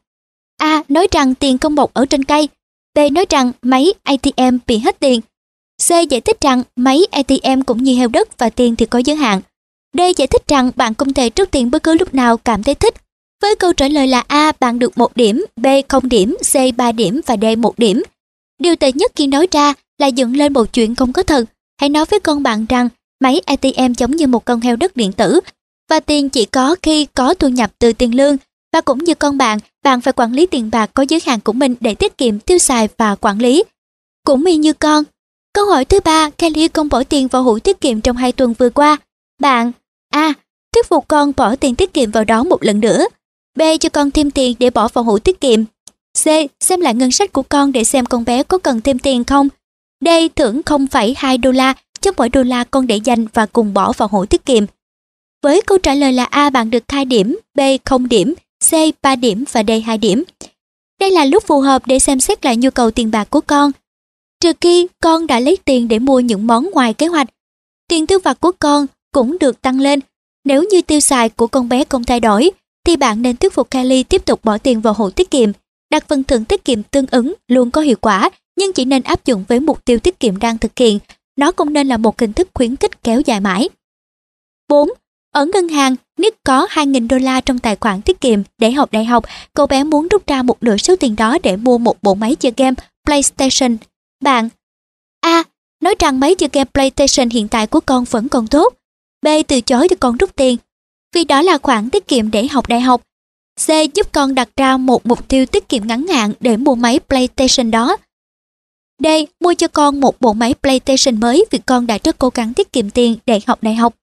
[0.60, 0.84] A.
[0.90, 2.50] Nói rằng tiền không bọc ở trên cây.
[2.96, 3.00] B.
[3.12, 5.22] Nói rằng máy ATM bị hết tiền.
[5.88, 5.90] C.
[6.10, 9.42] Giải thích rằng máy ATM cũng như heo đất và tiền thì có giới hạn.
[9.98, 10.00] D.
[10.18, 12.94] Giải thích rằng bạn không thể rút tiền bất cứ lúc nào cảm thấy thích.
[13.42, 14.52] Với câu trả lời là A.
[14.60, 15.66] Bạn được 1 điểm, B.
[15.90, 16.56] 0 điểm, C.
[16.78, 17.46] 3 điểm và D.
[17.58, 18.04] 1 điểm.
[18.60, 21.46] Điều tệ nhất khi nói ra là dựng lên một chuyện không có thật.
[21.82, 25.12] Hãy nói với con bạn rằng máy ATM giống như một con heo đất điện
[25.12, 25.40] tử
[25.90, 28.38] và tiền chỉ có khi có thu nhập từ tiền lương
[28.74, 31.54] và cũng như con bạn, bạn phải quản lý tiền bạc có giới hạn của
[31.54, 33.64] mình để tiết kiệm, tiêu xài và quản lý.
[34.26, 35.04] Cũng y như con.
[35.54, 38.54] Câu hỏi thứ ba, Kelly không bỏ tiền vào hũ tiết kiệm trong hai tuần
[38.54, 38.98] vừa qua.
[39.40, 39.72] Bạn
[40.10, 40.34] A.
[40.74, 43.06] Thuyết phục con bỏ tiền tiết kiệm vào đó một lần nữa.
[43.58, 43.62] B.
[43.80, 45.64] Cho con thêm tiền để bỏ vào hũ tiết kiệm.
[46.24, 46.26] C.
[46.60, 49.48] Xem lại ngân sách của con để xem con bé có cần thêm tiền không.
[50.06, 50.08] D.
[50.36, 54.10] Thưởng 0,2 đô la cho mỗi đô la con để dành và cùng bỏ vào
[54.12, 54.64] hũ tiết kiệm.
[55.44, 58.34] Với câu trả lời là A bạn được 2 điểm, B 0 điểm,
[58.70, 60.24] C 3 điểm và D 2 điểm.
[61.00, 63.72] Đây là lúc phù hợp để xem xét lại nhu cầu tiền bạc của con.
[64.42, 67.28] Trừ khi con đã lấy tiền để mua những món ngoài kế hoạch,
[67.90, 70.00] tiền tiêu vặt của con cũng được tăng lên.
[70.46, 72.52] Nếu như tiêu xài của con bé không thay đổi,
[72.86, 75.52] thì bạn nên thuyết phục Kylie tiếp tục bỏ tiền vào hộ tiết kiệm.
[75.92, 79.26] Đặt phần thưởng tiết kiệm tương ứng luôn có hiệu quả, nhưng chỉ nên áp
[79.26, 81.00] dụng với mục tiêu tiết kiệm đang thực hiện.
[81.40, 83.70] Nó cũng nên là một hình thức khuyến khích kéo dài mãi.
[84.68, 84.90] 4.
[85.34, 88.92] Ở ngân hàng, Nick có 2.000 đô la trong tài khoản tiết kiệm để học
[88.92, 89.26] đại học.
[89.54, 92.36] Cậu bé muốn rút ra một nửa số tiền đó để mua một bộ máy
[92.36, 92.76] chơi game
[93.06, 93.78] PlayStation.
[94.24, 94.50] Bạn
[95.22, 95.44] A.
[95.84, 98.74] Nói rằng máy chơi game PlayStation hiện tại của con vẫn còn tốt.
[99.22, 99.28] B.
[99.48, 100.58] Từ chối cho con rút tiền.
[101.16, 103.02] Vì đó là khoản tiết kiệm để học đại học.
[103.68, 103.68] C.
[103.94, 107.72] Giúp con đặt ra một mục tiêu tiết kiệm ngắn hạn để mua máy PlayStation
[107.72, 107.98] đó
[109.00, 112.54] đây Mua cho con một bộ máy PlayStation mới vì con đã rất cố gắng
[112.54, 113.96] tiết kiệm tiền để học đại học.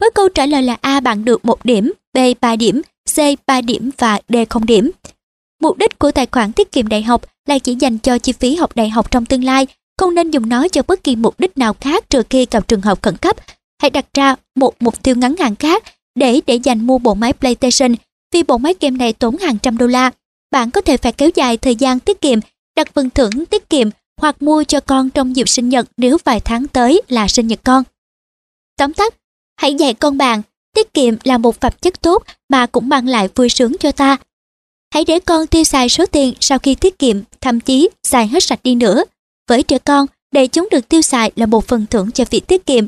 [0.00, 2.82] Với câu trả lời là A bạn được 1 điểm, B 3 điểm,
[3.14, 4.90] C 3 điểm và D 0 điểm.
[5.62, 8.54] Mục đích của tài khoản tiết kiệm đại học là chỉ dành cho chi phí
[8.54, 9.66] học đại học trong tương lai,
[9.98, 12.80] không nên dùng nó cho bất kỳ mục đích nào khác trừ khi gặp trường
[12.80, 13.36] hợp khẩn cấp.
[13.82, 15.82] Hãy đặt ra một mục tiêu ngắn hạn khác
[16.14, 17.94] để để dành mua bộ máy PlayStation
[18.32, 20.10] vì bộ máy game này tốn hàng trăm đô la.
[20.50, 22.38] Bạn có thể phải kéo dài thời gian tiết kiệm,
[22.76, 23.88] đặt phần thưởng tiết kiệm
[24.20, 27.60] hoặc mua cho con trong dịp sinh nhật nếu vài tháng tới là sinh nhật
[27.64, 27.82] con.
[28.76, 29.14] Tóm tắt,
[29.56, 30.42] Hãy dạy con bạn,
[30.74, 34.16] tiết kiệm là một phẩm chất tốt mà cũng mang lại vui sướng cho ta.
[34.94, 38.42] Hãy để con tiêu xài số tiền sau khi tiết kiệm, thậm chí xài hết
[38.42, 39.04] sạch đi nữa.
[39.48, 42.66] Với trẻ con, để chúng được tiêu xài là một phần thưởng cho việc tiết
[42.66, 42.86] kiệm.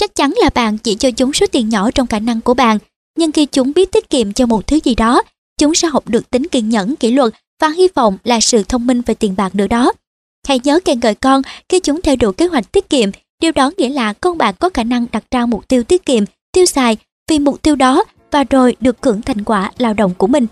[0.00, 2.78] Chắc chắn là bạn chỉ cho chúng số tiền nhỏ trong khả năng của bạn,
[3.16, 5.22] nhưng khi chúng biết tiết kiệm cho một thứ gì đó,
[5.58, 8.86] chúng sẽ học được tính kiên nhẫn, kỷ luật và hy vọng là sự thông
[8.86, 9.92] minh về tiền bạc nữa đó.
[10.48, 13.10] Hãy nhớ khen ngợi con khi chúng theo đuổi kế hoạch tiết kiệm
[13.42, 16.24] Điều đó nghĩa là con bạn có khả năng đặt ra mục tiêu tiết kiệm,
[16.52, 16.96] tiêu xài
[17.30, 20.46] vì mục tiêu đó và rồi được hưởng thành quả lao động của mình.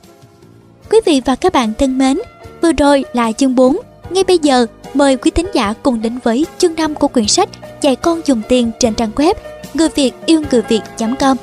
[0.90, 2.18] Quý vị và các bạn thân mến,
[2.62, 3.76] vừa rồi là chương 4.
[4.10, 7.48] Ngay bây giờ, mời quý thính giả cùng đến với chương 5 của quyển sách
[7.80, 9.34] Dạy con dùng tiền trên trang web
[9.74, 11.36] người việt yêu người việt.com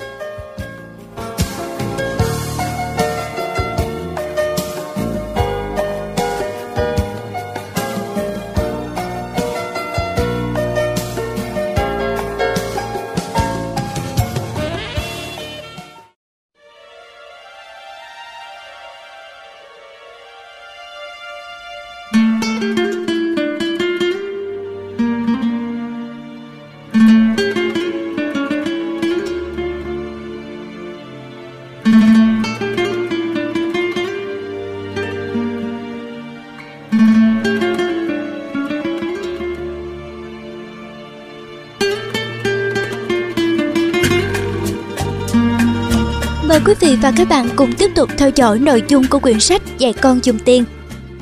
[46.74, 49.62] quý vị và các bạn cùng tiếp tục theo dõi nội dung của quyển sách
[49.78, 50.64] Dạy con dùng tiền.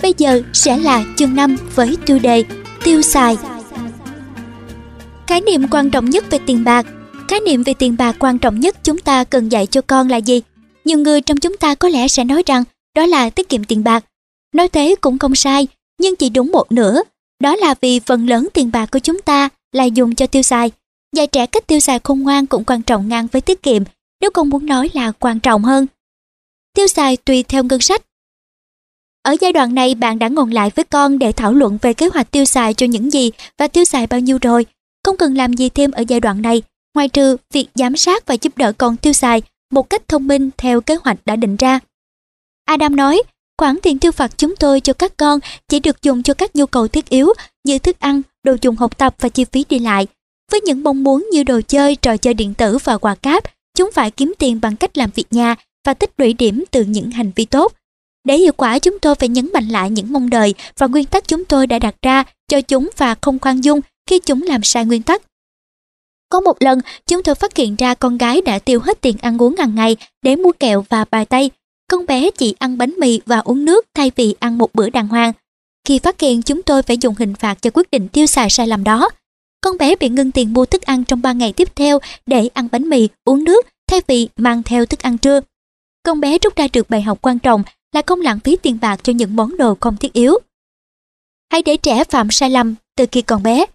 [0.01, 2.43] Bây giờ sẽ là chương 5 với tiêu đề
[2.83, 3.37] Tiêu xài.
[5.27, 6.85] Khái niệm quan trọng nhất về tiền bạc
[7.27, 10.17] Khái niệm về tiền bạc quan trọng nhất chúng ta cần dạy cho con là
[10.17, 10.41] gì?
[10.85, 12.63] Nhiều người trong chúng ta có lẽ sẽ nói rằng
[12.95, 14.05] đó là tiết kiệm tiền bạc.
[14.55, 15.67] Nói thế cũng không sai,
[16.01, 17.01] nhưng chỉ đúng một nửa.
[17.39, 20.71] Đó là vì phần lớn tiền bạc của chúng ta là dùng cho tiêu xài.
[21.15, 23.83] Dạy trẻ cách tiêu xài khôn ngoan cũng quan trọng ngang với tiết kiệm
[24.21, 25.87] nếu con muốn nói là quan trọng hơn.
[26.73, 28.01] Tiêu xài tùy theo ngân sách.
[29.23, 32.09] Ở giai đoạn này bạn đã ngồi lại với con để thảo luận về kế
[32.13, 34.65] hoạch tiêu xài cho những gì và tiêu xài bao nhiêu rồi.
[35.05, 36.61] Không cần làm gì thêm ở giai đoạn này,
[36.95, 39.41] ngoài trừ việc giám sát và giúp đỡ con tiêu xài
[39.71, 41.79] một cách thông minh theo kế hoạch đã định ra.
[42.65, 43.23] Adam nói,
[43.57, 46.65] khoản tiền tiêu phạt chúng tôi cho các con chỉ được dùng cho các nhu
[46.65, 47.33] cầu thiết yếu
[47.63, 50.07] như thức ăn, đồ dùng học tập và chi phí đi lại.
[50.51, 53.43] Với những mong muốn như đồ chơi, trò chơi điện tử và quà cáp,
[53.81, 55.55] Chúng phải kiếm tiền bằng cách làm việc nhà
[55.85, 57.73] và tích lũy điểm từ những hành vi tốt.
[58.23, 61.27] Để hiệu quả chúng tôi phải nhấn mạnh lại những mong đợi và nguyên tắc
[61.27, 64.85] chúng tôi đã đặt ra cho chúng và không khoan dung khi chúng làm sai
[64.85, 65.21] nguyên tắc.
[66.29, 69.37] Có một lần, chúng tôi phát hiện ra con gái đã tiêu hết tiền ăn
[69.37, 71.49] uống hàng ngày để mua kẹo và bài tay.
[71.91, 75.07] Con bé chỉ ăn bánh mì và uống nước thay vì ăn một bữa đàng
[75.07, 75.33] hoàng.
[75.87, 78.67] Khi phát hiện chúng tôi phải dùng hình phạt cho quyết định tiêu xài sai
[78.67, 79.09] lầm đó.
[79.61, 82.67] Con bé bị ngưng tiền mua thức ăn trong 3 ngày tiếp theo để ăn
[82.71, 85.39] bánh mì, uống nước thay vì mang theo thức ăn trưa.
[86.03, 87.63] Con bé rút ra được bài học quan trọng
[87.93, 90.39] là không lãng phí tiền bạc cho những món đồ không thiết yếu.
[91.51, 93.65] Hãy để trẻ phạm sai lầm từ khi còn bé.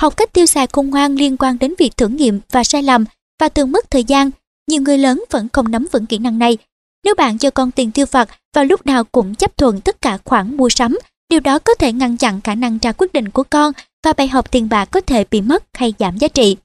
[0.00, 3.04] Học cách tiêu xài khôn ngoan liên quan đến việc thử nghiệm và sai lầm
[3.40, 4.30] và thường mất thời gian.
[4.68, 6.58] Nhiều người lớn vẫn không nắm vững kỹ năng này.
[7.04, 10.18] Nếu bạn cho con tiền tiêu vặt và lúc nào cũng chấp thuận tất cả
[10.24, 10.98] khoản mua sắm,
[11.28, 13.72] điều đó có thể ngăn chặn khả năng ra quyết định của con
[14.04, 16.56] và bài học tiền bạc có thể bị mất hay giảm giá trị.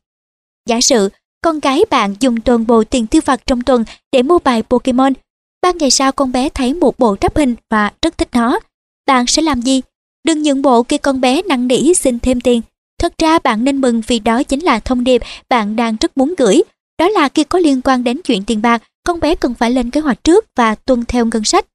[0.70, 1.10] Giả sử
[1.42, 5.14] con gái bạn dùng toàn bộ tiền tiêu vặt trong tuần để mua bài Pokemon.
[5.62, 8.60] Ba ngày sau con bé thấy một bộ tráp hình và rất thích nó.
[9.08, 9.82] Bạn sẽ làm gì?
[10.24, 12.62] Đừng nhượng bộ khi con bé năn nỉ xin thêm tiền.
[13.00, 16.34] Thật ra bạn nên mừng vì đó chính là thông điệp bạn đang rất muốn
[16.38, 16.62] gửi.
[17.00, 19.92] Đó là khi có liên quan đến chuyện tiền bạc, con bé cần phải lên
[19.92, 21.66] kế hoạch trước và tuân theo ngân sách.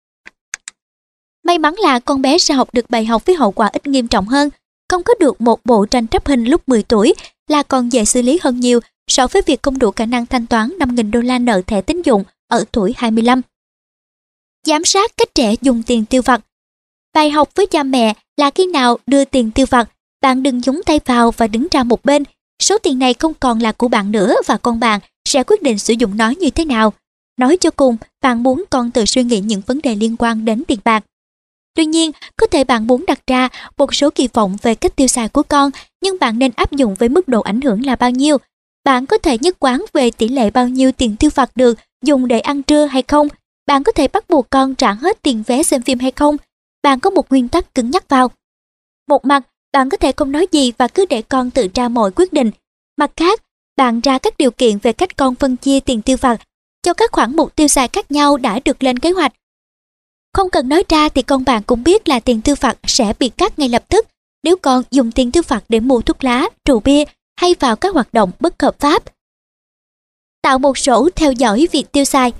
[1.45, 4.09] May mắn là con bé sẽ học được bài học với hậu quả ít nghiêm
[4.09, 4.51] trọng hơn.
[4.93, 7.15] Không có được một bộ tranh tráp hình lúc 10 tuổi
[7.49, 10.47] là còn dễ xử lý hơn nhiều so với việc không đủ khả năng thanh
[10.47, 13.41] toán 5.000 đô la nợ thẻ tín dụng ở tuổi 25.
[14.67, 16.41] Giám sát cách trẻ dùng tiền tiêu vặt
[17.15, 19.89] Bài học với cha mẹ là khi nào đưa tiền tiêu vặt,
[20.23, 22.23] bạn đừng nhúng tay vào và đứng ra một bên.
[22.63, 25.79] Số tiền này không còn là của bạn nữa và con bạn sẽ quyết định
[25.79, 26.93] sử dụng nó như thế nào.
[27.39, 30.63] Nói cho cùng, bạn muốn con tự suy nghĩ những vấn đề liên quan đến
[30.69, 31.05] tiền bạc.
[31.75, 35.07] Tuy nhiên, có thể bạn muốn đặt ra một số kỳ vọng về cách tiêu
[35.07, 35.71] xài của con,
[36.03, 38.39] nhưng bạn nên áp dụng với mức độ ảnh hưởng là bao nhiêu
[38.85, 42.29] bạn có thể nhất quán về tỷ lệ bao nhiêu tiền tiêu vặt được dùng
[42.29, 43.29] để ăn trưa hay không.
[43.67, 46.37] Bạn có thể bắt buộc con trả hết tiền vé xem phim hay không.
[46.83, 48.31] Bạn có một nguyên tắc cứng nhắc vào.
[49.09, 49.43] Một mặt,
[49.73, 52.51] bạn có thể không nói gì và cứ để con tự ra mọi quyết định.
[52.97, 53.43] Mặt khác,
[53.77, 56.41] bạn ra các điều kiện về cách con phân chia tiền tiêu vặt
[56.83, 59.33] cho các khoản mục tiêu xài khác nhau đã được lên kế hoạch.
[60.33, 63.29] Không cần nói ra thì con bạn cũng biết là tiền tiêu vặt sẽ bị
[63.29, 64.07] cắt ngay lập tức
[64.43, 67.05] nếu con dùng tiền tiêu vặt để mua thuốc lá, rượu bia
[67.41, 69.03] hay vào các hoạt động bất hợp pháp.
[70.43, 72.33] Tạo một sổ theo dõi việc tiêu xài.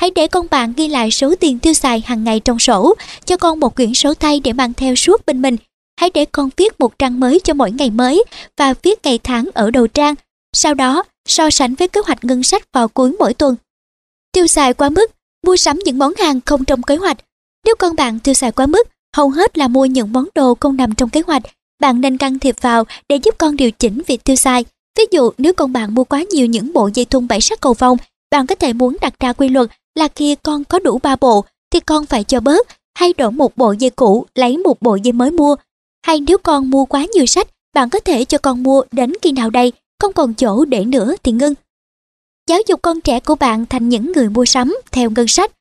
[0.00, 2.94] Hãy để con bạn ghi lại số tiền tiêu xài hàng ngày trong sổ,
[3.24, 5.56] cho con một quyển sổ tay để mang theo suốt bên mình.
[6.00, 8.24] Hãy để con viết một trang mới cho mỗi ngày mới
[8.56, 10.14] và viết ngày tháng ở đầu trang.
[10.52, 13.56] Sau đó, so sánh với kế hoạch ngân sách vào cuối mỗi tuần.
[14.32, 15.10] Tiêu xài quá mức,
[15.46, 17.16] mua sắm những món hàng không trong kế hoạch.
[17.66, 20.76] Nếu con bạn tiêu xài quá mức, hầu hết là mua những món đồ không
[20.76, 21.42] nằm trong kế hoạch
[21.80, 24.64] bạn nên can thiệp vào để giúp con điều chỉnh việc tiêu xài.
[24.98, 27.72] Ví dụ nếu con bạn mua quá nhiều những bộ dây thun bảy sắc cầu
[27.72, 27.98] vồng,
[28.30, 31.44] bạn có thể muốn đặt ra quy luật là khi con có đủ 3 bộ
[31.72, 35.12] thì con phải cho bớt hay đổi một bộ dây cũ lấy một bộ dây
[35.12, 35.56] mới mua.
[36.06, 39.32] Hay nếu con mua quá nhiều sách, bạn có thể cho con mua đến khi
[39.32, 41.54] nào đây, không còn chỗ để nữa thì ngưng.
[42.48, 45.52] Giáo dục con trẻ của bạn thành những người mua sắm theo ngân sách.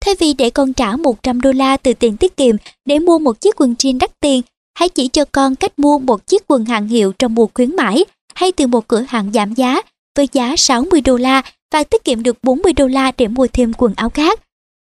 [0.00, 3.40] Thay vì để con trả 100 đô la từ tiền tiết kiệm để mua một
[3.40, 4.42] chiếc quần jean đắt tiền
[4.74, 8.04] hãy chỉ cho con cách mua một chiếc quần hàng hiệu trong mùa khuyến mãi
[8.34, 9.80] hay từ một cửa hàng giảm giá
[10.16, 13.72] với giá 60 đô la và tiết kiệm được 40 đô la để mua thêm
[13.78, 14.40] quần áo khác.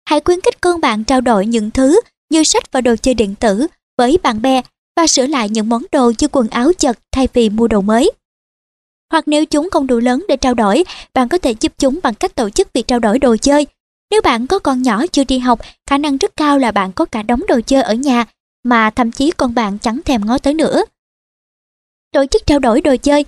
[0.09, 3.35] Hãy khuyến khích con bạn trao đổi những thứ như sách và đồ chơi điện
[3.35, 3.67] tử
[3.97, 4.61] với bạn bè.
[4.97, 8.11] và sửa lại những món đồ như quần áo chật thay vì mua đồ mới.
[9.11, 10.83] Hoặc nếu chúng không đủ lớn để trao đổi,
[11.13, 13.67] bạn có thể giúp chúng bằng cách tổ chức việc trao đổi đồ chơi.
[14.11, 15.59] Nếu bạn có con nhỏ chưa đi học,
[15.89, 18.25] khả năng rất cao là bạn có cả đống đồ chơi ở nhà
[18.63, 20.83] mà thậm chí con bạn chẳng thèm ngó tới nữa.
[22.11, 23.25] Tổ chức trao đổi đồ chơi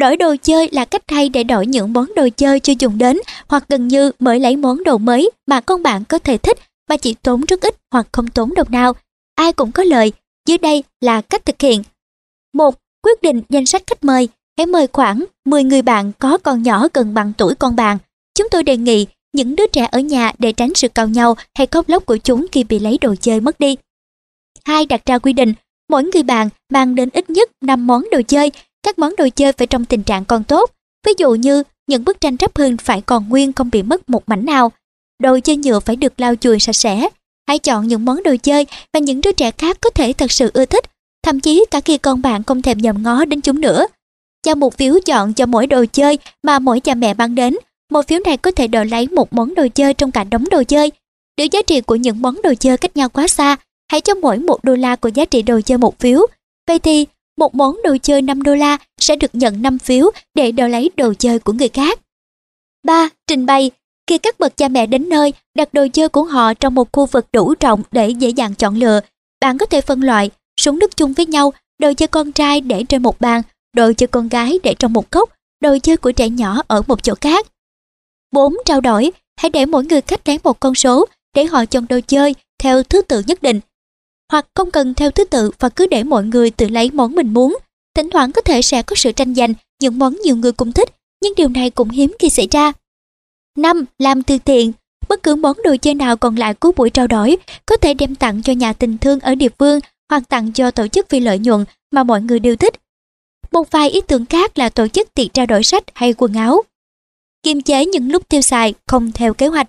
[0.00, 3.18] Đổi đồ chơi là cách hay để đổi những món đồ chơi chưa dùng đến
[3.48, 6.58] hoặc gần như mới lấy món đồ mới mà con bạn có thể thích
[6.88, 8.92] mà chỉ tốn rất ít hoặc không tốn đồng nào.
[9.34, 10.12] Ai cũng có lợi,
[10.48, 11.82] dưới đây là cách thực hiện.
[12.54, 14.28] một Quyết định danh sách khách mời.
[14.58, 17.98] Hãy mời khoảng 10 người bạn có con nhỏ gần bằng tuổi con bạn.
[18.34, 21.66] Chúng tôi đề nghị những đứa trẻ ở nhà để tránh sự cào nhau hay
[21.66, 23.76] khóc lóc của chúng khi bị lấy đồ chơi mất đi.
[24.64, 25.54] hai Đặt ra quy định,
[25.90, 28.50] mỗi người bạn mang đến ít nhất 5 món đồ chơi
[28.82, 30.70] các món đồ chơi phải trong tình trạng còn tốt.
[31.06, 34.28] Ví dụ như những bức tranh rắp hương phải còn nguyên không bị mất một
[34.28, 34.72] mảnh nào.
[35.22, 37.08] Đồ chơi nhựa phải được lau chùi sạch sẽ.
[37.48, 40.50] Hãy chọn những món đồ chơi mà những đứa trẻ khác có thể thật sự
[40.54, 40.84] ưa thích,
[41.22, 43.86] thậm chí cả khi con bạn không thèm nhòm ngó đến chúng nữa.
[44.42, 47.56] Cho một phiếu chọn cho mỗi đồ chơi mà mỗi cha mẹ mang đến.
[47.92, 50.62] Một phiếu này có thể đổi lấy một món đồ chơi trong cả đống đồ
[50.68, 50.92] chơi.
[51.36, 53.56] Nếu giá trị của những món đồ chơi cách nhau quá xa,
[53.90, 56.26] hãy cho mỗi một đô la của giá trị đồ chơi một phiếu.
[56.68, 57.06] Vậy thì
[57.38, 60.90] một món đồ chơi 5 đô la sẽ được nhận 5 phiếu để đổi lấy
[60.96, 62.00] đồ chơi của người khác.
[62.84, 63.08] 3.
[63.26, 63.70] Trình bày
[64.06, 67.06] Khi các bậc cha mẹ đến nơi, đặt đồ chơi của họ trong một khu
[67.06, 69.00] vực đủ rộng để dễ dàng chọn lựa.
[69.40, 70.30] Bạn có thể phân loại,
[70.60, 73.42] súng nước chung với nhau, đồ chơi con trai để trên một bàn,
[73.76, 75.30] đồ chơi con gái để trong một góc,
[75.60, 77.46] đồ chơi của trẻ nhỏ ở một chỗ khác.
[78.32, 78.56] 4.
[78.64, 82.00] Trao đổi Hãy để mỗi người khách đáng một con số để họ chọn đồ
[82.06, 83.60] chơi theo thứ tự nhất định
[84.32, 87.34] hoặc không cần theo thứ tự và cứ để mọi người tự lấy món mình
[87.34, 87.58] muốn.
[87.94, 90.88] Thỉnh thoảng có thể sẽ có sự tranh giành những món nhiều người cùng thích,
[91.22, 92.72] nhưng điều này cũng hiếm khi xảy ra.
[93.58, 93.84] 5.
[93.98, 94.72] Làm từ thiện
[95.08, 97.36] Bất cứ món đồ chơi nào còn lại của buổi trao đổi
[97.66, 99.80] có thể đem tặng cho nhà tình thương ở địa phương
[100.10, 102.74] hoặc tặng cho tổ chức vì lợi nhuận mà mọi người đều thích.
[103.52, 106.62] Một vài ý tưởng khác là tổ chức tiệc trao đổi sách hay quần áo.
[107.46, 109.66] Kiềm chế những lúc tiêu xài không theo kế hoạch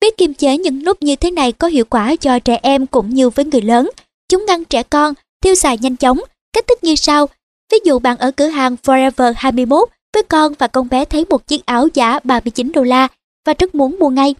[0.00, 3.10] Biết kiềm chế những lúc như thế này có hiệu quả cho trẻ em cũng
[3.10, 3.90] như với người lớn.
[4.28, 6.18] Chúng ngăn trẻ con tiêu xài nhanh chóng.
[6.52, 7.26] Cách thức như sau.
[7.72, 11.46] Ví dụ bạn ở cửa hàng Forever 21 với con và con bé thấy một
[11.46, 13.08] chiếc áo giá 39 đô la
[13.46, 14.34] và rất muốn mua ngay.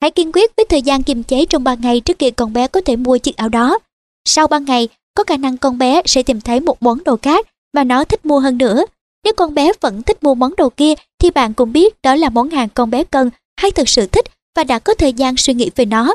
[0.00, 2.68] Hãy kiên quyết với thời gian kiềm chế trong 3 ngày trước khi con bé
[2.68, 3.78] có thể mua chiếc áo đó.
[4.24, 7.46] Sau 3 ngày, có khả năng con bé sẽ tìm thấy một món đồ khác
[7.74, 8.84] mà nó thích mua hơn nữa.
[9.24, 12.28] Nếu con bé vẫn thích mua món đồ kia thì bạn cũng biết đó là
[12.28, 13.30] món hàng con bé cần
[13.60, 14.24] hay thực sự thích
[14.56, 16.14] và đã có thời gian suy nghĩ về nó.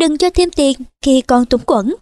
[0.00, 1.94] Đừng cho thêm tiền khi con túng quẫn.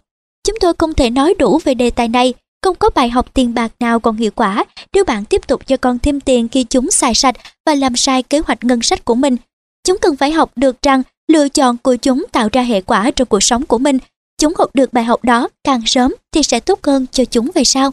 [0.47, 2.33] Chúng tôi không thể nói đủ về đề tài này,
[2.63, 5.77] không có bài học tiền bạc nào còn hiệu quả nếu bạn tiếp tục cho
[5.77, 7.35] con thêm tiền khi chúng xài sạch
[7.65, 9.37] và làm sai kế hoạch ngân sách của mình.
[9.83, 13.27] Chúng cần phải học được rằng lựa chọn của chúng tạo ra hệ quả trong
[13.27, 13.97] cuộc sống của mình.
[14.41, 17.63] Chúng học được bài học đó càng sớm thì sẽ tốt hơn cho chúng về
[17.63, 17.91] sau.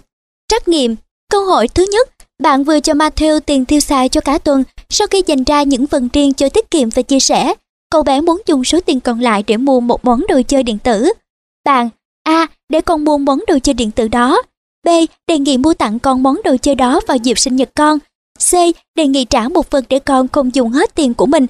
[0.49, 0.97] Trắc nghiệm
[1.31, 2.09] Câu hỏi thứ nhất,
[2.41, 5.87] bạn vừa cho Matthew tiền tiêu xài cho cả tuần sau khi dành ra những
[5.87, 7.55] phần riêng cho tiết kiệm và chia sẻ,
[7.91, 10.79] cậu bé muốn dùng số tiền còn lại để mua một món đồ chơi điện
[10.79, 11.12] tử.
[11.65, 11.89] Bạn
[12.23, 12.47] A.
[12.69, 14.43] Để con mua món đồ chơi điện tử đó.
[14.85, 14.89] B.
[15.27, 17.99] Đề nghị mua tặng con món đồ chơi đó vào dịp sinh nhật con.
[18.51, 18.53] C.
[18.95, 21.47] Đề nghị trả một phần để con không dùng hết tiền của mình.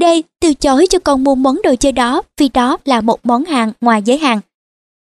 [0.00, 0.04] D.
[0.40, 3.72] Từ chối cho con mua món đồ chơi đó vì đó là một món hàng
[3.80, 4.40] ngoài giới hạn.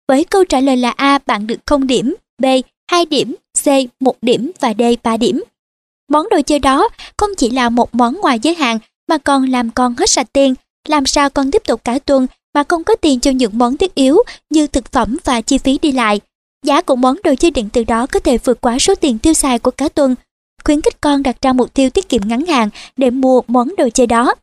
[0.08, 2.46] Với câu trả lời là A, bạn được 0 điểm, B,
[2.92, 3.68] 2 điểm, C,
[4.00, 5.44] 1 điểm và D, 3 điểm.
[6.12, 8.80] Món đồ chơi đó không chỉ là một món ngoài giới hạn
[9.10, 10.56] mà còn làm con hết sạch tiền,
[10.88, 13.96] làm sao con tiếp tục cả tuần mà không có tiền cho những món thiết
[13.96, 14.18] yếu
[14.50, 16.20] như thực phẩm và chi phí đi lại.
[16.66, 19.34] Giá của món đồ chơi điện tử đó có thể vượt quá số tiền tiêu
[19.34, 20.16] xài của cả tuần.
[20.64, 23.90] Khuyến khích con đặt ra mục tiêu tiết kiệm ngắn hạn để mua món đồ
[23.90, 24.36] chơi đó.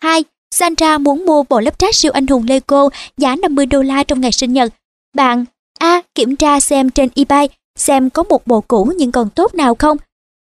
[0.00, 0.24] 2.
[0.54, 4.20] Sandra muốn mua bộ lắp ráp siêu anh hùng Lego giá 50 đô la trong
[4.20, 4.72] ngày sinh nhật.
[5.14, 5.44] Bạn
[5.78, 6.02] A.
[6.14, 7.48] Kiểm tra xem trên eBay
[7.78, 9.96] xem có một bộ cũ nhưng còn tốt nào không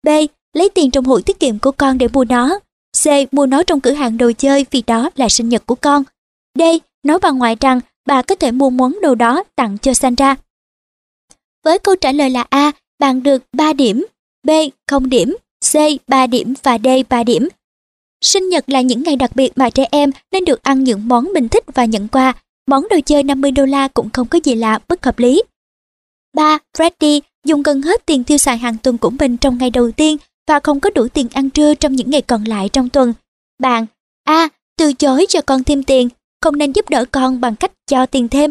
[0.03, 0.09] B.
[0.53, 2.59] Lấy tiền trong hụi tiết kiệm của con để mua nó.
[3.05, 3.07] C.
[3.33, 6.03] Mua nó trong cửa hàng đồ chơi vì đó là sinh nhật của con.
[6.59, 6.63] D.
[7.03, 10.37] Nói bà ngoại rằng bà có thể mua món đồ đó tặng cho Sandra.
[11.65, 14.07] Với câu trả lời là A, bạn được 3 điểm,
[14.47, 14.51] B
[14.87, 15.37] 0 điểm,
[15.73, 15.77] C
[16.07, 17.49] 3 điểm và D 3 điểm.
[18.25, 21.25] Sinh nhật là những ngày đặc biệt mà trẻ em nên được ăn những món
[21.35, 22.35] mình thích và nhận quà.
[22.67, 25.43] Món đồ chơi 50 đô la cũng không có gì lạ bất hợp lý.
[26.39, 29.91] Ba, Freddy dùng gần hết tiền tiêu xài hàng tuần của mình trong ngày đầu
[29.91, 30.17] tiên
[30.49, 33.15] và không có đủ tiền ăn trưa trong những ngày còn lại trong tuần.
[33.59, 33.87] Bạn
[34.25, 34.49] A.
[34.77, 36.09] Từ chối cho con thêm tiền,
[36.43, 38.51] không nên giúp đỡ con bằng cách cho tiền thêm.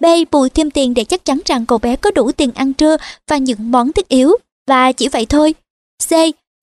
[0.00, 0.04] B.
[0.30, 2.96] Bù thêm tiền để chắc chắn rằng cậu bé có đủ tiền ăn trưa
[3.28, 4.32] và những món thiết yếu,
[4.66, 5.54] và chỉ vậy thôi.
[6.08, 6.10] C.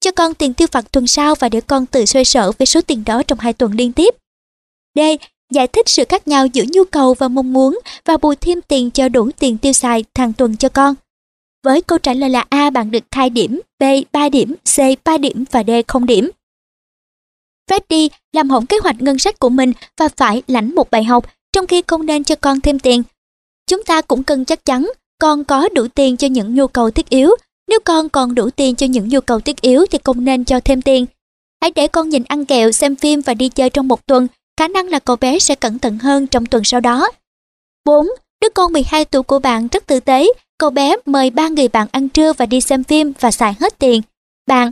[0.00, 2.80] Cho con tiền tiêu vặt tuần sau và để con tự xoay sở với số
[2.80, 4.14] tiền đó trong hai tuần liên tiếp.
[4.94, 5.00] D
[5.54, 8.90] giải thích sự khác nhau giữa nhu cầu và mong muốn và bù thêm tiền
[8.90, 10.94] cho đủ tiền tiêu xài hàng tuần cho con.
[11.64, 15.18] Với câu trả lời là A bạn được 2 điểm, B 3 điểm, C 3
[15.18, 16.30] điểm và D 0 điểm.
[17.70, 21.26] Freddy làm hỏng kế hoạch ngân sách của mình và phải lãnh một bài học
[21.52, 23.02] trong khi không nên cho con thêm tiền.
[23.66, 27.08] Chúng ta cũng cần chắc chắn con có đủ tiền cho những nhu cầu thiết
[27.08, 27.30] yếu.
[27.68, 30.60] Nếu con còn đủ tiền cho những nhu cầu thiết yếu thì không nên cho
[30.60, 31.06] thêm tiền.
[31.60, 34.26] Hãy để con nhìn ăn kẹo, xem phim và đi chơi trong một tuần.
[34.56, 37.08] Khả năng là cậu bé sẽ cẩn thận hơn trong tuần sau đó.
[37.84, 38.06] 4.
[38.40, 40.26] Đứa con 12 tuổi của bạn rất tử tế.
[40.58, 43.78] Cậu bé mời ba người bạn ăn trưa và đi xem phim và xài hết
[43.78, 44.02] tiền.
[44.46, 44.70] Bạn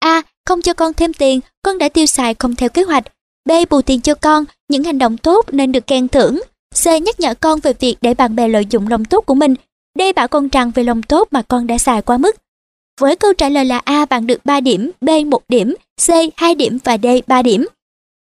[0.00, 0.22] A.
[0.46, 3.04] Không cho con thêm tiền, con đã tiêu xài không theo kế hoạch.
[3.44, 3.50] B.
[3.70, 6.40] Bù tiền cho con, những hành động tốt nên được khen thưởng.
[6.84, 6.86] C.
[6.86, 9.54] Nhắc nhở con về việc để bạn bè lợi dụng lòng tốt của mình.
[9.98, 10.02] D.
[10.16, 12.36] Bảo con rằng về lòng tốt mà con đã xài quá mức.
[13.00, 15.74] Với câu trả lời là A bạn được 3 điểm, B 1 điểm,
[16.06, 17.66] C 2 điểm và D 3 điểm.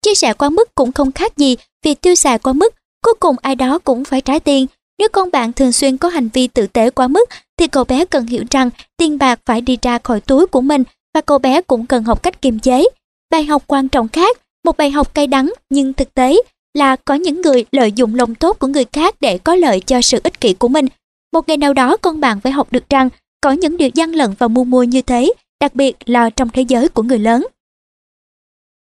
[0.05, 3.35] Chia sẻ quá mức cũng không khác gì việc tiêu xài quá mức, cuối cùng
[3.41, 4.67] ai đó cũng phải trả tiền.
[4.99, 8.05] Nếu con bạn thường xuyên có hành vi tự tế quá mức thì cậu bé
[8.05, 10.83] cần hiểu rằng tiền bạc phải đi ra khỏi túi của mình
[11.13, 12.83] và cậu bé cũng cần học cách kiềm chế.
[13.31, 16.41] Bài học quan trọng khác, một bài học cay đắng nhưng thực tế
[16.73, 20.01] là có những người lợi dụng lòng tốt của người khác để có lợi cho
[20.01, 20.87] sự ích kỷ của mình.
[21.33, 23.09] Một ngày nào đó con bạn phải học được rằng
[23.41, 26.61] có những điều gian lận và mua mua như thế, đặc biệt là trong thế
[26.61, 27.47] giới của người lớn.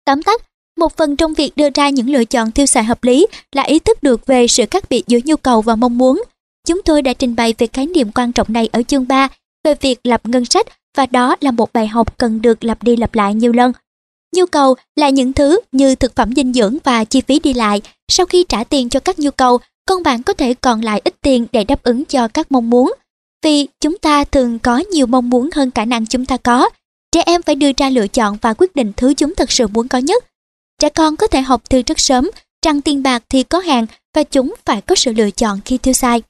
[0.06, 0.42] Tóm tắt,
[0.78, 3.80] một phần trong việc đưa ra những lựa chọn tiêu xài hợp lý là ý
[3.80, 6.24] thức được về sự khác biệt giữa nhu cầu và mong muốn.
[6.68, 9.28] Chúng tôi đã trình bày về khái niệm quan trọng này ở chương 3
[9.64, 10.68] về việc lập ngân sách
[10.98, 13.72] và đó là một bài học cần được lặp đi lặp lại nhiều lần.
[14.36, 17.82] Nhu cầu là những thứ như thực phẩm dinh dưỡng và chi phí đi lại.
[18.12, 21.16] Sau khi trả tiền cho các nhu cầu, con bạn có thể còn lại ít
[21.22, 22.94] tiền để đáp ứng cho các mong muốn.
[23.44, 26.70] Vì chúng ta thường có nhiều mong muốn hơn khả năng chúng ta có.
[27.12, 29.88] Trẻ em phải đưa ra lựa chọn và quyết định thứ chúng thật sự muốn
[29.88, 30.26] có nhất.
[30.82, 32.30] Trẻ con có thể học từ rất sớm
[32.66, 33.86] rằng tiền bạc thì có hạn
[34.16, 36.22] và chúng phải có sự lựa chọn khi tiêu xài.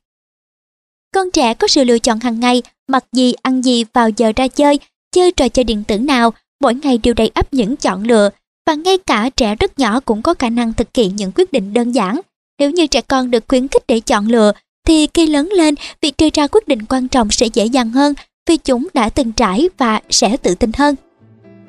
[1.13, 4.47] Con trẻ có sự lựa chọn hàng ngày, mặc gì, ăn gì, vào giờ ra
[4.47, 4.79] chơi,
[5.11, 8.29] chơi trò chơi điện tử nào, mỗi ngày đều đầy ắp những chọn lựa
[8.67, 11.73] và ngay cả trẻ rất nhỏ cũng có khả năng thực hiện những quyết định
[11.73, 12.21] đơn giản.
[12.59, 14.51] Nếu như trẻ con được khuyến khích để chọn lựa
[14.87, 18.13] thì khi lớn lên, việc đưa ra quyết định quan trọng sẽ dễ dàng hơn
[18.49, 20.95] vì chúng đã từng trải và sẽ tự tin hơn.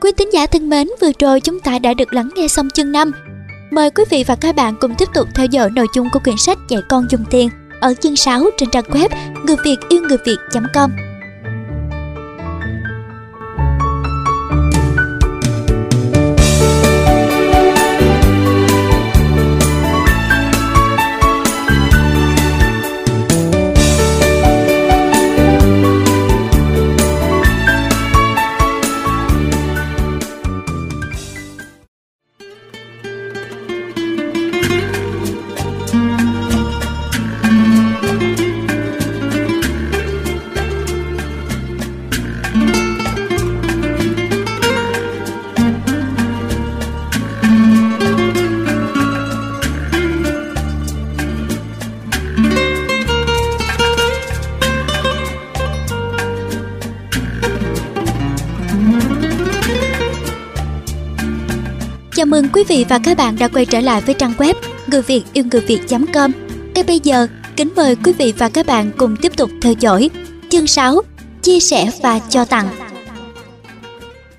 [0.01, 2.93] Quý tín giả thân mến, vừa rồi chúng ta đã được lắng nghe xong chương
[2.93, 3.13] 5.
[3.71, 6.37] Mời quý vị và các bạn cùng tiếp tục theo dõi nội dung của quyển
[6.37, 7.49] sách Dạy con dùng tiền
[7.81, 9.09] ở chương 6 trên trang web
[9.47, 11.08] người việt yêu người việt.com.
[62.31, 64.55] mừng quý vị và các bạn đã quay trở lại với trang web
[64.87, 66.33] người việt yêu người việt.com
[66.75, 67.27] Ngay bây giờ,
[67.57, 70.11] kính mời quý vị và các bạn cùng tiếp tục theo dõi
[70.49, 71.01] chương 6
[71.43, 72.69] Chia sẻ và cho tặng.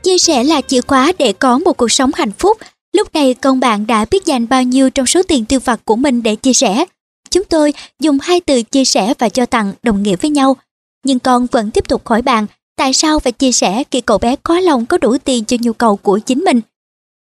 [0.04, 2.58] Chia sẻ là chìa khóa để có một cuộc sống hạnh phúc.
[2.94, 5.96] Lúc này con bạn đã biết dành bao nhiêu trong số tiền tiêu vặt của
[5.96, 6.86] mình để chia sẻ.
[7.32, 10.58] Chúng tôi dùng hai từ chia sẻ và cho tặng đồng nghĩa với nhau.
[11.06, 12.46] Nhưng con vẫn tiếp tục hỏi bạn
[12.78, 15.74] tại sao phải chia sẻ khi cậu bé có lòng có đủ tiền cho nhu
[15.74, 16.62] cầu của chính mình?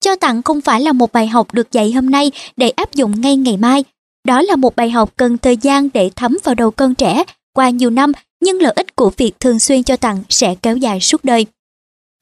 [0.02, 3.22] Cho tặng không phải là một bài học được dạy hôm nay để áp dụng
[3.22, 3.84] ngay ngày mai.
[4.28, 7.24] Đó là một bài học cần thời gian để thấm vào đầu con trẻ
[7.54, 8.12] qua nhiều năm
[8.42, 11.46] nhưng lợi ích của việc thường xuyên cho tặng sẽ kéo dài suốt đời.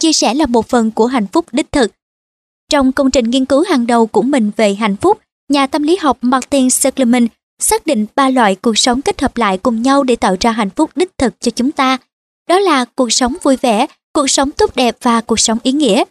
[0.02, 1.92] Chia sẻ là một phần của hạnh phúc đích thực.
[2.70, 5.96] Trong công trình nghiên cứu hàng đầu của mình về hạnh phúc, nhà tâm lý
[5.96, 7.28] học Martin Seligman
[7.60, 10.70] xác định ba loại cuộc sống kết hợp lại cùng nhau để tạo ra hạnh
[10.70, 11.98] phúc đích thực cho chúng ta.
[12.50, 16.04] Đó là cuộc sống vui vẻ, cuộc sống tốt đẹp và cuộc sống ý nghĩa.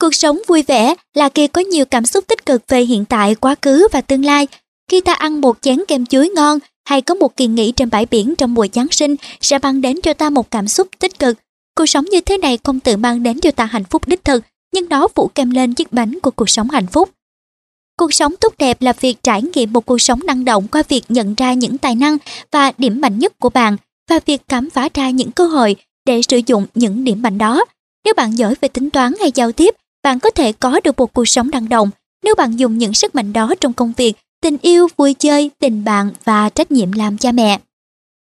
[0.00, 3.34] Cuộc sống vui vẻ là khi có nhiều cảm xúc tích cực về hiện tại,
[3.34, 4.46] quá khứ và tương lai.
[4.90, 8.06] Khi ta ăn một chén kem chuối ngon hay có một kỳ nghỉ trên bãi
[8.06, 11.38] biển trong mùa Giáng sinh sẽ mang đến cho ta một cảm xúc tích cực.
[11.76, 14.44] Cuộc sống như thế này không tự mang đến cho ta hạnh phúc đích thực,
[14.74, 17.10] nhưng nó phủ kem lên chiếc bánh của cuộc sống hạnh phúc.
[17.98, 21.04] Cuộc sống tốt đẹp là việc trải nghiệm một cuộc sống năng động qua việc
[21.08, 22.16] nhận ra những tài năng
[22.50, 23.76] và điểm mạnh nhất của bạn
[24.10, 27.64] và việc khám phá ra những cơ hội để sử dụng những điểm mạnh đó.
[28.04, 29.74] Nếu bạn giỏi về tính toán hay giao tiếp,
[30.06, 31.90] bạn có thể có được một cuộc sống năng động.
[32.24, 35.84] nếu bạn dùng những sức mạnh đó trong công việc, tình yêu, vui chơi, tình
[35.84, 37.58] bạn và trách nhiệm làm cha mẹ.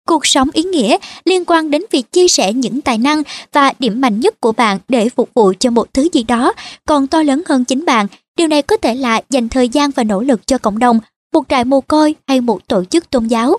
[0.07, 3.23] Cuộc sống ý nghĩa liên quan đến việc chia sẻ những tài năng
[3.53, 6.53] và điểm mạnh nhất của bạn để phục vụ cho một thứ gì đó
[6.87, 8.07] còn to lớn hơn chính bạn.
[8.37, 11.01] Điều này có thể là dành thời gian và nỗ lực cho cộng đồng,
[11.33, 13.59] một trại mồ côi hay một tổ chức tôn giáo.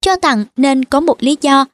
[0.00, 1.66] Cho tặng nên có một lý do.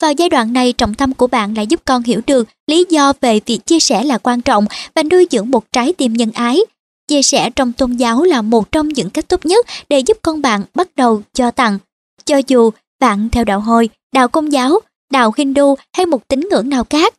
[0.00, 3.12] Vào giai đoạn này, trọng tâm của bạn là giúp con hiểu được lý do
[3.20, 6.60] về việc chia sẻ là quan trọng và nuôi dưỡng một trái tim nhân ái.
[7.08, 10.42] Chia sẻ trong tôn giáo là một trong những cách tốt nhất để giúp con
[10.42, 11.78] bạn bắt đầu cho tặng.
[12.24, 12.70] Cho dù
[13.00, 17.14] bạn theo đạo hồi, đạo công giáo, đạo Hindu hay một tín ngưỡng nào khác.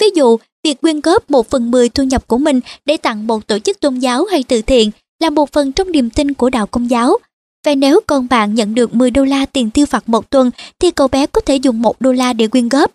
[0.00, 3.46] Ví dụ, việc quyên góp một phần mười thu nhập của mình để tặng một
[3.46, 4.90] tổ chức tôn giáo hay từ thiện
[5.20, 7.18] là một phần trong niềm tin của đạo công giáo.
[7.64, 10.90] Vậy nếu con bạn nhận được 10 đô la tiền tiêu vặt một tuần thì
[10.90, 12.92] cậu bé có thể dùng 1 đô la để quyên góp.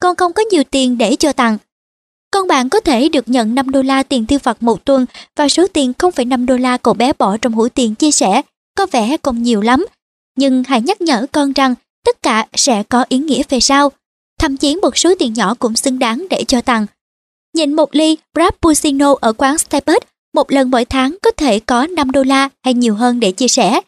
[0.00, 1.58] Con không có nhiều tiền để cho tặng.
[2.30, 5.06] Con bạn có thể được nhận 5 đô la tiền tiêu vặt một tuần
[5.36, 8.42] và số tiền 0,5 đô la cậu bé bỏ trong hũ tiền chia sẻ
[8.76, 9.86] có vẻ không nhiều lắm.
[10.36, 11.74] Nhưng hãy nhắc nhở con rằng
[12.04, 13.92] tất cả sẽ có ý nghĩa về sau.
[14.38, 16.86] Thậm chí một số tiền nhỏ cũng xứng đáng để cho tặng.
[17.54, 22.10] Nhìn một ly Frappuccino ở quán Starbucks một lần mỗi tháng có thể có 5
[22.10, 23.80] đô la hay nhiều hơn để chia sẻ.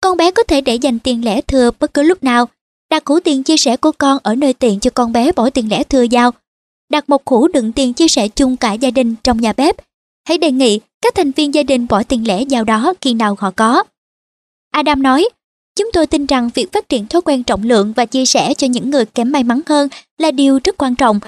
[0.00, 2.48] Con bé có thể để dành tiền lẻ thừa bất cứ lúc nào.
[2.90, 5.70] Đặt khủ tiền chia sẻ của con ở nơi tiện cho con bé bỏ tiền
[5.70, 6.30] lẻ thừa vào.
[6.90, 9.76] Đặt một khủ đựng tiền chia sẻ chung cả gia đình trong nhà bếp.
[10.28, 13.36] Hãy đề nghị các thành viên gia đình bỏ tiền lẻ vào đó khi nào
[13.38, 13.84] họ có.
[14.70, 15.28] Adam nói,
[15.76, 18.66] chúng tôi tin rằng việc phát triển thói quen trọng lượng và chia sẻ cho
[18.66, 19.88] những người kém may mắn hơn
[20.18, 21.20] là điều rất quan trọng.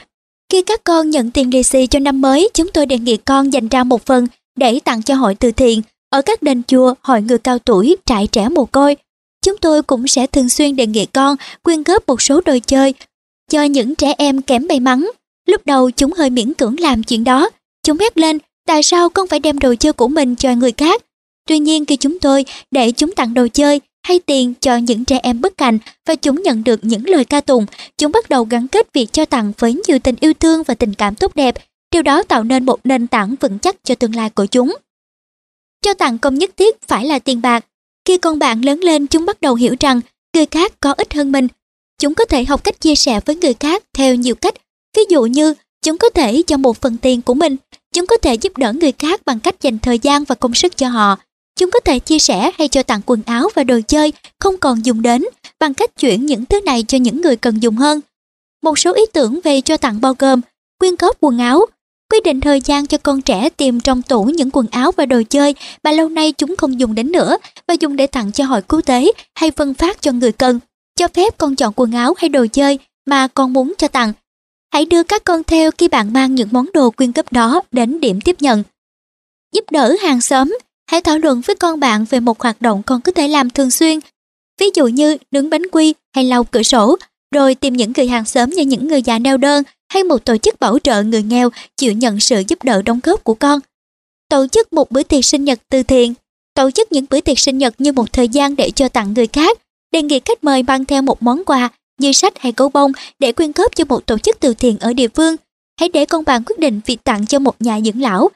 [0.53, 3.53] Khi các con nhận tiền lì xì cho năm mới, chúng tôi đề nghị con
[3.53, 4.27] dành ra một phần
[4.57, 8.27] để tặng cho hội từ thiện ở các đền chùa, hội người cao tuổi, trại
[8.27, 8.97] trẻ mồ côi.
[9.45, 12.95] Chúng tôi cũng sẽ thường xuyên đề nghị con quyên góp một số đồ chơi
[13.51, 15.11] cho những trẻ em kém may mắn.
[15.49, 17.51] Lúc đầu chúng hơi miễn cưỡng làm chuyện đó.
[17.87, 21.03] Chúng hét lên, tại sao con phải đem đồ chơi của mình cho người khác?
[21.49, 25.21] Tuy nhiên khi chúng tôi để chúng tặng đồ chơi hay tiền cho những trẻ
[25.23, 27.67] em bất hạnh và chúng nhận được những lời ca tụng,
[27.99, 30.95] chúng bắt đầu gắn kết việc cho tặng với nhiều tình yêu thương và tình
[30.95, 31.55] cảm tốt đẹp
[31.95, 34.77] điều đó tạo nên một nền tảng vững chắc cho tương lai của chúng.
[35.83, 37.65] Cho tặng không nhất thiết phải là tiền bạc.
[38.05, 40.01] Khi con bạn lớn lên chúng bắt đầu hiểu rằng
[40.35, 41.49] người khác có ít hơn mình.
[42.01, 44.55] Chúng có thể học cách chia sẻ với người khác theo nhiều cách.
[44.97, 47.57] Ví dụ như chúng có thể cho một phần tiền của mình.
[47.93, 50.77] Chúng có thể giúp đỡ người khác bằng cách dành thời gian và công sức
[50.77, 51.17] cho họ.
[51.59, 54.85] Chúng có thể chia sẻ hay cho tặng quần áo và đồ chơi không còn
[54.85, 55.25] dùng đến
[55.61, 58.01] bằng cách chuyển những thứ này cho những người cần dùng hơn.
[58.63, 60.41] Một số ý tưởng về cho tặng bao gồm
[60.79, 61.67] quyên góp quần áo,
[62.11, 65.23] Quy định thời gian cho con trẻ tìm trong tủ những quần áo và đồ
[65.31, 67.37] chơi mà lâu nay chúng không dùng đến nữa
[67.69, 70.61] và dùng để tặng cho hội cứu tế hay phân phát cho người cần.
[70.97, 74.13] Cho phép con chọn quần áo hay đồ chơi mà con muốn cho tặng.
[74.73, 78.01] Hãy đưa các con theo khi bạn mang những món đồ quyên cấp đó đến
[78.01, 78.63] điểm tiếp nhận.
[79.55, 80.59] Giúp đỡ hàng xóm,
[80.91, 83.71] hãy thảo luận với con bạn về một hoạt động con có thể làm thường
[83.71, 83.99] xuyên.
[84.61, 86.97] Ví dụ như nướng bánh quy hay lau cửa sổ,
[87.35, 89.63] rồi tìm những người hàng xóm như những người già neo đơn
[89.95, 93.25] hay một tổ chức bảo trợ người nghèo chịu nhận sự giúp đỡ đóng góp
[93.25, 93.61] của con.
[94.29, 96.15] Tổ chức một bữa tiệc sinh nhật từ thiện.
[96.55, 99.27] Tổ chức những bữa tiệc sinh nhật như một thời gian để cho tặng người
[99.27, 99.59] khác.
[99.93, 101.69] Đề nghị khách mời mang theo một món quà
[102.01, 104.93] như sách hay gấu bông để quyên góp cho một tổ chức từ thiện ở
[104.93, 105.37] địa phương.
[105.81, 108.31] Hãy để con bạn quyết định việc tặng cho một nhà dưỡng lão,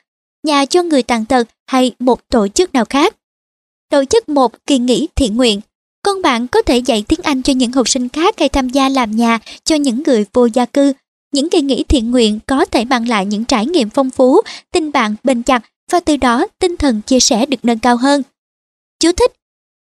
[0.47, 3.17] nhà cho người tàn tật hay một tổ chức nào khác.
[3.91, 5.61] Tổ chức một kỳ nghỉ thiện nguyện.
[6.03, 8.89] Con bạn có thể dạy tiếng Anh cho những học sinh khác hay tham gia
[8.89, 10.93] làm nhà cho những người vô gia cư
[11.33, 14.41] những kỳ nghỉ thiện nguyện có thể mang lại những trải nghiệm phong phú,
[14.73, 18.23] tình bạn bền chặt và từ đó tinh thần chia sẻ được nâng cao hơn.
[19.01, 19.33] Chú thích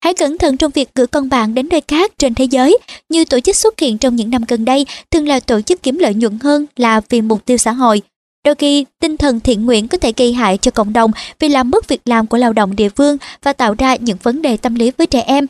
[0.05, 2.79] Hãy cẩn thận trong việc gửi con bạn đến nơi khác trên thế giới,
[3.09, 5.99] như tổ chức xuất hiện trong những năm gần đây thường là tổ chức kiếm
[5.99, 8.03] lợi nhuận hơn là vì mục tiêu xã hội.
[8.45, 11.71] Đôi khi, tinh thần thiện nguyện có thể gây hại cho cộng đồng vì làm
[11.71, 14.75] mất việc làm của lao động địa phương và tạo ra những vấn đề tâm
[14.75, 15.47] lý với trẻ em.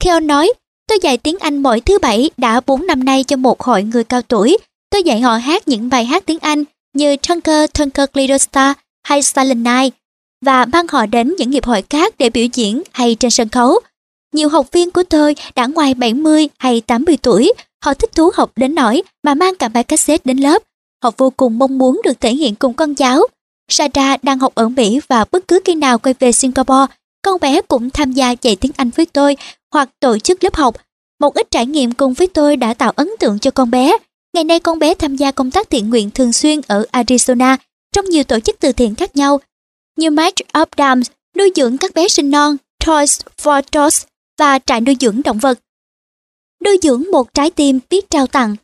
[0.00, 0.52] Theo nói,
[0.92, 4.04] Tôi dạy tiếng Anh mỗi thứ bảy đã 4 năm nay cho một hội người
[4.04, 4.58] cao tuổi.
[4.90, 6.64] Tôi dạy họ hát những bài hát tiếng Anh
[6.94, 9.94] như Tunker Tunker Little Star hay Silent Night
[10.44, 13.80] và mang họ đến những nghiệp hội khác để biểu diễn hay trên sân khấu.
[14.34, 17.52] Nhiều học viên của tôi đã ngoài 70 hay 80 tuổi,
[17.84, 20.62] họ thích thú học đến nỗi mà mang cả bài cassette đến lớp.
[21.02, 23.22] Họ vô cùng mong muốn được thể hiện cùng con cháu.
[23.68, 26.86] Sara đang học ở Mỹ và bất cứ khi nào quay về Singapore
[27.22, 29.36] Con bé cũng tham gia dạy tiếng Anh với tôi
[29.72, 30.76] hoặc tổ chức lớp học.
[31.20, 33.96] Một ít trải nghiệm cùng với tôi đã tạo ấn tượng cho con bé.
[34.34, 37.56] Ngày nay con bé tham gia công tác thiện nguyện thường xuyên ở Arizona
[37.92, 39.40] trong nhiều tổ chức từ thiện khác nhau
[39.96, 44.04] như Match of Dams, nuôi dưỡng các bé sinh non, Toys for Tots
[44.38, 45.58] và trại nuôi dưỡng động vật.
[46.64, 48.56] Nuôi dưỡng một trái tim biết trao tặng.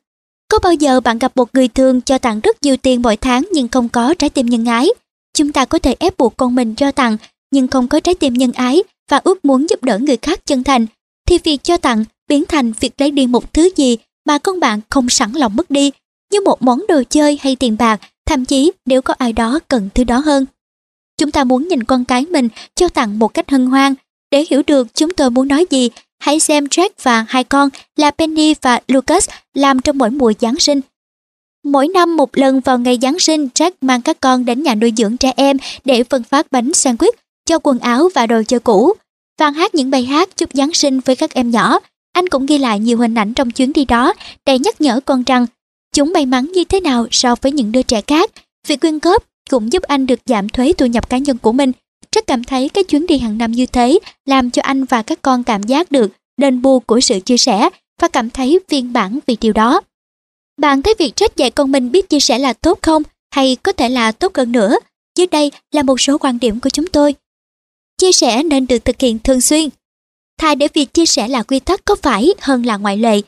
[0.48, 3.48] Có bao giờ bạn gặp một người thường cho tặng rất nhiều tiền mỗi tháng
[3.52, 4.88] nhưng không có trái tim nhân ái?
[5.34, 7.16] Chúng ta có thể ép buộc con mình cho tặng
[7.50, 10.64] nhưng không có trái tim nhân ái và ước muốn giúp đỡ người khác chân
[10.64, 10.86] thành
[11.28, 13.96] thì việc cho tặng biến thành việc lấy đi một thứ gì
[14.26, 15.90] mà con bạn không sẵn lòng mất đi
[16.32, 19.88] như một món đồ chơi hay tiền bạc thậm chí nếu có ai đó cần
[19.94, 20.46] thứ đó hơn.
[21.18, 23.94] Chúng ta muốn nhìn con cái mình cho tặng một cách hân hoan.
[24.30, 25.90] Để hiểu được chúng tôi muốn nói gì,
[26.20, 30.58] hãy xem Jack và hai con là Penny và Lucas làm trong mỗi mùa Giáng
[30.58, 30.80] sinh.
[31.64, 34.92] Mỗi năm một lần vào ngày Giáng sinh, Jack mang các con đến nhà nuôi
[34.96, 37.12] dưỡng trẻ em để phân phát bánh sandwich,
[37.46, 38.92] cho quần áo và đồ chơi cũ.
[39.38, 41.78] Van hát những bài hát chúc Giáng sinh với các em nhỏ.
[42.12, 44.14] Anh cũng ghi lại nhiều hình ảnh trong chuyến đi đó
[44.46, 45.46] để nhắc nhở con rằng,
[45.94, 48.30] chúng may mắn như thế nào so với những đứa trẻ khác.
[48.66, 51.72] Việc quyên góp cũng giúp anh được giảm thuế thu nhập cá nhân của mình.
[52.12, 55.22] Rất cảm thấy cái chuyến đi hàng năm như thế làm cho anh và các
[55.22, 57.70] con cảm giác được đền bù của sự chia sẻ
[58.00, 59.80] và cảm thấy viên bản vì điều đó.
[60.60, 63.02] Bạn thấy việc trách dạy con mình biết chia sẻ là tốt không
[63.34, 64.76] hay có thể là tốt hơn nữa?
[65.18, 67.14] Dưới đây là một số quan điểm của chúng tôi.
[67.98, 69.68] Chia sẻ nên được thực hiện thường xuyên.
[70.38, 73.20] Thay để việc chia sẻ là quy tắc có phải hơn là ngoại lệ.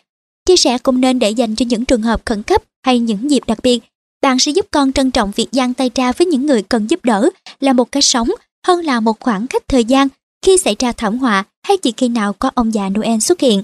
[0.47, 3.42] Chia sẻ cũng nên để dành cho những trường hợp khẩn cấp hay những dịp
[3.47, 3.80] đặc biệt
[4.20, 7.05] bạn sẽ giúp con trân trọng việc giang tay ra với những người cần giúp
[7.05, 7.30] đỡ
[7.60, 8.28] là một cái sống
[8.66, 10.09] hơn là một khoảng cách thời gian
[10.42, 13.62] khi xảy ra thảm họa hay chỉ khi nào có ông già Noel xuất hiện.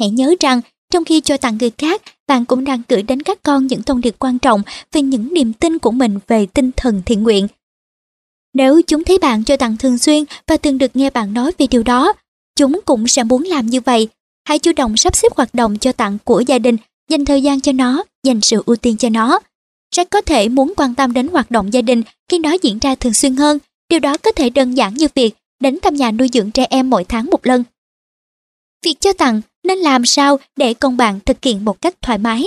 [0.00, 0.60] Hãy nhớ rằng,
[0.92, 4.00] trong khi cho tặng người khác, bạn cũng đang gửi đến các con những thông
[4.00, 7.48] điệp quan trọng về những niềm tin của mình về tinh thần thiện nguyện.
[8.56, 11.66] Nếu chúng thấy bạn cho tặng thường xuyên và thường được nghe bạn nói về
[11.66, 12.12] điều đó,
[12.56, 14.08] chúng cũng sẽ muốn làm như vậy.
[14.48, 16.76] Hãy chủ động sắp xếp hoạt động cho tặng của gia đình,
[17.10, 19.38] dành thời gian cho nó, dành sự ưu tiên cho nó.
[19.94, 22.94] Rất có thể muốn quan tâm đến hoạt động gia đình khi nó diễn ra
[22.94, 23.58] thường xuyên hơn.
[23.88, 26.90] Điều đó có thể đơn giản như việc đến thăm nhà nuôi dưỡng trẻ em
[26.90, 27.64] mỗi tháng một lần.
[28.84, 32.44] Việc cho tặng nên làm sao để con bạn thực hiện một cách thoải mái.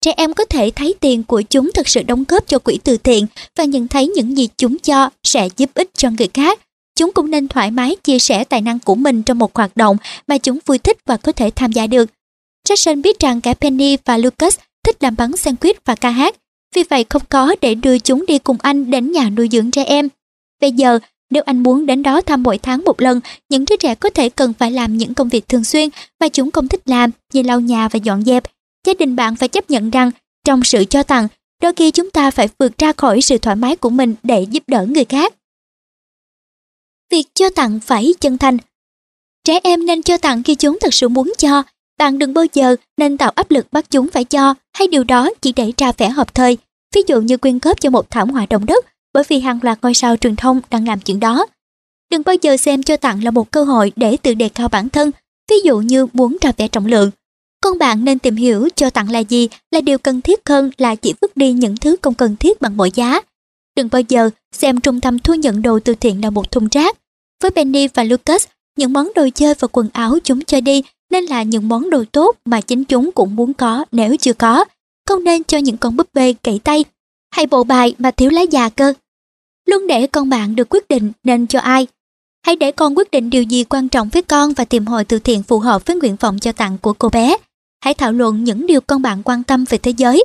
[0.00, 2.96] Trẻ em có thể thấy tiền của chúng thực sự đóng góp cho quỹ từ
[2.96, 3.26] thiện
[3.56, 6.60] và nhận thấy những gì chúng cho sẽ giúp ích cho người khác.
[6.96, 9.96] Chúng cũng nên thoải mái chia sẻ tài năng của mình trong một hoạt động
[10.26, 12.10] mà chúng vui thích và có thể tham gia được.
[12.68, 16.36] Jackson biết rằng cả Penny và Lucas thích làm bắn sandwich và ca hát,
[16.74, 19.84] vì vậy không có để đưa chúng đi cùng anh đến nhà nuôi dưỡng trẻ
[19.84, 20.08] em.
[20.60, 20.98] Bây giờ,
[21.30, 24.28] nếu anh muốn đến đó thăm mỗi tháng một lần, những đứa trẻ có thể
[24.28, 25.88] cần phải làm những công việc thường xuyên
[26.20, 28.44] mà chúng không thích làm như lau nhà và dọn dẹp.
[28.88, 30.10] Gia đình bạn phải chấp nhận rằng
[30.44, 31.28] trong sự cho tặng,
[31.62, 34.62] đôi khi chúng ta phải vượt ra khỏi sự thoải mái của mình để giúp
[34.66, 35.34] đỡ người khác.
[37.10, 38.56] Việc cho tặng phải chân thành
[39.44, 41.62] Trẻ em nên cho tặng khi chúng thật sự muốn cho,
[41.98, 45.30] bạn đừng bao giờ nên tạo áp lực bắt chúng phải cho hay điều đó
[45.40, 46.58] chỉ để ra vẻ hợp thời.
[46.94, 49.78] Ví dụ như quyên góp cho một thảm họa động đất bởi vì hàng loạt
[49.82, 51.46] ngôi sao truyền thông đang làm chuyện đó.
[52.10, 54.88] Đừng bao giờ xem cho tặng là một cơ hội để tự đề cao bản
[54.88, 55.10] thân,
[55.50, 57.10] ví dụ như muốn ra vẻ trọng lượng.
[57.60, 60.94] Con bạn nên tìm hiểu cho tặng là gì là điều cần thiết hơn là
[60.94, 63.20] chỉ vứt đi những thứ không cần thiết bằng mọi giá.
[63.76, 66.96] Đừng bao giờ xem trung tâm thu nhận đồ từ thiện là một thùng rác.
[67.42, 71.24] Với Benny và Lucas, những món đồ chơi và quần áo chúng cho đi nên
[71.24, 74.64] là những món đồ tốt mà chính chúng cũng muốn có nếu chưa có.
[75.08, 76.84] Không nên cho những con búp bê cậy tay
[77.30, 78.94] hay bộ bài mà thiếu lá già cơ.
[79.66, 81.86] Luôn để con bạn được quyết định nên cho ai.
[82.46, 85.18] Hãy để con quyết định điều gì quan trọng với con và tìm hội từ
[85.18, 87.36] thiện phù hợp với nguyện vọng cho tặng của cô bé.
[87.80, 90.24] Hãy thảo luận những điều con bạn quan tâm về thế giới.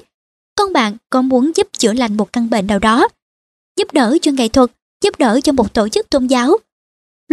[0.56, 3.08] Con bạn có muốn giúp chữa lành một căn bệnh nào đó,
[3.78, 4.72] giúp đỡ cho nghệ thuật,
[5.04, 6.58] giúp đỡ cho một tổ chức tôn giáo,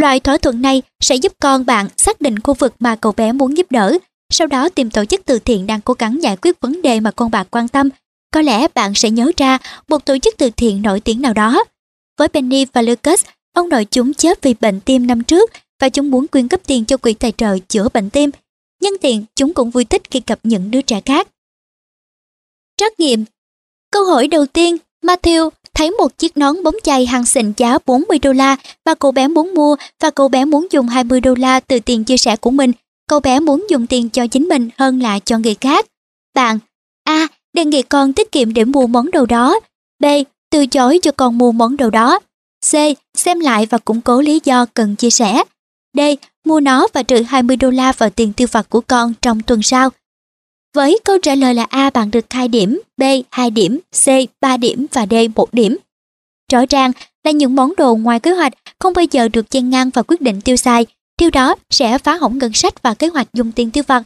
[0.00, 3.32] Loại thỏa thuận này sẽ giúp con bạn xác định khu vực mà cậu bé
[3.32, 3.98] muốn giúp đỡ,
[4.32, 7.10] sau đó tìm tổ chức từ thiện đang cố gắng giải quyết vấn đề mà
[7.10, 7.88] con bạn quan tâm.
[8.32, 11.64] Có lẽ bạn sẽ nhớ ra một tổ chức từ thiện nổi tiếng nào đó.
[12.18, 13.24] Với Penny và Lucas,
[13.54, 16.84] ông nội chúng chết vì bệnh tim năm trước và chúng muốn quyên cấp tiền
[16.84, 18.30] cho quỹ tài trợ chữa bệnh tim.
[18.80, 21.28] Nhân tiện, chúng cũng vui thích khi gặp những đứa trẻ khác.
[22.76, 23.24] Trắc nghiệm
[23.92, 28.18] Câu hỏi đầu tiên, Matthew thấy một chiếc nón bóng chày hàng xịn giá 40
[28.18, 31.60] đô la và cô bé muốn mua và cô bé muốn dùng 20 đô la
[31.60, 32.72] từ tiền chia sẻ của mình.
[33.10, 35.86] Cô bé muốn dùng tiền cho chính mình hơn là cho người khác.
[36.34, 36.58] Bạn
[37.04, 37.26] A.
[37.52, 39.60] Đề nghị con tiết kiệm để mua món đồ đó.
[39.98, 40.04] B.
[40.50, 42.20] Từ chối cho con mua món đồ đó.
[42.70, 42.74] C.
[43.14, 45.42] Xem lại và củng cố lý do cần chia sẻ.
[45.96, 46.00] D.
[46.46, 49.62] Mua nó và trừ 20 đô la vào tiền tiêu vặt của con trong tuần
[49.62, 49.90] sau.
[50.74, 54.06] Với câu trả lời là A bạn được 2 điểm, B 2 điểm, C
[54.40, 55.76] 3 điểm và D 1 điểm.
[56.52, 56.92] Rõ ràng
[57.24, 60.20] là những món đồ ngoài kế hoạch không bao giờ được chen ngang và quyết
[60.20, 60.86] định tiêu xài.
[61.20, 64.02] Điều đó sẽ phá hỏng ngân sách và kế hoạch dùng tiền tiêu vặt.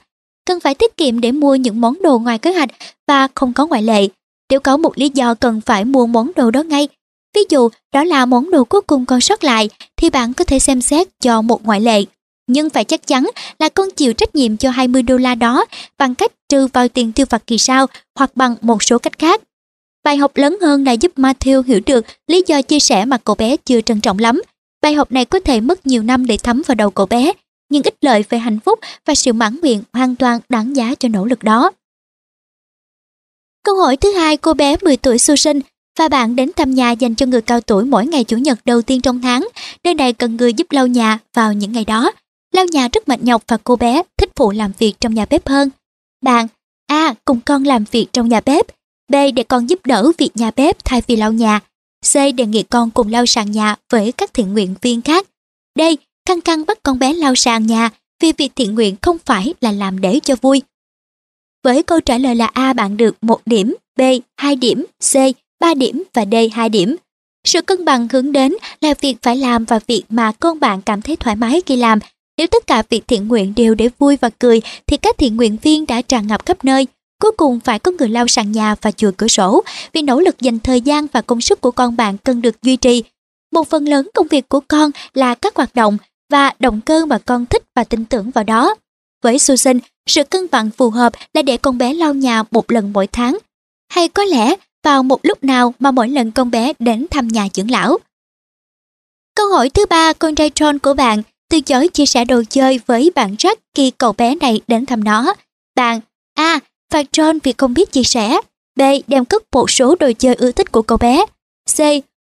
[0.47, 2.71] Cần phải tiết kiệm để mua những món đồ ngoài kế hoạch
[3.09, 4.09] và không có ngoại lệ.
[4.51, 6.89] Nếu có một lý do cần phải mua món đồ đó ngay,
[7.35, 10.59] ví dụ đó là món đồ cuối cùng còn sót lại, thì bạn có thể
[10.59, 12.05] xem xét cho một ngoại lệ.
[12.47, 15.65] Nhưng phải chắc chắn là con chịu trách nhiệm cho 20 đô la đó
[15.99, 19.43] bằng cách trừ vào tiền tiêu vặt kỳ sau hoặc bằng một số cách khác.
[20.05, 23.35] Bài học lớn hơn là giúp Matthew hiểu được lý do chia sẻ mà cậu
[23.35, 24.43] bé chưa trân trọng lắm.
[24.83, 27.33] Bài học này có thể mất nhiều năm để thấm vào đầu cậu bé,
[27.71, 31.09] nhưng ích lợi về hạnh phúc và sự mãn nguyện hoàn toàn đáng giá cho
[31.09, 31.71] nỗ lực đó.
[33.65, 35.61] Câu hỏi thứ hai cô bé 10 tuổi Susan
[35.99, 38.83] và bạn đến thăm nhà dành cho người cao tuổi mỗi ngày chủ nhật đầu
[38.83, 39.49] tiên trong tháng.
[39.85, 42.13] Nơi này cần người giúp lau nhà vào những ngày đó.
[42.55, 45.49] Lau nhà rất mệt nhọc và cô bé thích phụ làm việc trong nhà bếp
[45.49, 45.71] hơn.
[46.23, 46.47] Bạn,
[46.87, 47.15] A.
[47.25, 48.67] cùng con làm việc trong nhà bếp.
[49.09, 49.15] B.
[49.35, 51.61] Để con giúp đỡ việc nhà bếp thay vì lau nhà.
[52.13, 52.15] C.
[52.35, 55.27] Đề nghị con cùng lau sàn nhà với các thiện nguyện viên khác.
[55.79, 55.81] D.
[56.27, 57.91] Căng căng bắt con bé lau sàn nhà
[58.23, 60.63] vì việc thiện nguyện không phải là làm để cho vui.
[61.65, 64.03] Với câu trả lời là A bạn được 1 điểm, B
[64.37, 65.17] 2 điểm, C
[65.61, 66.97] 3 điểm và D 2 điểm.
[67.45, 71.03] Sự cân bằng hướng đến là việc phải làm và việc mà con bạn cảm
[71.03, 71.99] thấy thoải mái khi làm.
[72.37, 75.57] Nếu tất cả việc thiện nguyện đều để vui và cười thì các thiện nguyện
[75.63, 76.87] viên đã tràn ngập khắp nơi.
[77.23, 79.63] Cuối cùng phải có người lau sàn nhà và chùi cửa sổ
[79.93, 82.77] vì nỗ lực dành thời gian và công sức của con bạn cần được duy
[82.77, 83.03] trì.
[83.53, 85.97] Một phần lớn công việc của con là các hoạt động
[86.31, 88.75] và động cơ mà con thích và tin tưởng vào đó.
[89.23, 92.93] Với Susan, sự cân bằng phù hợp là để con bé lau nhà một lần
[92.93, 93.39] mỗi tháng.
[93.89, 94.55] Hay có lẽ
[94.85, 97.99] vào một lúc nào mà mỗi lần con bé đến thăm nhà dưỡng lão.
[99.37, 101.23] Câu hỏi thứ ba con trai John của bạn
[101.55, 105.05] từ chối chia sẻ đồ chơi với bạn Jack khi cậu bé này đến thăm
[105.05, 105.35] nó.
[105.77, 106.01] Bạn
[106.35, 106.59] A.
[106.93, 108.41] phạt John vì không biết chia sẻ.
[108.77, 108.83] B.
[109.07, 111.25] Đem cất một số đồ chơi ưa thích của cậu bé.
[111.77, 111.79] C.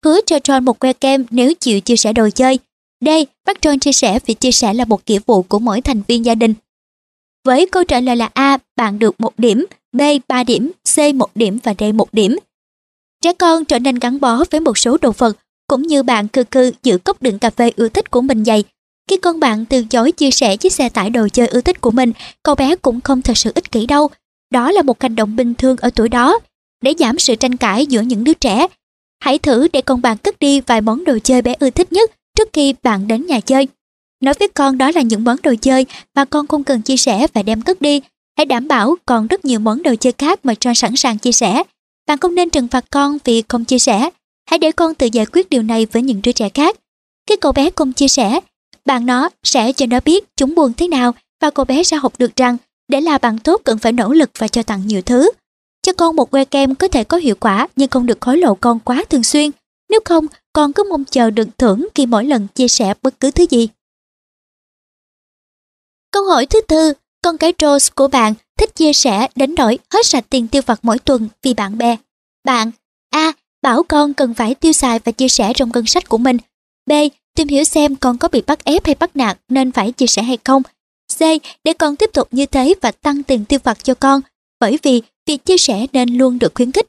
[0.06, 2.60] Hứa cho John một que kem nếu chịu chia sẻ đồ chơi.
[3.06, 3.08] D.
[3.46, 6.26] Bắt John chia sẻ vì chia sẻ là một nghĩa vụ của mỗi thành viên
[6.26, 6.54] gia đình.
[7.46, 11.30] Với câu trả lời là A, bạn được một điểm, B 3 điểm, C 1
[11.36, 12.38] điểm và D 1 điểm.
[13.22, 15.38] Trẻ con trở nên gắn bó với một số đồ vật,
[15.68, 18.64] cũng như bạn cư cư giữ cốc đựng cà phê ưa thích của mình dày.
[19.12, 21.92] Khi con bạn từ chối chia sẻ chiếc xe tải đồ chơi ưa thích của
[21.92, 22.14] mình,
[22.44, 24.10] cậu bé cũng không thật sự ích kỷ đâu.
[24.52, 26.40] Đó là một hành động bình thường ở tuổi đó.
[26.82, 28.68] Để giảm sự tranh cãi giữa những đứa trẻ,
[29.20, 32.12] hãy thử để con bạn cất đi vài món đồ chơi bé ưa thích nhất
[32.38, 33.68] trước khi bạn đến nhà chơi.
[34.22, 35.86] Nói với con đó là những món đồ chơi
[36.16, 38.02] mà con không cần chia sẻ và đem cất đi.
[38.38, 41.32] Hãy đảm bảo còn rất nhiều món đồ chơi khác mà John sẵn sàng chia
[41.32, 41.64] sẻ.
[42.08, 44.10] Bạn không nên trừng phạt con vì không chia sẻ.
[44.50, 46.76] Hãy để con tự giải quyết điều này với những đứa trẻ khác.
[47.30, 48.40] Khi cậu bé không chia sẻ,
[48.86, 52.14] bạn nó sẽ cho nó biết chúng buồn thế nào và cô bé sẽ học
[52.18, 55.32] được rằng để là bạn tốt cần phải nỗ lực và cho tặng nhiều thứ.
[55.82, 58.56] Cho con một que kem có thể có hiệu quả nhưng không được khối lộ
[58.56, 59.52] con quá thường xuyên.
[59.90, 63.32] Nếu không, con cứ mong chờ được thưởng khi mỗi lần chia sẻ bất cứ
[63.32, 63.68] thứ gì.
[66.12, 66.94] Câu hỏi thứ tư,
[67.24, 70.80] con cái Rose của bạn thích chia sẻ đến nỗi hết sạch tiền tiêu vặt
[70.82, 71.96] mỗi tuần vì bạn bè.
[72.46, 72.72] Bạn
[73.10, 73.32] A.
[73.62, 76.38] Bảo con cần phải tiêu xài và chia sẻ trong ngân sách của mình.
[76.86, 76.92] B.
[77.36, 80.22] Tìm hiểu xem con có bị bắt ép hay bắt nạt nên phải chia sẻ
[80.22, 80.64] hay không.
[81.18, 81.20] C.
[81.64, 84.22] Để con tiếp tục như thế và tăng tiền tiêu vặt cho con
[84.60, 86.88] bởi vì việc chia sẻ nên luôn được khuyến khích.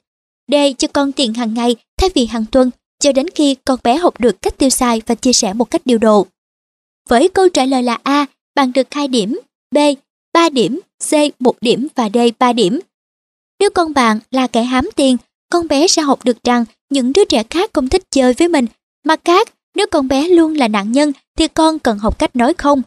[0.49, 0.55] D.
[0.79, 2.71] Cho con tiền hàng ngày thay vì hàng tuần
[3.01, 5.83] cho đến khi con bé học được cách tiêu xài và chia sẻ một cách
[5.85, 6.27] điều độ.
[7.09, 9.41] Với câu trả lời là A, bạn được 2 điểm,
[9.71, 9.79] B
[10.33, 12.81] 3 điểm, C 1 điểm và D 3 điểm.
[13.61, 15.17] Nếu con bạn là kẻ hám tiền,
[15.51, 18.67] con bé sẽ học được rằng những đứa trẻ khác không thích chơi với mình.
[19.05, 22.55] mà khác, nếu con bé luôn là nạn nhân thì con cần học cách nói
[22.59, 22.83] không.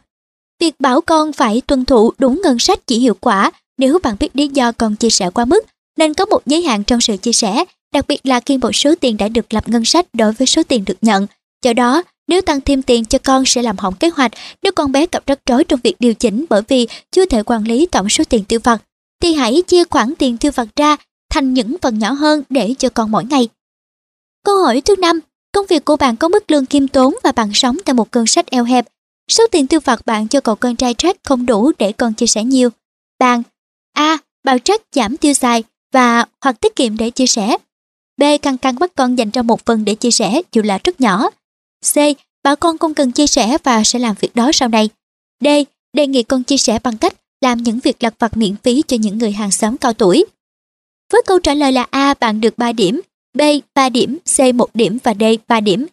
[0.60, 4.36] Việc bảo con phải tuân thủ đúng ngân sách chỉ hiệu quả nếu bạn biết
[4.36, 5.64] lý do con chia sẻ quá mức,
[5.96, 8.94] nên có một giới hạn trong sự chia sẻ, đặc biệt là khi một số
[9.00, 11.26] tiền đã được lập ngân sách đối với số tiền được nhận.
[11.64, 14.32] Do đó, nếu tăng thêm tiền cho con sẽ làm hỏng kế hoạch
[14.62, 17.64] nếu con bé gặp rắc rối trong việc điều chỉnh bởi vì chưa thể quản
[17.64, 18.82] lý tổng số tiền tiêu vặt,
[19.22, 20.96] thì hãy chia khoản tiền tiêu vặt ra
[21.30, 23.48] thành những phần nhỏ hơn để cho con mỗi ngày.
[24.44, 25.20] Câu hỏi thứ năm,
[25.52, 28.26] công việc của bạn có mức lương kiêm tốn và bạn sống tại một cơn
[28.26, 28.86] sách eo hẹp.
[29.30, 32.26] Số tiền tiêu vặt bạn cho cậu con trai Jack không đủ để con chia
[32.26, 32.70] sẻ nhiều.
[33.18, 33.42] Bạn
[33.92, 34.18] A.
[34.44, 37.56] Bảo Jack giảm tiêu xài và hoặc tiết kiệm để chia sẻ.
[38.16, 38.22] B.
[38.42, 41.30] Căng căng bắt con dành ra một phần để chia sẻ dù là rất nhỏ.
[41.94, 41.96] C.
[42.42, 44.88] Bảo con không cần chia sẻ và sẽ làm việc đó sau này.
[45.40, 45.46] D.
[45.92, 48.96] Đề nghị con chia sẻ bằng cách làm những việc lặt vặt miễn phí cho
[49.00, 50.24] những người hàng xóm cao tuổi.
[51.12, 53.00] Với câu trả lời là A bạn được 3 điểm,
[53.36, 53.40] B
[53.74, 55.86] 3 điểm, C 1 điểm và D 3 điểm.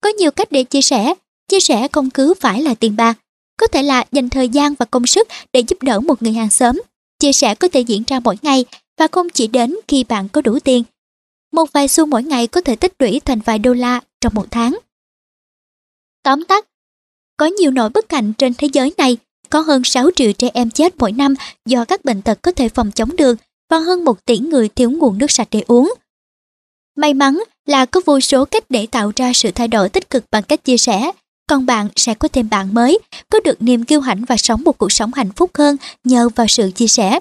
[0.00, 1.14] Có nhiều cách để chia sẻ,
[1.48, 3.18] chia sẻ không cứ phải là tiền bạc,
[3.56, 6.50] có thể là dành thời gian và công sức để giúp đỡ một người hàng
[6.50, 6.82] xóm.
[7.18, 8.64] Chia sẻ có thể diễn ra mỗi ngày
[8.98, 10.84] và không chỉ đến khi bạn có đủ tiền.
[11.52, 14.46] Một vài xu mỗi ngày có thể tích lũy thành vài đô la trong một
[14.50, 14.78] tháng.
[16.22, 16.66] Tóm tắt,
[17.36, 19.16] có nhiều nỗi bất hạnh trên thế giới này,
[19.50, 21.34] có hơn 6 triệu trẻ em chết mỗi năm
[21.66, 23.38] do các bệnh tật có thể phòng chống được
[23.70, 25.94] và hơn 1 tỷ người thiếu nguồn nước sạch để uống.
[26.96, 30.24] May mắn là có vô số cách để tạo ra sự thay đổi tích cực
[30.30, 31.10] bằng cách chia sẻ,
[31.48, 32.98] còn bạn sẽ có thêm bạn mới,
[33.28, 36.46] có được niềm kiêu hãnh và sống một cuộc sống hạnh phúc hơn nhờ vào
[36.46, 37.20] sự chia sẻ.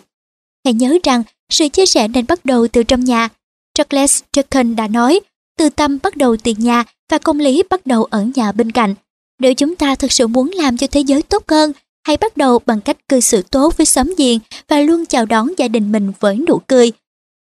[0.66, 3.30] Hãy nhớ rằng, sự chia sẻ nên bắt đầu từ trong nhà.
[3.74, 5.20] Charles Dickens đã nói,
[5.58, 8.96] từ tâm bắt đầu từ nhà và công lý bắt đầu ở nhà bên cạnh.
[9.40, 11.72] Nếu chúng ta thực sự muốn làm cho thế giới tốt hơn,
[12.08, 15.48] hãy bắt đầu bằng cách cư xử tốt với xóm giềng và luôn chào đón
[15.58, 16.92] gia đình mình với nụ cười.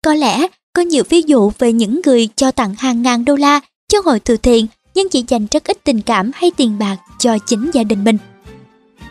[0.04, 0.48] Có lẽ
[0.80, 3.60] có nhiều ví dụ về những người cho tặng hàng ngàn đô la
[3.92, 7.38] cho hội từ thiện nhưng chỉ dành rất ít tình cảm hay tiền bạc cho
[7.48, 8.18] chính gia đình mình.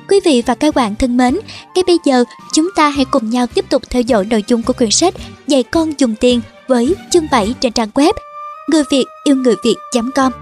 [0.08, 1.38] Quý vị và các bạn thân mến,
[1.74, 4.72] ngay bây giờ chúng ta hãy cùng nhau tiếp tục theo dõi nội dung của
[4.72, 5.14] quyển sách
[5.46, 8.12] Dạy con dùng tiền với chương 7 trên trang web
[8.68, 10.32] người việt yêu người việt.com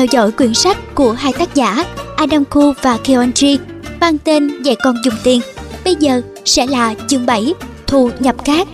[0.00, 1.84] theo dõi quyển sách của hai tác giả
[2.16, 3.58] Adam Khu và Keonji
[4.00, 5.40] mang tên Dạy con dùng tiền.
[5.84, 7.54] Bây giờ sẽ là chương 7
[7.86, 8.68] Thu nhập khác.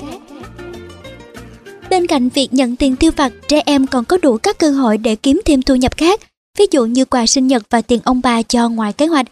[1.90, 4.98] Bên cạnh việc nhận tiền tiêu vặt, trẻ em còn có đủ các cơ hội
[4.98, 6.20] để kiếm thêm thu nhập khác,
[6.59, 9.27] ví dụ như quà sinh nhật và tiền ông bà cho ngoài kế hoạch.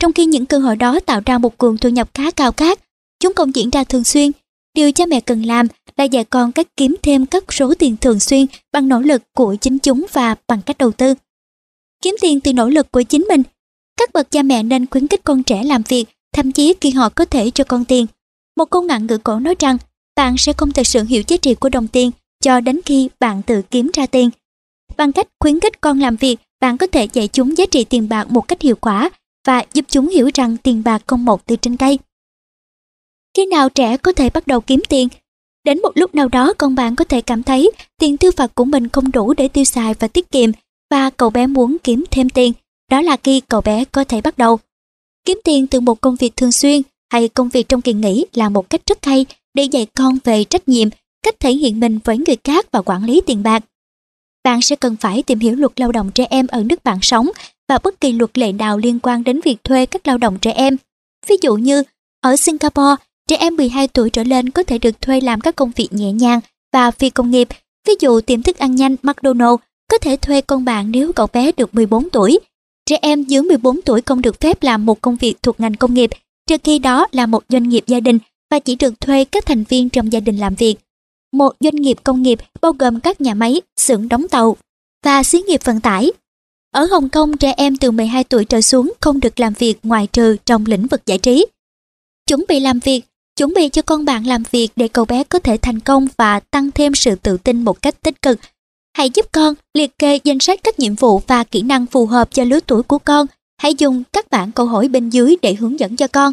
[0.00, 2.80] Trong khi những cơ hội đó tạo ra một nguồn thu nhập khá cao khác,
[3.20, 4.30] chúng cũng diễn ra thường xuyên.
[4.74, 5.66] Điều cha mẹ cần làm
[5.96, 9.54] là dạy con cách kiếm thêm các số tiền thường xuyên bằng nỗ lực của
[9.60, 11.14] chính chúng và bằng cách đầu tư.
[12.02, 13.42] Kiếm tiền từ nỗ lực của chính mình.
[13.96, 17.08] Các bậc cha mẹ nên khuyến khích con trẻ làm việc, thậm chí khi họ
[17.08, 18.06] có thể cho con tiền.
[18.56, 19.78] Một câu ngạn ngữ cổ nói rằng,
[20.16, 22.10] bạn sẽ không thực sự hiểu giá trị của đồng tiền
[22.44, 24.30] cho đến khi bạn tự kiếm ra tiền.
[24.96, 28.08] Bằng cách khuyến khích con làm việc, bạn có thể dạy chúng giá trị tiền
[28.08, 29.10] bạc một cách hiệu quả
[29.46, 31.98] và giúp chúng hiểu rằng tiền bạc không mọc từ trên cây.
[33.36, 35.08] Khi nào trẻ có thể bắt đầu kiếm tiền
[35.64, 38.64] Đến một lúc nào đó con bạn có thể cảm thấy tiền tiêu vặt của
[38.64, 40.50] mình không đủ để tiêu xài và tiết kiệm
[40.90, 42.52] và cậu bé muốn kiếm thêm tiền.
[42.90, 44.58] Đó là khi cậu bé có thể bắt đầu.
[45.24, 48.48] Kiếm tiền từ một công việc thường xuyên hay công việc trong kỳ nghỉ là
[48.48, 50.88] một cách rất hay để dạy con về trách nhiệm,
[51.22, 53.64] cách thể hiện mình với người khác và quản lý tiền bạc.
[54.44, 57.30] Bạn sẽ cần phải tìm hiểu luật lao động trẻ em ở nước bạn sống
[57.68, 60.52] và bất kỳ luật lệ nào liên quan đến việc thuê các lao động trẻ
[60.52, 60.76] em.
[61.26, 61.82] Ví dụ như,
[62.20, 62.96] ở Singapore,
[63.30, 66.12] Trẻ em 12 tuổi trở lên có thể được thuê làm các công việc nhẹ
[66.12, 66.40] nhàng
[66.72, 67.48] và phi công nghiệp.
[67.86, 69.56] Ví dụ tiệm thức ăn nhanh McDonald's
[69.90, 72.38] có thể thuê con bạn nếu cậu bé được 14 tuổi.
[72.86, 75.94] Trẻ em dưới 14 tuổi không được phép làm một công việc thuộc ngành công
[75.94, 76.10] nghiệp,
[76.46, 78.18] trừ khi đó là một doanh nghiệp gia đình
[78.50, 80.76] và chỉ được thuê các thành viên trong gia đình làm việc.
[81.32, 84.56] Một doanh nghiệp công nghiệp bao gồm các nhà máy, xưởng đóng tàu
[85.04, 86.12] và xí nghiệp vận tải.
[86.70, 90.06] Ở Hồng Kông, trẻ em từ 12 tuổi trở xuống không được làm việc ngoài
[90.06, 91.46] trừ trong lĩnh vực giải trí.
[92.26, 93.04] Chuẩn bị làm việc
[93.36, 96.40] chuẩn bị cho con bạn làm việc để cậu bé có thể thành công và
[96.40, 98.38] tăng thêm sự tự tin một cách tích cực.
[98.92, 102.34] Hãy giúp con liệt kê danh sách các nhiệm vụ và kỹ năng phù hợp
[102.34, 103.26] cho lứa tuổi của con.
[103.58, 106.32] Hãy dùng các bản câu hỏi bên dưới để hướng dẫn cho con.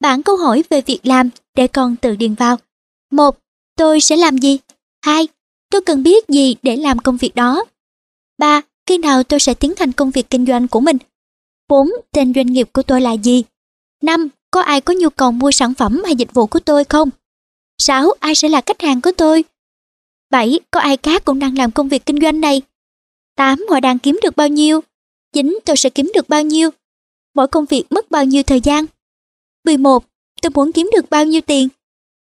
[0.00, 2.56] Bản câu hỏi về việc làm để con tự điền vào.
[3.10, 3.38] 1.
[3.76, 4.58] Tôi sẽ làm gì?
[5.04, 5.28] 2.
[5.70, 7.64] Tôi cần biết gì để làm công việc đó?
[8.38, 8.60] 3.
[8.86, 10.96] Khi nào tôi sẽ tiến hành công việc kinh doanh của mình?
[11.68, 11.88] 4.
[12.12, 13.44] Tên doanh nghiệp của tôi là gì?
[14.02, 17.10] 5 có ai có nhu cầu mua sản phẩm hay dịch vụ của tôi không?
[17.78, 18.10] 6.
[18.20, 19.44] Ai sẽ là khách hàng của tôi?
[20.34, 20.60] 7.
[20.70, 22.62] Có ai khác cũng đang làm công việc kinh doanh này?
[23.36, 23.66] 8.
[23.70, 24.80] Họ đang kiếm được bao nhiêu?
[25.32, 25.58] 9.
[25.64, 26.70] Tôi sẽ kiếm được bao nhiêu?
[27.34, 28.84] Mỗi công việc mất bao nhiêu thời gian?
[29.64, 30.04] 11.
[30.42, 31.68] Tôi muốn kiếm được bao nhiêu tiền?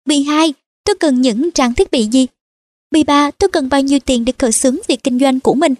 [0.05, 0.53] 12.
[0.85, 2.27] Tôi cần những trang thiết bị gì?
[2.91, 3.31] 13.
[3.31, 5.75] Tôi cần bao nhiêu tiền để khởi xướng việc kinh doanh của mình?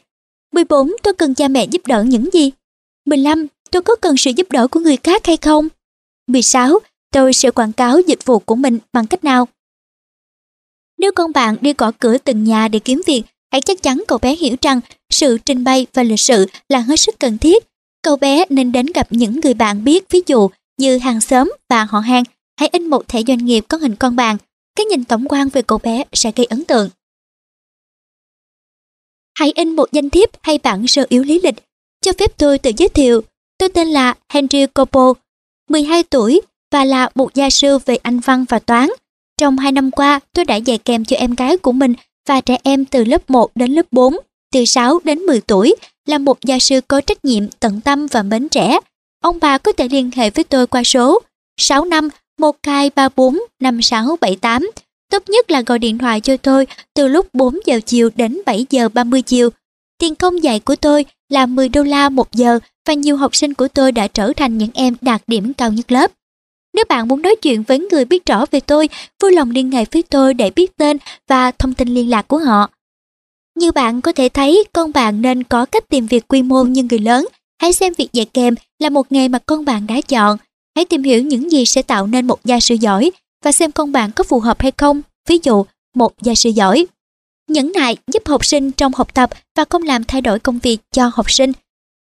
[0.51, 0.91] 14.
[1.03, 2.51] Tôi cần cha mẹ giúp đỡ những gì?
[3.05, 3.47] 15.
[3.72, 5.68] Tôi có cần sự giúp đỡ của người khác hay không?
[6.27, 6.80] 16.
[7.11, 9.47] Tôi sẽ quảng cáo dịch vụ của mình bằng cách nào?
[11.03, 14.17] Nếu con bạn đi gõ cửa từng nhà để kiếm việc, hãy chắc chắn cậu
[14.17, 17.63] bé hiểu rằng sự trình bày và lịch sự là hết sức cần thiết.
[18.01, 21.84] Cậu bé nên đến gặp những người bạn biết ví dụ như hàng xóm và
[21.84, 22.23] họ hàng.
[22.59, 24.38] Hãy in một thẻ doanh nghiệp có hình con bạn.
[24.75, 26.89] cái nhìn tổng quan về cậu bé sẽ gây ấn tượng.
[29.39, 31.55] Hãy in một danh thiếp hay bản sơ yếu lý lịch.
[32.01, 33.21] Cho phép tôi tự giới thiệu.
[33.57, 35.13] Tôi tên là Henry Copo,
[35.69, 38.89] 12 tuổi và là một gia sư về Anh văn và toán.
[39.39, 41.93] Trong 2 năm qua, tôi đã dạy kèm cho em gái của mình
[42.27, 44.15] và trẻ em từ lớp 1 đến lớp 4,
[44.53, 48.23] từ 6 đến 10 tuổi, là một gia sư có trách nhiệm, tận tâm và
[48.23, 48.80] mến trẻ.
[49.23, 51.22] Ông bà có thể liên hệ với tôi qua số
[51.57, 54.72] 65 1234 5678.
[55.11, 58.65] Tốt nhất là gọi điện thoại cho tôi từ lúc 4 giờ chiều đến 7
[58.69, 59.49] giờ 30 chiều.
[59.97, 63.53] Tiền công dạy của tôi là 10 đô la một giờ và nhiều học sinh
[63.53, 66.11] của tôi đã trở thành những em đạt điểm cao nhất lớp.
[66.73, 68.89] Nếu bạn muốn nói chuyện với người biết rõ về tôi,
[69.21, 70.97] vui lòng liên hệ với tôi để biết tên
[71.27, 72.69] và thông tin liên lạc của họ.
[73.55, 76.83] Như bạn có thể thấy, con bạn nên có cách tìm việc quy mô như
[76.83, 77.27] người lớn.
[77.61, 80.37] Hãy xem việc dạy kèm là một nghề mà con bạn đã chọn.
[80.75, 83.11] Hãy tìm hiểu những gì sẽ tạo nên một gia sư giỏi
[83.43, 85.01] và xem con bạn có phù hợp hay không.
[85.29, 86.85] Ví dụ, một gia sư giỏi.
[87.49, 90.77] Nhẫn nại giúp học sinh trong học tập và không làm thay đổi công việc
[90.91, 91.51] cho học sinh.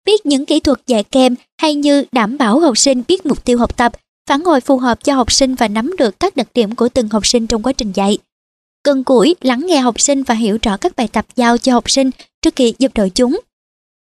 [0.07, 3.59] Biết những kỹ thuật dạy kèm hay như đảm bảo học sinh biết mục tiêu
[3.59, 3.93] học tập,
[4.29, 7.09] phản hồi phù hợp cho học sinh và nắm được các đặc điểm của từng
[7.09, 8.19] học sinh trong quá trình dạy.
[8.83, 11.91] Cần củi lắng nghe học sinh và hiểu rõ các bài tập giao cho học
[11.91, 12.11] sinh
[12.43, 13.41] trước khi giúp đỡ chúng.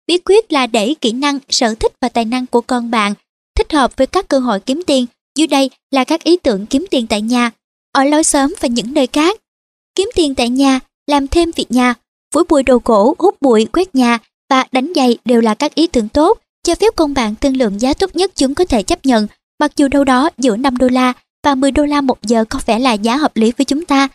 [0.08, 3.14] Bí quyết là để kỹ năng, sở thích và tài năng của con bạn
[3.56, 5.06] thích hợp với các cơ hội kiếm tiền.
[5.36, 7.52] Dưới đây là các ý tưởng kiếm tiền tại nhà,
[7.92, 9.40] ở lối sớm và những nơi khác.
[9.96, 11.94] Kiếm tiền tại nhà, làm thêm việc nhà,
[12.34, 14.20] phủi bụi đồ gỗ, hút bụi, quét nhà
[14.50, 17.82] và đánh giày đều là các ý tưởng tốt, cho phép con bạn thương lượng
[17.82, 19.28] giá tốt nhất chúng có thể chấp nhận,
[19.60, 21.14] mặc dù đâu đó giữa 5 đô la
[21.44, 24.08] và 10 đô la một giờ có vẻ là giá hợp lý với chúng ta.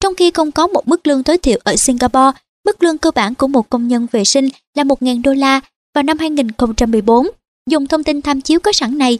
[0.00, 3.34] Trong khi không có một mức lương tối thiểu ở Singapore, mức lương cơ bản
[3.34, 5.60] của một công nhân vệ sinh là 1.000 đô la
[5.94, 7.26] vào năm 2014.
[7.70, 9.18] Dùng thông tin tham chiếu có sẵn này,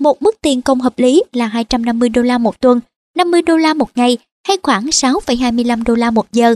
[0.00, 2.80] một mức tiền công hợp lý là 250 đô la một tuần,
[3.16, 6.54] 50 đô la một ngày hay khoảng 6,25 đô la một giờ.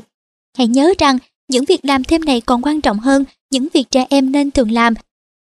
[0.58, 1.18] Hãy nhớ rằng
[1.48, 4.70] những việc làm thêm này còn quan trọng hơn những việc trẻ em nên thường
[4.70, 4.94] làm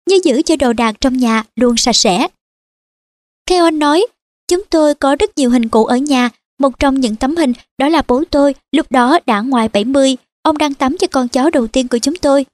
[0.09, 2.29] như giữ cho đồ đạc trong nhà luôn sạch sẽ.
[3.47, 4.07] Keon nói,
[4.49, 7.89] chúng tôi có rất nhiều hình cũ ở nhà một trong những tấm hình đó
[7.89, 11.67] là bố tôi, lúc đó đã ngoài 70, ông đang tắm cho con chó đầu
[11.67, 12.47] tiên của chúng tôi.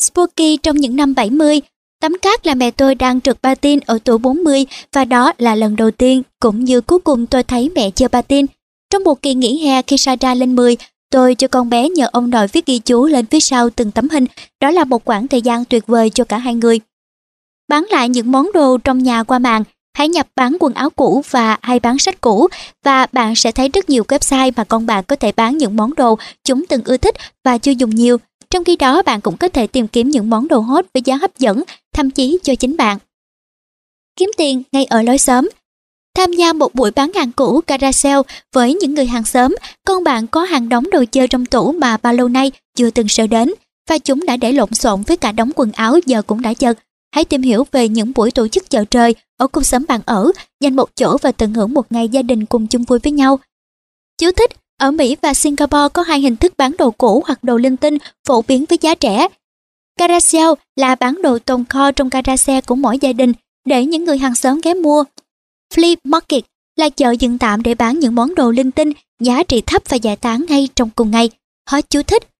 [0.00, 1.60] Spooky trong những năm 70,
[2.00, 5.76] tắm cát là mẹ tôi đang trượt patin ở tuổi 40 và đó là lần
[5.76, 8.46] đầu tiên cũng như cuối cùng tôi thấy mẹ chơi patin.
[8.90, 10.76] Trong một kỳ nghỉ hè khi Sarah lên 10,
[11.10, 14.08] tôi cho con bé nhờ ông nội viết ghi chú lên phía sau từng tấm
[14.08, 14.26] hình,
[14.60, 16.80] đó là một khoảng thời gian tuyệt vời cho cả hai người.
[17.68, 19.64] Bán lại những món đồ trong nhà qua mạng,
[19.94, 22.48] Hãy nhập bán quần áo cũ và hay bán sách cũ
[22.84, 25.94] và bạn sẽ thấy rất nhiều website mà con bạn có thể bán những món
[25.94, 27.14] đồ chúng từng ưa thích
[27.44, 28.16] và chưa dùng nhiều.
[28.50, 31.16] Trong khi đó bạn cũng có thể tìm kiếm những món đồ hot với giá
[31.16, 31.62] hấp dẫn,
[31.94, 32.98] thậm chí cho chính bạn.
[34.16, 35.48] Kiếm tiền ngay ở lối xóm
[36.14, 38.18] Tham gia một buổi bán hàng cũ carousel
[38.52, 39.56] với những người hàng xóm,
[39.86, 43.08] con bạn có hàng đống đồ chơi trong tủ mà bao lâu nay chưa từng
[43.08, 43.54] sợ đến
[43.88, 46.78] và chúng đã để lộn xộn với cả đống quần áo giờ cũng đã chật.
[47.14, 50.32] Hãy tìm hiểu về những buổi tổ chức chợ trời ở cuộc xóm bạn ở,
[50.60, 53.38] dành một chỗ và tận hưởng một ngày gia đình cùng chung vui với nhau.
[54.18, 57.56] Chú thích, ở Mỹ và Singapore có hai hình thức bán đồ cũ hoặc đồ
[57.56, 59.28] linh tinh phổ biến với giá rẻ.
[59.98, 63.32] Carousel là bán đồ tồn kho trong gara xe của mỗi gia đình
[63.64, 65.04] để những người hàng xóm ghé mua.
[65.74, 66.44] Flea Market
[66.76, 69.96] là chợ dựng tạm để bán những món đồ linh tinh giá trị thấp và
[69.96, 71.30] giải tán ngay trong cùng ngày.
[71.70, 72.31] Hết chú thích.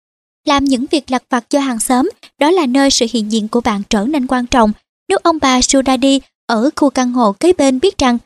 [0.46, 3.60] Làm những việc lặt vặt cho hàng xóm, đó là nơi sự hiện diện của
[3.60, 4.72] bạn trở nên quan trọng.
[5.08, 8.18] Nếu ông bà Sudadi ở khu căn hộ kế bên biết rằng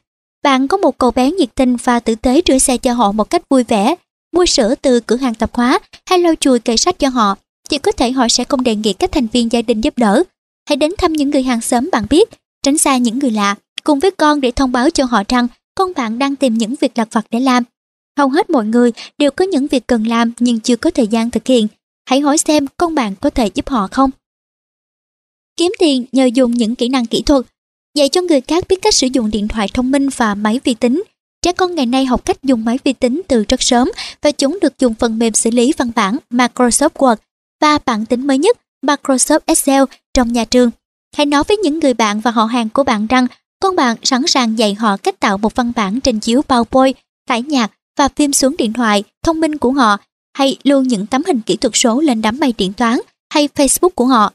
[0.42, 3.30] bạn có một cậu bé nhiệt tình và tử tế rửa xe cho họ một
[3.30, 3.94] cách vui vẻ,
[4.32, 5.78] mua sữa từ cửa hàng tạp hóa
[6.10, 7.36] hay lau chùi kệ sách cho họ,
[7.70, 10.22] thì có thể họ sẽ không đề nghị các thành viên gia đình giúp đỡ.
[10.68, 12.28] Hãy đến thăm những người hàng xóm bạn biết,
[12.62, 15.92] tránh xa những người lạ, cùng với con để thông báo cho họ rằng con
[15.96, 17.62] bạn đang tìm những việc lặt vặt để làm.
[18.18, 21.30] Hầu hết mọi người đều có những việc cần làm nhưng chưa có thời gian
[21.30, 21.68] thực hiện.
[22.06, 24.10] Hãy hỏi xem con bạn có thể giúp họ không.
[25.56, 27.46] Kiếm tiền nhờ dùng những kỹ năng kỹ thuật
[27.94, 30.74] dạy cho người khác biết cách sử dụng điện thoại thông minh và máy vi
[30.74, 31.02] tính.
[31.42, 33.90] Trẻ con ngày nay học cách dùng máy vi tính từ rất sớm
[34.22, 37.16] và chúng được dùng phần mềm xử lý văn bản Microsoft Word
[37.60, 39.84] và bản tính mới nhất Microsoft Excel
[40.14, 40.70] trong nhà trường.
[41.16, 43.26] Hãy nói với những người bạn và họ hàng của bạn rằng
[43.60, 46.92] con bạn sẵn sàng dạy họ cách tạo một văn bản trình chiếu PowerPoint,
[47.28, 49.96] tải nhạc và phim xuống điện thoại thông minh của họ
[50.36, 52.98] hay lưu những tấm hình kỹ thuật số lên đám mây điện toán
[53.34, 54.32] hay Facebook của họ.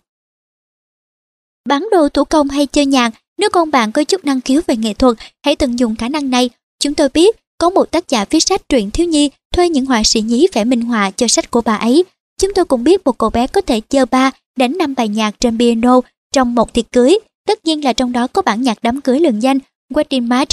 [1.69, 4.75] Bán đồ thủ công hay chơi nhạc nếu con bạn có chút năng khiếu về
[4.75, 6.49] nghệ thuật, hãy tận dụng khả năng này.
[6.79, 10.03] Chúng tôi biết có một tác giả viết sách truyện thiếu nhi thuê những họa
[10.03, 12.03] sĩ nhí vẽ minh họa cho sách của bà ấy.
[12.41, 15.39] Chúng tôi cũng biết một cậu bé có thể chơi ba đến năm bài nhạc
[15.39, 16.01] trên piano
[16.33, 17.19] trong một tiệc cưới.
[17.47, 19.59] Tất nhiên là trong đó có bản nhạc đám cưới lừng danh
[19.93, 20.51] Wedding March.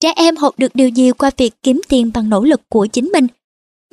[0.00, 3.10] Trẻ em học được điều gì qua việc kiếm tiền bằng nỗ lực của chính
[3.12, 3.26] mình.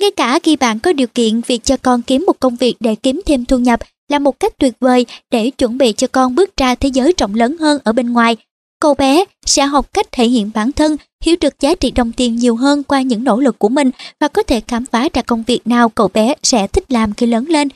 [0.00, 2.94] Ngay cả khi bạn có điều kiện việc cho con kiếm một công việc để
[2.94, 6.56] kiếm thêm thu nhập là một cách tuyệt vời để chuẩn bị cho con bước
[6.56, 8.36] ra thế giới rộng lớn hơn ở bên ngoài.
[8.80, 12.36] Cậu bé sẽ học cách thể hiện bản thân, hiểu được giá trị đồng tiền
[12.36, 13.90] nhiều hơn qua những nỗ lực của mình
[14.20, 17.26] và có thể khám phá ra công việc nào cậu bé sẽ thích làm khi
[17.26, 17.68] lớn lên.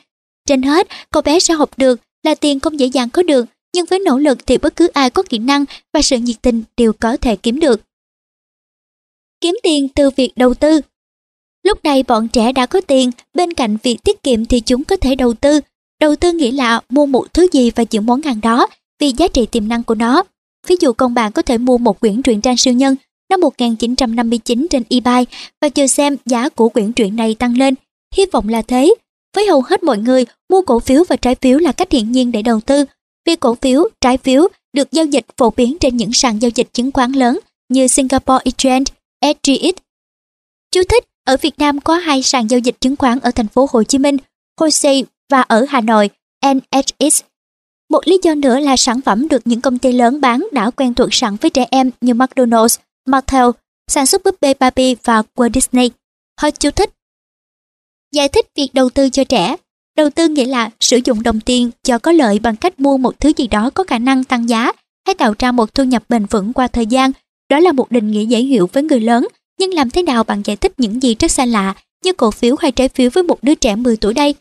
[0.47, 3.45] Trên hết, cậu bé sẽ học được là tiền không dễ dàng có được,
[3.75, 6.63] nhưng với nỗ lực thì bất cứ ai có kỹ năng và sự nhiệt tình
[6.77, 7.81] đều có thể kiếm được.
[9.41, 10.81] Kiếm tiền từ việc đầu tư
[11.63, 14.95] Lúc này bọn trẻ đã có tiền, bên cạnh việc tiết kiệm thì chúng có
[14.95, 15.59] thể đầu tư.
[15.99, 18.67] Đầu tư nghĩa là mua một thứ gì và giữ món hàng đó
[18.99, 20.23] vì giá trị tiềm năng của nó.
[20.67, 22.95] Ví dụ con bạn có thể mua một quyển truyện tranh siêu nhân
[23.29, 25.25] năm 1959 trên eBay
[25.61, 27.75] và chờ xem giá của quyển truyện này tăng lên.
[28.15, 28.93] Hy vọng là thế.
[29.35, 32.31] Với hầu hết mọi người, mua cổ phiếu và trái phiếu là cách hiển nhiên
[32.31, 32.85] để đầu tư.
[33.25, 36.73] Vì cổ phiếu, trái phiếu được giao dịch phổ biến trên những sàn giao dịch
[36.73, 37.39] chứng khoán lớn
[37.69, 38.85] như Singapore Exchange,
[39.21, 39.73] SGX.
[40.71, 43.67] Chú thích, ở Việt Nam có hai sàn giao dịch chứng khoán ở thành phố
[43.71, 44.17] Hồ Chí Minh,
[44.59, 44.93] HOSE
[45.31, 46.09] và ở Hà Nội,
[46.45, 47.21] NHX.
[47.89, 50.93] Một lý do nữa là sản phẩm được những công ty lớn bán đã quen
[50.93, 52.77] thuộc sẵn với trẻ em như McDonald's,
[53.07, 53.45] Mattel,
[53.87, 55.91] sản xuất búp bê Barbie và Walt Disney.
[56.41, 56.89] Hết chú thích.
[58.11, 59.55] Giải thích việc đầu tư cho trẻ.
[59.97, 63.19] Đầu tư nghĩa là sử dụng đồng tiền cho có lợi bằng cách mua một
[63.19, 64.71] thứ gì đó có khả năng tăng giá
[65.05, 67.11] hay tạo ra một thu nhập bền vững qua thời gian.
[67.49, 69.27] Đó là một định nghĩa dễ hiểu với người lớn,
[69.61, 71.73] nhưng làm thế nào bạn giải thích những gì rất xa lạ
[72.03, 74.35] như cổ phiếu hay trái phiếu với một đứa trẻ 10 tuổi đây?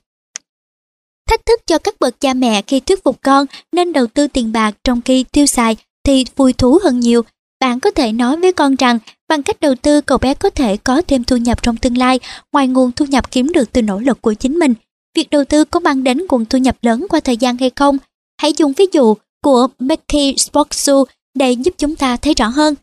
[1.28, 4.52] Thách thức cho các bậc cha mẹ khi thuyết phục con nên đầu tư tiền
[4.52, 7.22] bạc trong khi tiêu xài thì vui thú hơn nhiều.
[7.60, 8.98] Bạn có thể nói với con rằng
[9.28, 12.20] bằng cách đầu tư, cậu bé có thể có thêm thu nhập trong tương lai
[12.52, 14.74] ngoài nguồn thu nhập kiếm được từ nỗ lực của chính mình.
[15.16, 17.98] Việc đầu tư có mang đến nguồn thu nhập lớn qua thời gian hay không?
[18.42, 19.14] Hãy dùng ví dụ
[19.44, 22.74] của Becky Sportsu để giúp chúng ta thấy rõ hơn.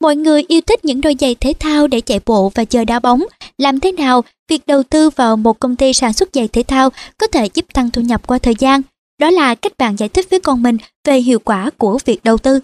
[0.00, 2.98] Mọi người yêu thích những đôi giày thể thao để chạy bộ và chơi đá
[2.98, 3.22] bóng.
[3.58, 6.90] Làm thế nào việc đầu tư vào một công ty sản xuất giày thể thao
[7.18, 8.82] có thể giúp tăng thu nhập qua thời gian?
[9.20, 12.38] Đó là cách bạn giải thích với con mình về hiệu quả của việc đầu
[12.38, 12.60] tư.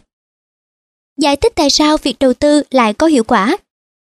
[1.18, 3.56] Giải thích tại sao việc đầu tư lại có hiệu quả.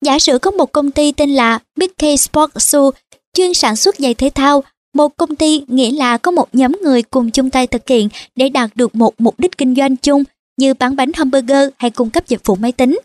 [0.05, 2.89] Giả sử có một công ty tên là Mickey Sports Shoe
[3.33, 4.63] chuyên sản xuất giày thể thao.
[4.93, 8.49] Một công ty nghĩa là có một nhóm người cùng chung tay thực hiện để
[8.49, 10.23] đạt được một mục đích kinh doanh chung
[10.57, 12.99] như bán bánh hamburger hay cung cấp dịch vụ máy tính.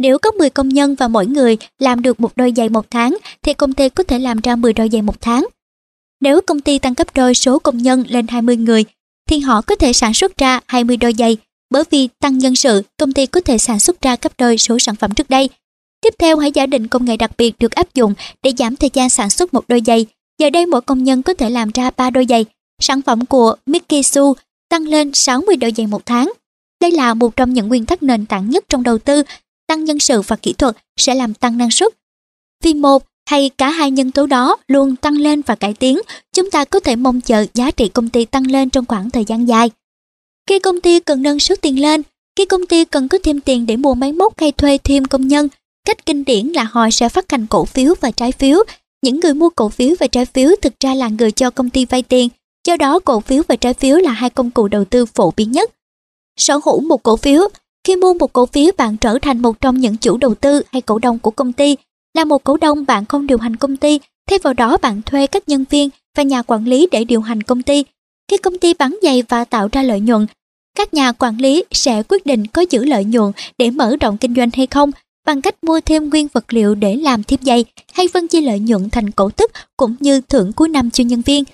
[0.00, 3.16] Nếu có 10 công nhân và mỗi người làm được một đôi giày một tháng
[3.42, 5.46] thì công ty có thể làm ra 10 đôi giày một tháng.
[6.20, 8.84] Nếu công ty tăng gấp đôi số công nhân lên 20 người
[9.28, 11.36] thì họ có thể sản xuất ra 20 đôi giày
[11.70, 14.78] bởi vì tăng nhân sự, công ty có thể sản xuất ra gấp đôi số
[14.78, 15.48] sản phẩm trước đây.
[16.00, 18.90] Tiếp theo hãy giả định công nghệ đặc biệt được áp dụng để giảm thời
[18.92, 20.06] gian sản xuất một đôi giày.
[20.38, 22.44] Giờ đây mỗi công nhân có thể làm ra 3 đôi giày.
[22.80, 24.34] Sản phẩm của Mickey Su
[24.68, 26.32] tăng lên 60 đôi giày một tháng.
[26.80, 29.22] Đây là một trong những nguyên tắc nền tảng nhất trong đầu tư
[29.70, 31.92] tăng nhân sự và kỹ thuật sẽ làm tăng năng suất.
[32.62, 35.98] Vì một hay cả hai nhân tố đó luôn tăng lên và cải tiến,
[36.32, 39.24] chúng ta có thể mong chờ giá trị công ty tăng lên trong khoảng thời
[39.24, 39.70] gian dài.
[40.48, 42.02] Khi công ty cần nâng số tiền lên,
[42.36, 45.28] khi công ty cần có thêm tiền để mua máy móc hay thuê thêm công
[45.28, 45.48] nhân,
[45.84, 48.64] cách kinh điển là họ sẽ phát hành cổ phiếu và trái phiếu.
[49.02, 51.84] Những người mua cổ phiếu và trái phiếu thực ra là người cho công ty
[51.84, 52.28] vay tiền,
[52.66, 55.52] do đó cổ phiếu và trái phiếu là hai công cụ đầu tư phổ biến
[55.52, 55.70] nhất.
[56.36, 57.48] Sở hữu một cổ phiếu
[57.84, 60.82] khi mua một cổ phiếu bạn trở thành một trong những chủ đầu tư hay
[60.82, 61.76] cổ đông của công ty.
[62.14, 64.00] Là một cổ đông bạn không điều hành công ty,
[64.30, 67.42] thay vào đó bạn thuê các nhân viên và nhà quản lý để điều hành
[67.42, 67.84] công ty.
[68.30, 70.26] Khi công ty bán giày và tạo ra lợi nhuận,
[70.76, 74.34] các nhà quản lý sẽ quyết định có giữ lợi nhuận để mở rộng kinh
[74.34, 74.90] doanh hay không
[75.26, 78.58] bằng cách mua thêm nguyên vật liệu để làm thiếp giày hay phân chia lợi
[78.58, 81.44] nhuận thành cổ tức cũng như thưởng cuối năm cho nhân viên.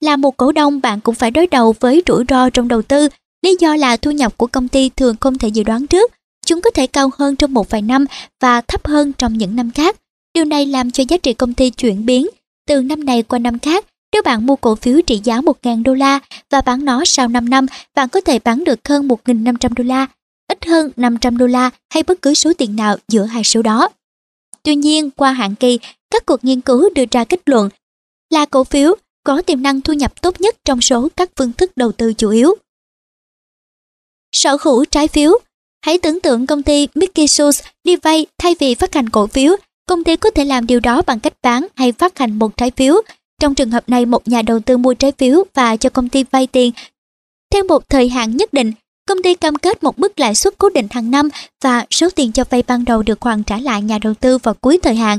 [0.00, 3.08] Là một cổ đông bạn cũng phải đối đầu với rủi ro trong đầu tư
[3.42, 6.12] Lý do là thu nhập của công ty thường không thể dự đoán trước,
[6.46, 8.06] chúng có thể cao hơn trong một vài năm
[8.40, 9.96] và thấp hơn trong những năm khác.
[10.34, 12.26] Điều này làm cho giá trị công ty chuyển biến
[12.68, 13.84] từ năm này qua năm khác.
[14.12, 16.20] Nếu bạn mua cổ phiếu trị giá 1.000 đô la
[16.50, 20.06] và bán nó sau 5 năm, bạn có thể bán được hơn 1.500 đô la,
[20.48, 23.88] ít hơn 500 đô la hay bất cứ số tiền nào giữa hai số đó.
[24.62, 25.78] Tuy nhiên, qua hạn kỳ,
[26.10, 27.68] các cuộc nghiên cứu đưa ra kết luận
[28.30, 28.94] là cổ phiếu
[29.24, 32.30] có tiềm năng thu nhập tốt nhất trong số các phương thức đầu tư chủ
[32.30, 32.54] yếu.
[34.32, 35.38] Sở hữu trái phiếu
[35.84, 39.56] Hãy tưởng tượng công ty Mickey Shoes đi vay thay vì phát hành cổ phiếu.
[39.88, 42.70] Công ty có thể làm điều đó bằng cách bán hay phát hành một trái
[42.70, 42.94] phiếu.
[43.40, 46.24] Trong trường hợp này, một nhà đầu tư mua trái phiếu và cho công ty
[46.30, 46.72] vay tiền.
[47.52, 48.72] Theo một thời hạn nhất định,
[49.08, 51.28] công ty cam kết một mức lãi suất cố định hàng năm
[51.64, 54.54] và số tiền cho vay ban đầu được hoàn trả lại nhà đầu tư vào
[54.54, 55.18] cuối thời hạn.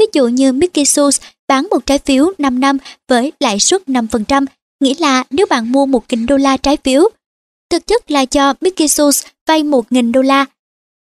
[0.00, 2.78] Ví dụ như Mickey Shoes bán một trái phiếu 5 năm
[3.08, 4.46] với lãi suất 5%,
[4.80, 7.08] nghĩa là nếu bạn mua 1.000 đô la trái phiếu,
[7.70, 10.44] Thực chất là cho Mickey Sous vay 1.000 đô la.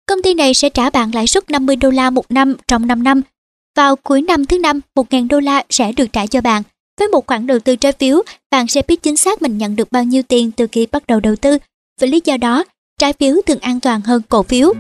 [0.05, 3.03] Công ty này sẽ trả bạn lãi suất 50 đô la một năm trong 5
[3.03, 3.21] năm.
[3.75, 6.63] Vào cuối năm thứ năm, 1.000 đô la sẽ được trả cho bạn.
[6.99, 8.21] Với một khoản đầu tư trái phiếu,
[8.51, 11.19] bạn sẽ biết chính xác mình nhận được bao nhiêu tiền từ khi bắt đầu
[11.19, 11.57] đầu tư.
[12.01, 12.63] Vì lý do đó,
[12.99, 14.73] trái phiếu thường an toàn hơn cổ phiếu.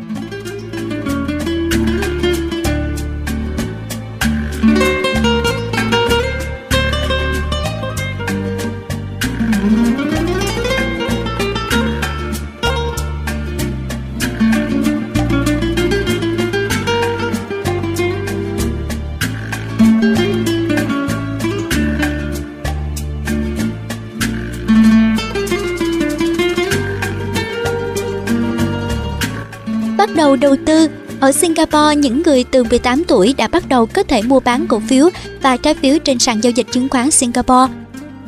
[30.13, 30.87] Bắt đầu đầu tư
[31.19, 34.79] ở Singapore, những người từ 18 tuổi đã bắt đầu có thể mua bán cổ
[34.79, 35.09] phiếu
[35.41, 37.73] và trái phiếu trên sàn giao dịch chứng khoán Singapore.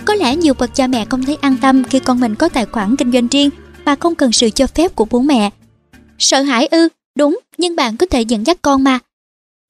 [0.05, 2.65] Có lẽ nhiều bậc cha mẹ không thấy an tâm khi con mình có tài
[2.65, 3.49] khoản kinh doanh riêng
[3.85, 5.49] mà không cần sự cho phép của bố mẹ.
[6.19, 6.87] Sợ hãi ư?
[7.17, 8.99] Đúng, nhưng bạn có thể dẫn dắt con mà.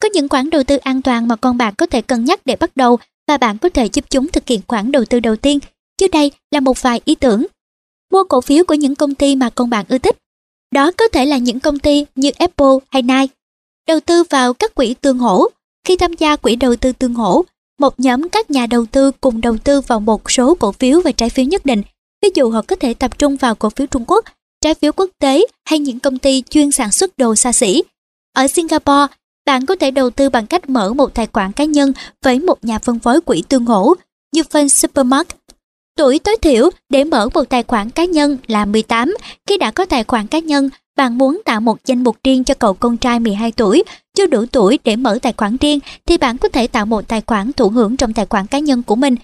[0.02, 2.56] Có những khoản đầu tư an toàn mà con bạn có thể cân nhắc để
[2.56, 5.60] bắt đầu và bạn có thể giúp chúng thực hiện khoản đầu tư đầu tiên.
[6.02, 7.46] Dưới đây là một vài ý tưởng.
[8.12, 10.18] Mua cổ phiếu của những công ty mà con bạn ưa thích
[10.72, 13.34] đó có thể là những công ty như Apple hay Nike.
[13.88, 15.48] Đầu tư vào các quỹ tương hỗ.
[15.88, 17.46] Khi tham gia quỹ đầu tư tương hỗ,
[17.80, 21.12] một nhóm các nhà đầu tư cùng đầu tư vào một số cổ phiếu và
[21.12, 21.84] trái phiếu nhất định.
[22.22, 24.26] Ví dụ họ có thể tập trung vào cổ phiếu Trung Quốc,
[24.62, 27.84] trái phiếu quốc tế hay những công ty chuyên sản xuất đồ xa xỉ.
[28.34, 29.14] Ở Singapore,
[29.46, 31.94] bạn có thể đầu tư bằng cách mở một tài khoản cá nhân
[32.24, 33.94] với một nhà phân phối quỹ tương hỗ
[34.34, 35.38] như Fund Supermarket
[35.98, 39.16] Tuổi tối thiểu để mở một tài khoản cá nhân là 18.
[39.48, 42.54] Khi đã có tài khoản cá nhân, bạn muốn tạo một danh mục riêng cho
[42.54, 43.84] cậu con trai 12 tuổi,
[44.18, 47.22] chưa đủ tuổi để mở tài khoản riêng thì bạn có thể tạo một tài
[47.22, 49.16] khoản thụ hưởng trong tài khoản cá nhân của mình.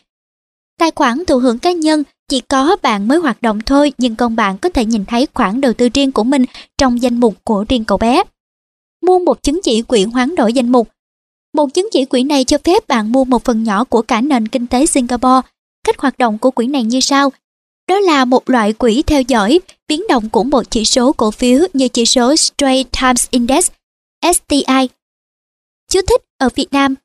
[0.80, 4.35] Tài khoản thụ hưởng cá nhân chỉ có bạn mới hoạt động thôi nhưng con
[4.35, 6.45] bạn có thể nhìn thấy khoản đầu tư riêng của mình
[6.77, 8.23] trong danh mục của riêng cậu bé.
[9.02, 10.89] Mua một chứng chỉ quỹ hoán đổi danh mục
[11.53, 14.48] Một chứng chỉ quỹ này cho phép bạn mua một phần nhỏ của cả nền
[14.48, 15.41] kinh tế Singapore
[15.84, 17.32] Cách hoạt động của quỹ này như sau.
[17.90, 21.60] Đó là một loại quỹ theo dõi biến động của một chỉ số cổ phiếu
[21.74, 23.68] như chỉ số Straits Times Index
[24.22, 24.90] STI.
[25.91, 26.95] Chú thích ở Việt Nam,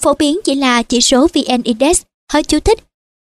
[0.00, 2.02] phổ biến chỉ là chỉ số VN Index,
[2.32, 2.78] hết chú thích.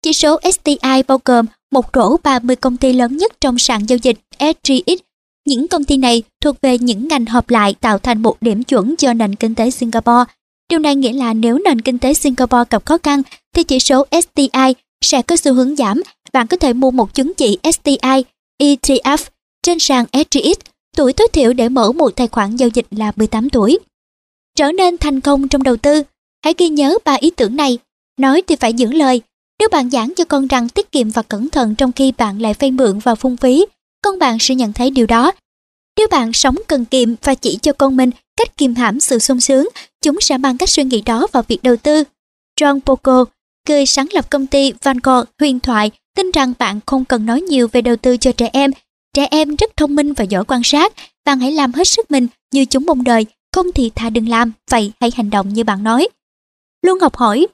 [0.03, 3.99] Chỉ số STI bao gồm một rổ 30 công ty lớn nhất trong sàn giao
[4.03, 5.01] dịch SGX.
[5.47, 8.97] Những công ty này thuộc về những ngành hợp lại tạo thành một điểm chuẩn
[8.97, 10.25] cho nền kinh tế Singapore.
[10.71, 13.23] Điều này nghĩa là nếu nền kinh tế Singapore gặp khó khăn
[13.55, 14.75] thì chỉ số STI
[15.07, 16.03] sẽ có xu hướng giảm,
[16.33, 18.25] bạn có thể mua một chứng chỉ STI
[18.63, 19.19] ETF
[19.63, 20.59] trên sàn SGX.
[20.97, 23.79] Tuổi tối thiểu để mở một tài khoản giao dịch là 18 tuổi.
[24.57, 26.03] Trở nên thành công trong đầu tư,
[26.45, 27.79] hãy ghi nhớ ba ý tưởng này.
[28.19, 29.23] Nói thì phải giữ lời.
[29.59, 32.55] Nếu bạn giảng cho con rằng tiết kiệm và cẩn thận trong khi bạn lại
[32.59, 33.67] vay mượn và phung phí,
[34.03, 35.33] con bạn sẽ nhận thấy điều đó.
[35.99, 39.41] Nếu bạn sống cần kiệm và chỉ cho con mình cách kiềm hãm sự sung
[39.41, 39.69] sướng,
[40.03, 42.05] chúng sẽ mang cách suy nghĩ đó vào việc đầu tư.
[42.61, 43.25] John Poco,
[43.69, 47.69] Người sáng lập công ty Vanguard huyền thoại tin rằng bạn không cần nói nhiều
[47.73, 48.71] về đầu tư cho trẻ em.
[49.15, 50.93] Trẻ em rất thông minh và giỏi quan sát.
[51.25, 53.27] Bạn hãy làm hết sức mình như chúng mong đợi.
[53.53, 56.09] Không thì thà đừng làm, vậy hãy hành động như bạn nói.
[56.83, 57.47] Luôn ngọc hỏi.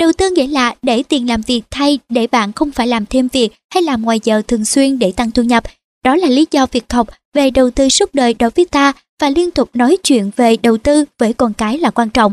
[0.00, 3.28] Đầu tư nghĩa là để tiền làm việc thay để bạn không phải làm thêm
[3.28, 5.64] việc hay làm ngoài giờ thường xuyên để tăng thu nhập.
[6.04, 9.30] Đó là lý do việc học về đầu tư suốt đời đối với ta và
[9.30, 12.32] liên tục nói chuyện về đầu tư với con cái là quan trọng.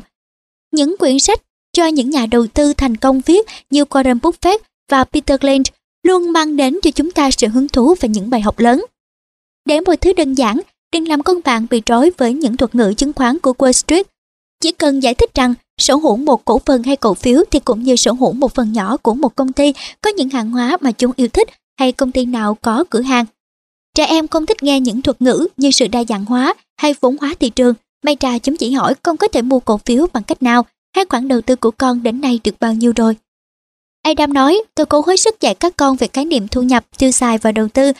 [0.71, 1.41] Những quyển sách
[1.73, 4.57] cho những nhà đầu tư thành công viết như Warren Buffett
[4.91, 5.67] và Peter Lynch
[6.03, 8.85] luôn mang đến cho chúng ta sự hứng thú và những bài học lớn.
[9.65, 10.59] Để một thứ đơn giản,
[10.93, 14.07] đừng làm con bạn bị rối với những thuật ngữ chứng khoán của Wall Street.
[14.61, 17.83] Chỉ cần giải thích rằng sở hữu một cổ phần hay cổ phiếu thì cũng
[17.83, 20.91] như sở hữu một phần nhỏ của một công ty có những hàng hóa mà
[20.91, 21.47] chúng yêu thích
[21.79, 23.25] hay công ty nào có cửa hàng.
[23.95, 27.17] Trẻ em không thích nghe những thuật ngữ như sự đa dạng hóa hay vốn
[27.21, 27.73] hóa thị trường.
[28.03, 31.05] May ra chúng chỉ hỏi con có thể mua cổ phiếu bằng cách nào Hai
[31.09, 33.15] khoản đầu tư của con đến nay được bao nhiêu rồi.
[34.03, 37.11] Adam nói, tôi cố hết sức dạy các con về khái niệm thu nhập, tiêu
[37.11, 37.91] xài và đầu tư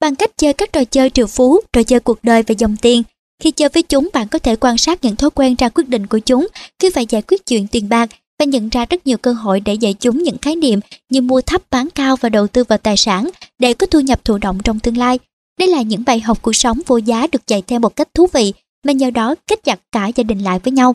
[0.00, 3.02] bằng cách chơi các trò chơi triệu phú, trò chơi cuộc đời và dòng tiền.
[3.42, 6.06] Khi chơi với chúng, bạn có thể quan sát những thói quen ra quyết định
[6.06, 6.48] của chúng
[6.78, 9.74] khi phải giải quyết chuyện tiền bạc và nhận ra rất nhiều cơ hội để
[9.74, 12.96] dạy chúng những khái niệm như mua thấp bán cao và đầu tư vào tài
[12.96, 15.18] sản để có thu nhập thụ động trong tương lai.
[15.58, 18.26] Đây là những bài học cuộc sống vô giá được dạy theo một cách thú
[18.32, 18.52] vị
[18.84, 20.94] mà nhờ đó kết chặt cả gia đình lại với nhau.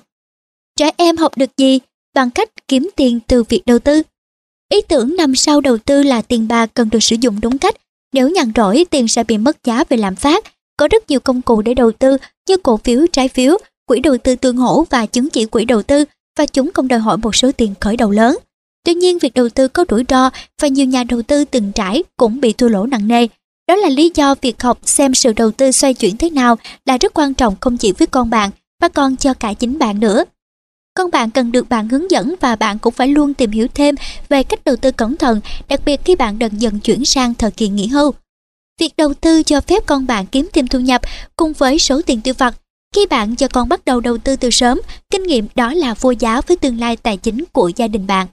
[0.77, 1.79] Trẻ em học được gì
[2.15, 4.01] bằng cách kiếm tiền từ việc đầu tư?
[4.69, 7.75] Ý tưởng nằm sau đầu tư là tiền bạc cần được sử dụng đúng cách.
[8.13, 10.43] Nếu nhàn rỗi, tiền sẽ bị mất giá về lạm phát.
[10.77, 12.17] Có rất nhiều công cụ để đầu tư
[12.49, 15.83] như cổ phiếu, trái phiếu, quỹ đầu tư tương hỗ và chứng chỉ quỹ đầu
[15.83, 16.05] tư
[16.37, 18.37] và chúng không đòi hỏi một số tiền khởi đầu lớn.
[18.85, 20.29] Tuy nhiên, việc đầu tư có rủi ro
[20.61, 23.27] và nhiều nhà đầu tư từng trải cũng bị thua lỗ nặng nề.
[23.67, 26.97] Đó là lý do việc học xem sự đầu tư xoay chuyển thế nào là
[26.97, 28.49] rất quan trọng không chỉ với con bạn
[28.81, 30.23] mà còn cho cả chính bạn nữa.
[30.97, 33.95] Con bạn cần được bạn hướng dẫn và bạn cũng phải luôn tìm hiểu thêm
[34.29, 37.51] về cách đầu tư cẩn thận, đặc biệt khi bạn dần dần chuyển sang thời
[37.51, 38.11] kỳ nghỉ hưu.
[38.79, 41.01] Việc đầu tư cho phép con bạn kiếm thêm thu nhập
[41.35, 42.55] cùng với số tiền tiêu vặt.
[42.95, 46.11] Khi bạn cho con bắt đầu đầu tư từ sớm, kinh nghiệm đó là vô
[46.11, 48.27] giá với tương lai tài chính của gia đình bạn.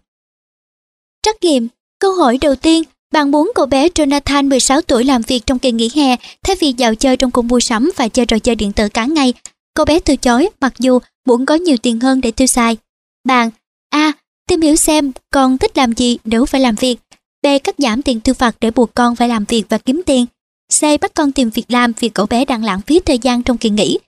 [1.23, 1.69] Trắc nghiệm
[2.01, 2.83] Câu hỏi đầu tiên,
[3.13, 6.75] bạn muốn cậu bé Jonathan 16 tuổi làm việc trong kỳ nghỉ hè thay vì
[6.77, 9.33] dạo chơi trong cung mua sắm và chơi trò chơi điện tử cả ngày
[9.75, 12.77] cô bé từ chối mặc dù muốn có nhiều tiền hơn để tiêu xài.
[13.25, 13.51] Bạn
[13.91, 14.13] A.
[14.49, 16.97] Tìm hiểu xem con thích làm gì nếu phải làm việc.
[17.43, 17.47] B.
[17.65, 20.27] Cắt giảm tiền tiêu vặt để buộc con phải làm việc và kiếm tiền.
[20.81, 20.83] C.
[21.01, 23.71] Bắt con tìm việc làm vì cậu bé đang lãng phí thời gian trong kỳ
[23.71, 23.99] nghỉ.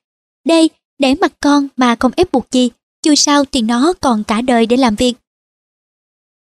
[0.44, 0.52] D.
[0.98, 2.70] Để mặc con mà không ép buộc gì,
[3.04, 5.14] dù sao thì nó còn cả đời để làm việc.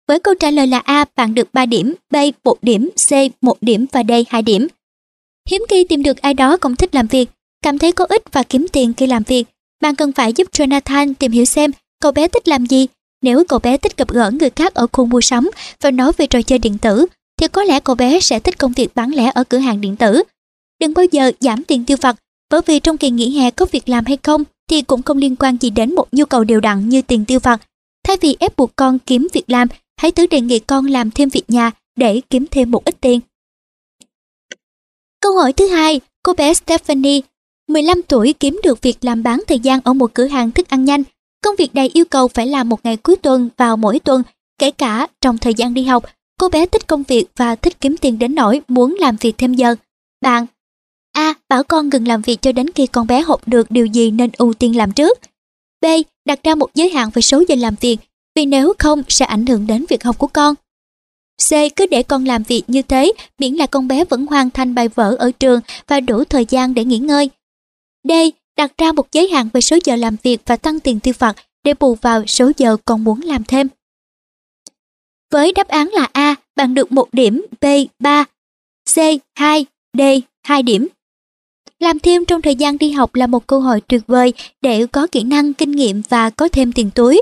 [0.08, 3.12] Với câu trả lời là A, bạn được 3 điểm, B 1 điểm, C
[3.42, 4.68] 1 điểm và D 2 điểm.
[5.50, 7.30] Hiếm khi tìm được ai đó cũng thích làm việc,
[7.64, 9.48] cảm thấy có ích và kiếm tiền khi làm việc.
[9.82, 11.72] Bạn cần phải giúp Jonathan tìm hiểu xem
[12.02, 12.88] cậu bé thích làm gì.
[13.22, 15.50] Nếu cậu bé thích gặp gỡ người khác ở khu mua sắm
[15.82, 17.06] và nói về trò chơi điện tử,
[17.38, 19.96] thì có lẽ cậu bé sẽ thích công việc bán lẻ ở cửa hàng điện
[19.96, 20.24] tử.
[20.80, 22.16] Đừng bao giờ giảm tiền tiêu vặt,
[22.50, 25.36] bởi vì trong kỳ nghỉ hè có việc làm hay không thì cũng không liên
[25.36, 27.62] quan gì đến một nhu cầu đều đặn như tiền tiêu vặt.
[28.04, 29.68] Thay vì ép buộc con kiếm việc làm
[29.98, 33.20] hãy thử đề nghị con làm thêm việc nhà để kiếm thêm một ít tiền.
[35.22, 37.22] Câu hỏi thứ hai, cô bé Stephanie,
[37.74, 40.86] 15 tuổi kiếm được việc làm bán thời gian ở một cửa hàng thức ăn
[40.86, 41.04] nhanh.
[41.44, 44.24] Công việc này yêu cầu phải làm một ngày cuối tuần vào mỗi tuần,
[44.60, 46.04] kể cả trong thời gian đi học.
[46.40, 49.54] Cô bé thích công việc và thích kiếm tiền đến nỗi muốn làm việc thêm
[49.54, 49.76] giờ.
[50.22, 50.46] Bạn
[51.14, 51.34] A.
[51.50, 54.30] Bảo con ngừng làm việc cho đến khi con bé học được điều gì nên
[54.38, 55.20] ưu tiên làm trước.
[55.82, 55.86] B.
[56.26, 57.98] Đặt ra một giới hạn về số giờ làm việc
[58.36, 60.56] vì nếu không sẽ ảnh hưởng đến việc học của con.
[61.50, 61.52] C.
[61.76, 64.88] Cứ để con làm việc như thế miễn là con bé vẫn hoàn thành bài
[64.88, 67.30] vở ở trường và đủ thời gian để nghỉ ngơi.
[68.04, 68.12] D.
[68.58, 71.36] Đặt ra một giới hạn về số giờ làm việc và tăng tiền tiêu vặt
[71.64, 73.68] để bù vào số giờ còn muốn làm thêm.
[75.32, 77.66] Với đáp án là A, bạn được 1 điểm, B
[78.00, 78.24] 3,
[78.96, 78.98] C
[79.36, 79.66] 2,
[79.98, 80.02] D
[80.44, 80.88] 2 điểm.
[81.80, 85.08] Làm thêm trong thời gian đi học là một cơ hội tuyệt vời để có
[85.08, 87.22] kỹ năng, kinh nghiệm và có thêm tiền túi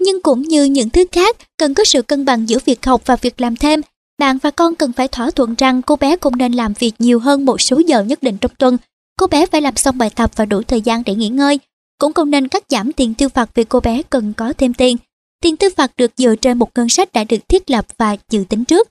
[0.00, 3.16] nhưng cũng như những thứ khác, cần có sự cân bằng giữa việc học và
[3.16, 3.80] việc làm thêm.
[4.18, 7.18] Bạn và con cần phải thỏa thuận rằng cô bé cũng nên làm việc nhiều
[7.18, 8.76] hơn một số giờ nhất định trong tuần.
[9.20, 11.58] Cô bé phải làm xong bài tập và đủ thời gian để nghỉ ngơi.
[11.98, 14.96] Cũng không nên cắt giảm tiền tiêu vặt vì cô bé cần có thêm tiền.
[15.40, 18.44] Tiền tiêu vặt được dựa trên một ngân sách đã được thiết lập và dự
[18.48, 18.88] tính trước.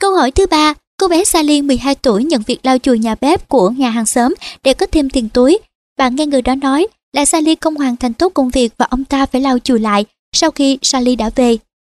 [0.00, 3.48] Câu hỏi thứ ba, cô bé Sally 12 tuổi nhận việc lau chùi nhà bếp
[3.48, 5.58] của nhà hàng xóm để có thêm tiền túi.
[5.98, 9.04] Bạn nghe người đó nói, là Sally không hoàn thành tốt công việc và ông
[9.04, 11.56] ta phải lau chùi lại sau khi Sally đã về.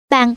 [0.10, 0.36] Bạn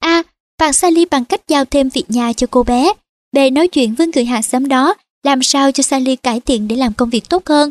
[0.00, 0.22] A.
[0.58, 2.92] Bạn Sally bằng cách giao thêm việc nhà cho cô bé.
[3.32, 3.38] B.
[3.52, 6.92] Nói chuyện với người hàng xóm đó, làm sao cho Sally cải thiện để làm
[6.92, 7.70] công việc tốt hơn.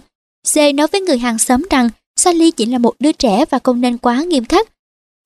[0.54, 0.56] C.
[0.76, 3.98] Nói với người hàng xóm rằng Sally chỉ là một đứa trẻ và không nên
[3.98, 4.68] quá nghiêm khắc.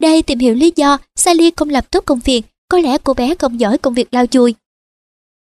[0.01, 3.35] Đây tìm hiểu lý do Sally không làm tốt công việc, có lẽ cô bé
[3.35, 4.55] không giỏi công việc lau chùi.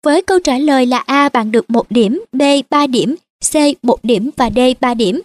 [0.04, 3.14] Với câu trả lời là A bạn được 1 điểm, B 3 điểm,
[3.52, 5.20] C 1 điểm và D 3 điểm.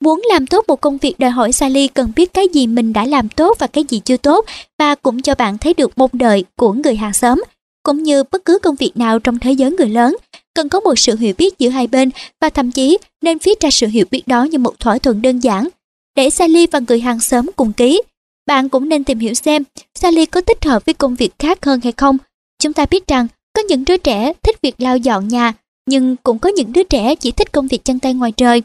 [0.00, 3.04] Muốn làm tốt một công việc đòi hỏi Sally cần biết cái gì mình đã
[3.04, 4.44] làm tốt và cái gì chưa tốt
[4.78, 7.42] và cũng cho bạn thấy được mong đợi của người hàng xóm.
[7.82, 10.16] Cũng như bất cứ công việc nào trong thế giới người lớn,
[10.56, 12.10] cần có một sự hiểu biết giữa hai bên
[12.40, 15.38] và thậm chí nên viết ra sự hiểu biết đó như một thỏa thuận đơn
[15.38, 15.68] giản.
[16.16, 18.02] Để Sally và người hàng xóm cùng ký,
[18.46, 19.62] bạn cũng nên tìm hiểu xem
[19.94, 22.18] Sally có thích hợp với công việc khác hơn hay không.
[22.62, 25.52] Chúng ta biết rằng có những đứa trẻ thích việc lau dọn nhà,
[25.88, 28.62] nhưng cũng có những đứa trẻ chỉ thích công việc chân tay ngoài trời.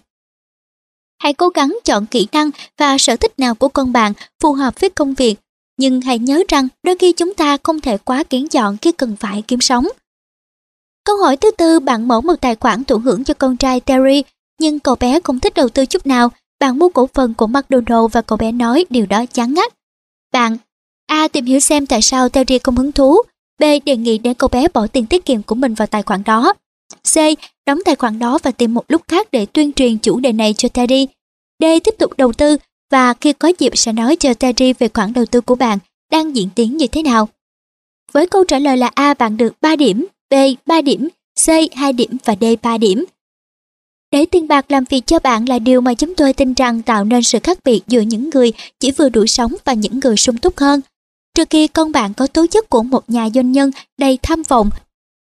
[1.23, 4.13] Hãy cố gắng chọn kỹ năng và sở thích nào của con bạn
[4.43, 5.35] phù hợp với công việc.
[5.77, 9.15] Nhưng hãy nhớ rằng đôi khi chúng ta không thể quá kén chọn khi cần
[9.19, 9.85] phải kiếm sống.
[11.05, 14.23] Câu hỏi thứ tư, bạn mở một tài khoản thụ hưởng cho con trai Terry,
[14.59, 16.29] nhưng cậu bé không thích đầu tư chút nào.
[16.59, 19.73] Bạn mua cổ phần của McDonald và cậu bé nói điều đó chán ngắt.
[20.33, 20.57] Bạn
[21.07, 21.27] A.
[21.27, 23.17] Tìm hiểu xem tại sao Terry không hứng thú.
[23.59, 23.63] B.
[23.85, 26.53] Đề nghị để cậu bé bỏ tiền tiết kiệm của mình vào tài khoản đó.
[27.13, 27.15] C.
[27.65, 30.53] Đóng tài khoản đó và tìm một lúc khác để tuyên truyền chủ đề này
[30.57, 31.07] cho Terry.
[31.59, 31.63] D.
[31.83, 32.57] Tiếp tục đầu tư
[32.91, 35.77] và khi có dịp sẽ nói cho Terry về khoản đầu tư của bạn
[36.11, 37.29] đang diễn tiến như thế nào.
[38.11, 40.33] Với câu trả lời là A bạn được 3 điểm, B
[40.65, 41.07] 3 điểm,
[41.45, 43.05] C 2 điểm và D 3 điểm.
[44.11, 47.03] Để tiền bạc làm việc cho bạn là điều mà chúng tôi tin rằng tạo
[47.03, 50.37] nên sự khác biệt giữa những người chỉ vừa đủ sống và những người sung
[50.37, 50.81] túc hơn.
[51.35, 54.69] Trừ khi con bạn có tố chất của một nhà doanh nhân đầy tham vọng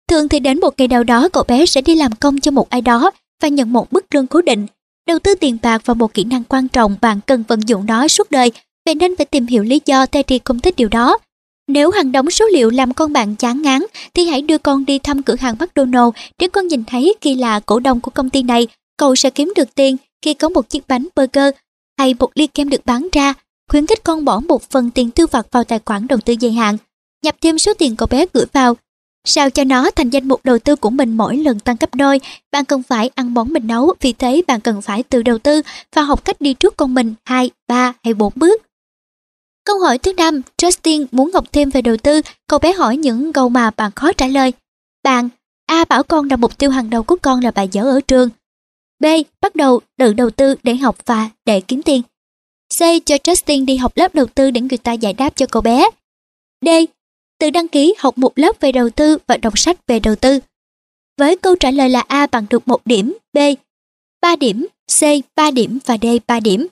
[0.09, 2.69] Thường thì đến một ngày nào đó cậu bé sẽ đi làm công cho một
[2.69, 3.11] ai đó
[3.41, 4.67] và nhận một mức lương cố định.
[5.07, 8.07] Đầu tư tiền bạc vào một kỹ năng quan trọng bạn cần vận dụng nó
[8.07, 8.51] suốt đời,
[8.85, 11.17] vậy nên phải tìm hiểu lý do Terry không thích điều đó.
[11.67, 13.81] Nếu hàng đống số liệu làm con bạn chán ngán
[14.13, 17.59] thì hãy đưa con đi thăm cửa hàng McDonald để con nhìn thấy khi là
[17.59, 18.67] cổ đông của công ty này,
[18.97, 21.53] cậu sẽ kiếm được tiền khi có một chiếc bánh burger
[21.97, 23.33] hay một ly kem được bán ra.
[23.71, 26.51] Khuyến khích con bỏ một phần tiền tiêu vặt vào tài khoản đầu tư dài
[26.51, 26.77] hạn,
[27.23, 28.77] nhập thêm số tiền cậu bé gửi vào.
[29.25, 32.19] Sao cho nó thành danh mục đầu tư của mình mỗi lần tăng cấp đôi,
[32.51, 35.61] bạn cần phải ăn món mình nấu, vì thế bạn cần phải tự đầu tư
[35.95, 38.66] và học cách đi trước con mình 2, 3 hay 4 bước.
[39.67, 43.33] Câu hỏi thứ năm, Justin muốn học thêm về đầu tư, cậu bé hỏi những
[43.33, 44.53] câu mà bạn khó trả lời.
[45.03, 45.29] Bạn,
[45.65, 48.29] A bảo con là mục tiêu hàng đầu của con là bài dở ở trường.
[48.99, 49.05] B.
[49.41, 52.01] Bắt đầu tự đầu tư để học và để kiếm tiền.
[52.75, 52.79] C.
[53.05, 55.89] Cho Justin đi học lớp đầu tư để người ta giải đáp cho cậu bé.
[56.65, 56.69] D.
[57.39, 60.39] Tự đăng ký học một lớp về đầu tư và đọc sách về đầu tư.
[61.17, 63.37] Với câu trả lời là A bằng được 1 điểm, B
[64.21, 64.67] 3 điểm,
[64.99, 65.03] C
[65.35, 66.67] 3 điểm và D 3 điểm.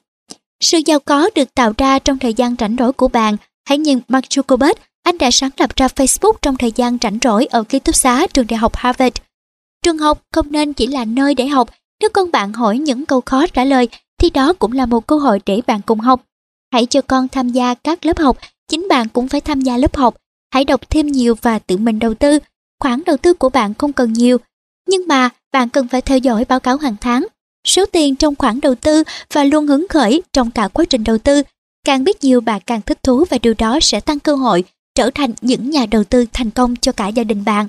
[0.65, 3.37] Sự giàu có được tạo ra trong thời gian rảnh rỗi của bạn.
[3.65, 4.73] Hãy nhìn Mark Zuckerberg,
[5.03, 8.27] anh đã sáng lập ra Facebook trong thời gian rảnh rỗi ở ký túc xá
[8.33, 9.15] trường đại học Harvard.
[9.83, 11.69] Trường học không nên chỉ là nơi để học,
[12.01, 13.87] nếu con bạn hỏi những câu khó trả lời
[14.17, 16.21] thì đó cũng là một cơ hội để bạn cùng học.
[16.73, 18.37] Hãy cho con tham gia các lớp học,
[18.67, 20.15] chính bạn cũng phải tham gia lớp học.
[20.53, 22.39] Hãy đọc thêm nhiều và tự mình đầu tư.
[22.79, 24.37] Khoản đầu tư của bạn không cần nhiều,
[24.87, 27.27] nhưng mà bạn cần phải theo dõi báo cáo hàng tháng
[27.65, 31.17] số tiền trong khoản đầu tư và luôn hứng khởi trong cả quá trình đầu
[31.17, 31.41] tư.
[31.85, 34.63] Càng biết nhiều bạn càng thích thú và điều đó sẽ tăng cơ hội
[34.95, 37.67] trở thành những nhà đầu tư thành công cho cả gia đình bạn.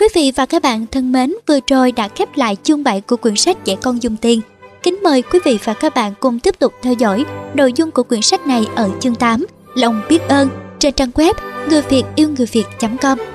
[0.00, 3.16] Quý vị và các bạn thân mến, vừa rồi đã khép lại chương 7 của
[3.16, 4.40] quyển sách Dạy con dùng tiền.
[4.82, 8.02] Kính mời quý vị và các bạn cùng tiếp tục theo dõi nội dung của
[8.02, 10.48] quyển sách này ở chương 8 Lòng biết ơn
[10.78, 11.34] trên trang web
[11.70, 13.33] người việt yêu người việt.com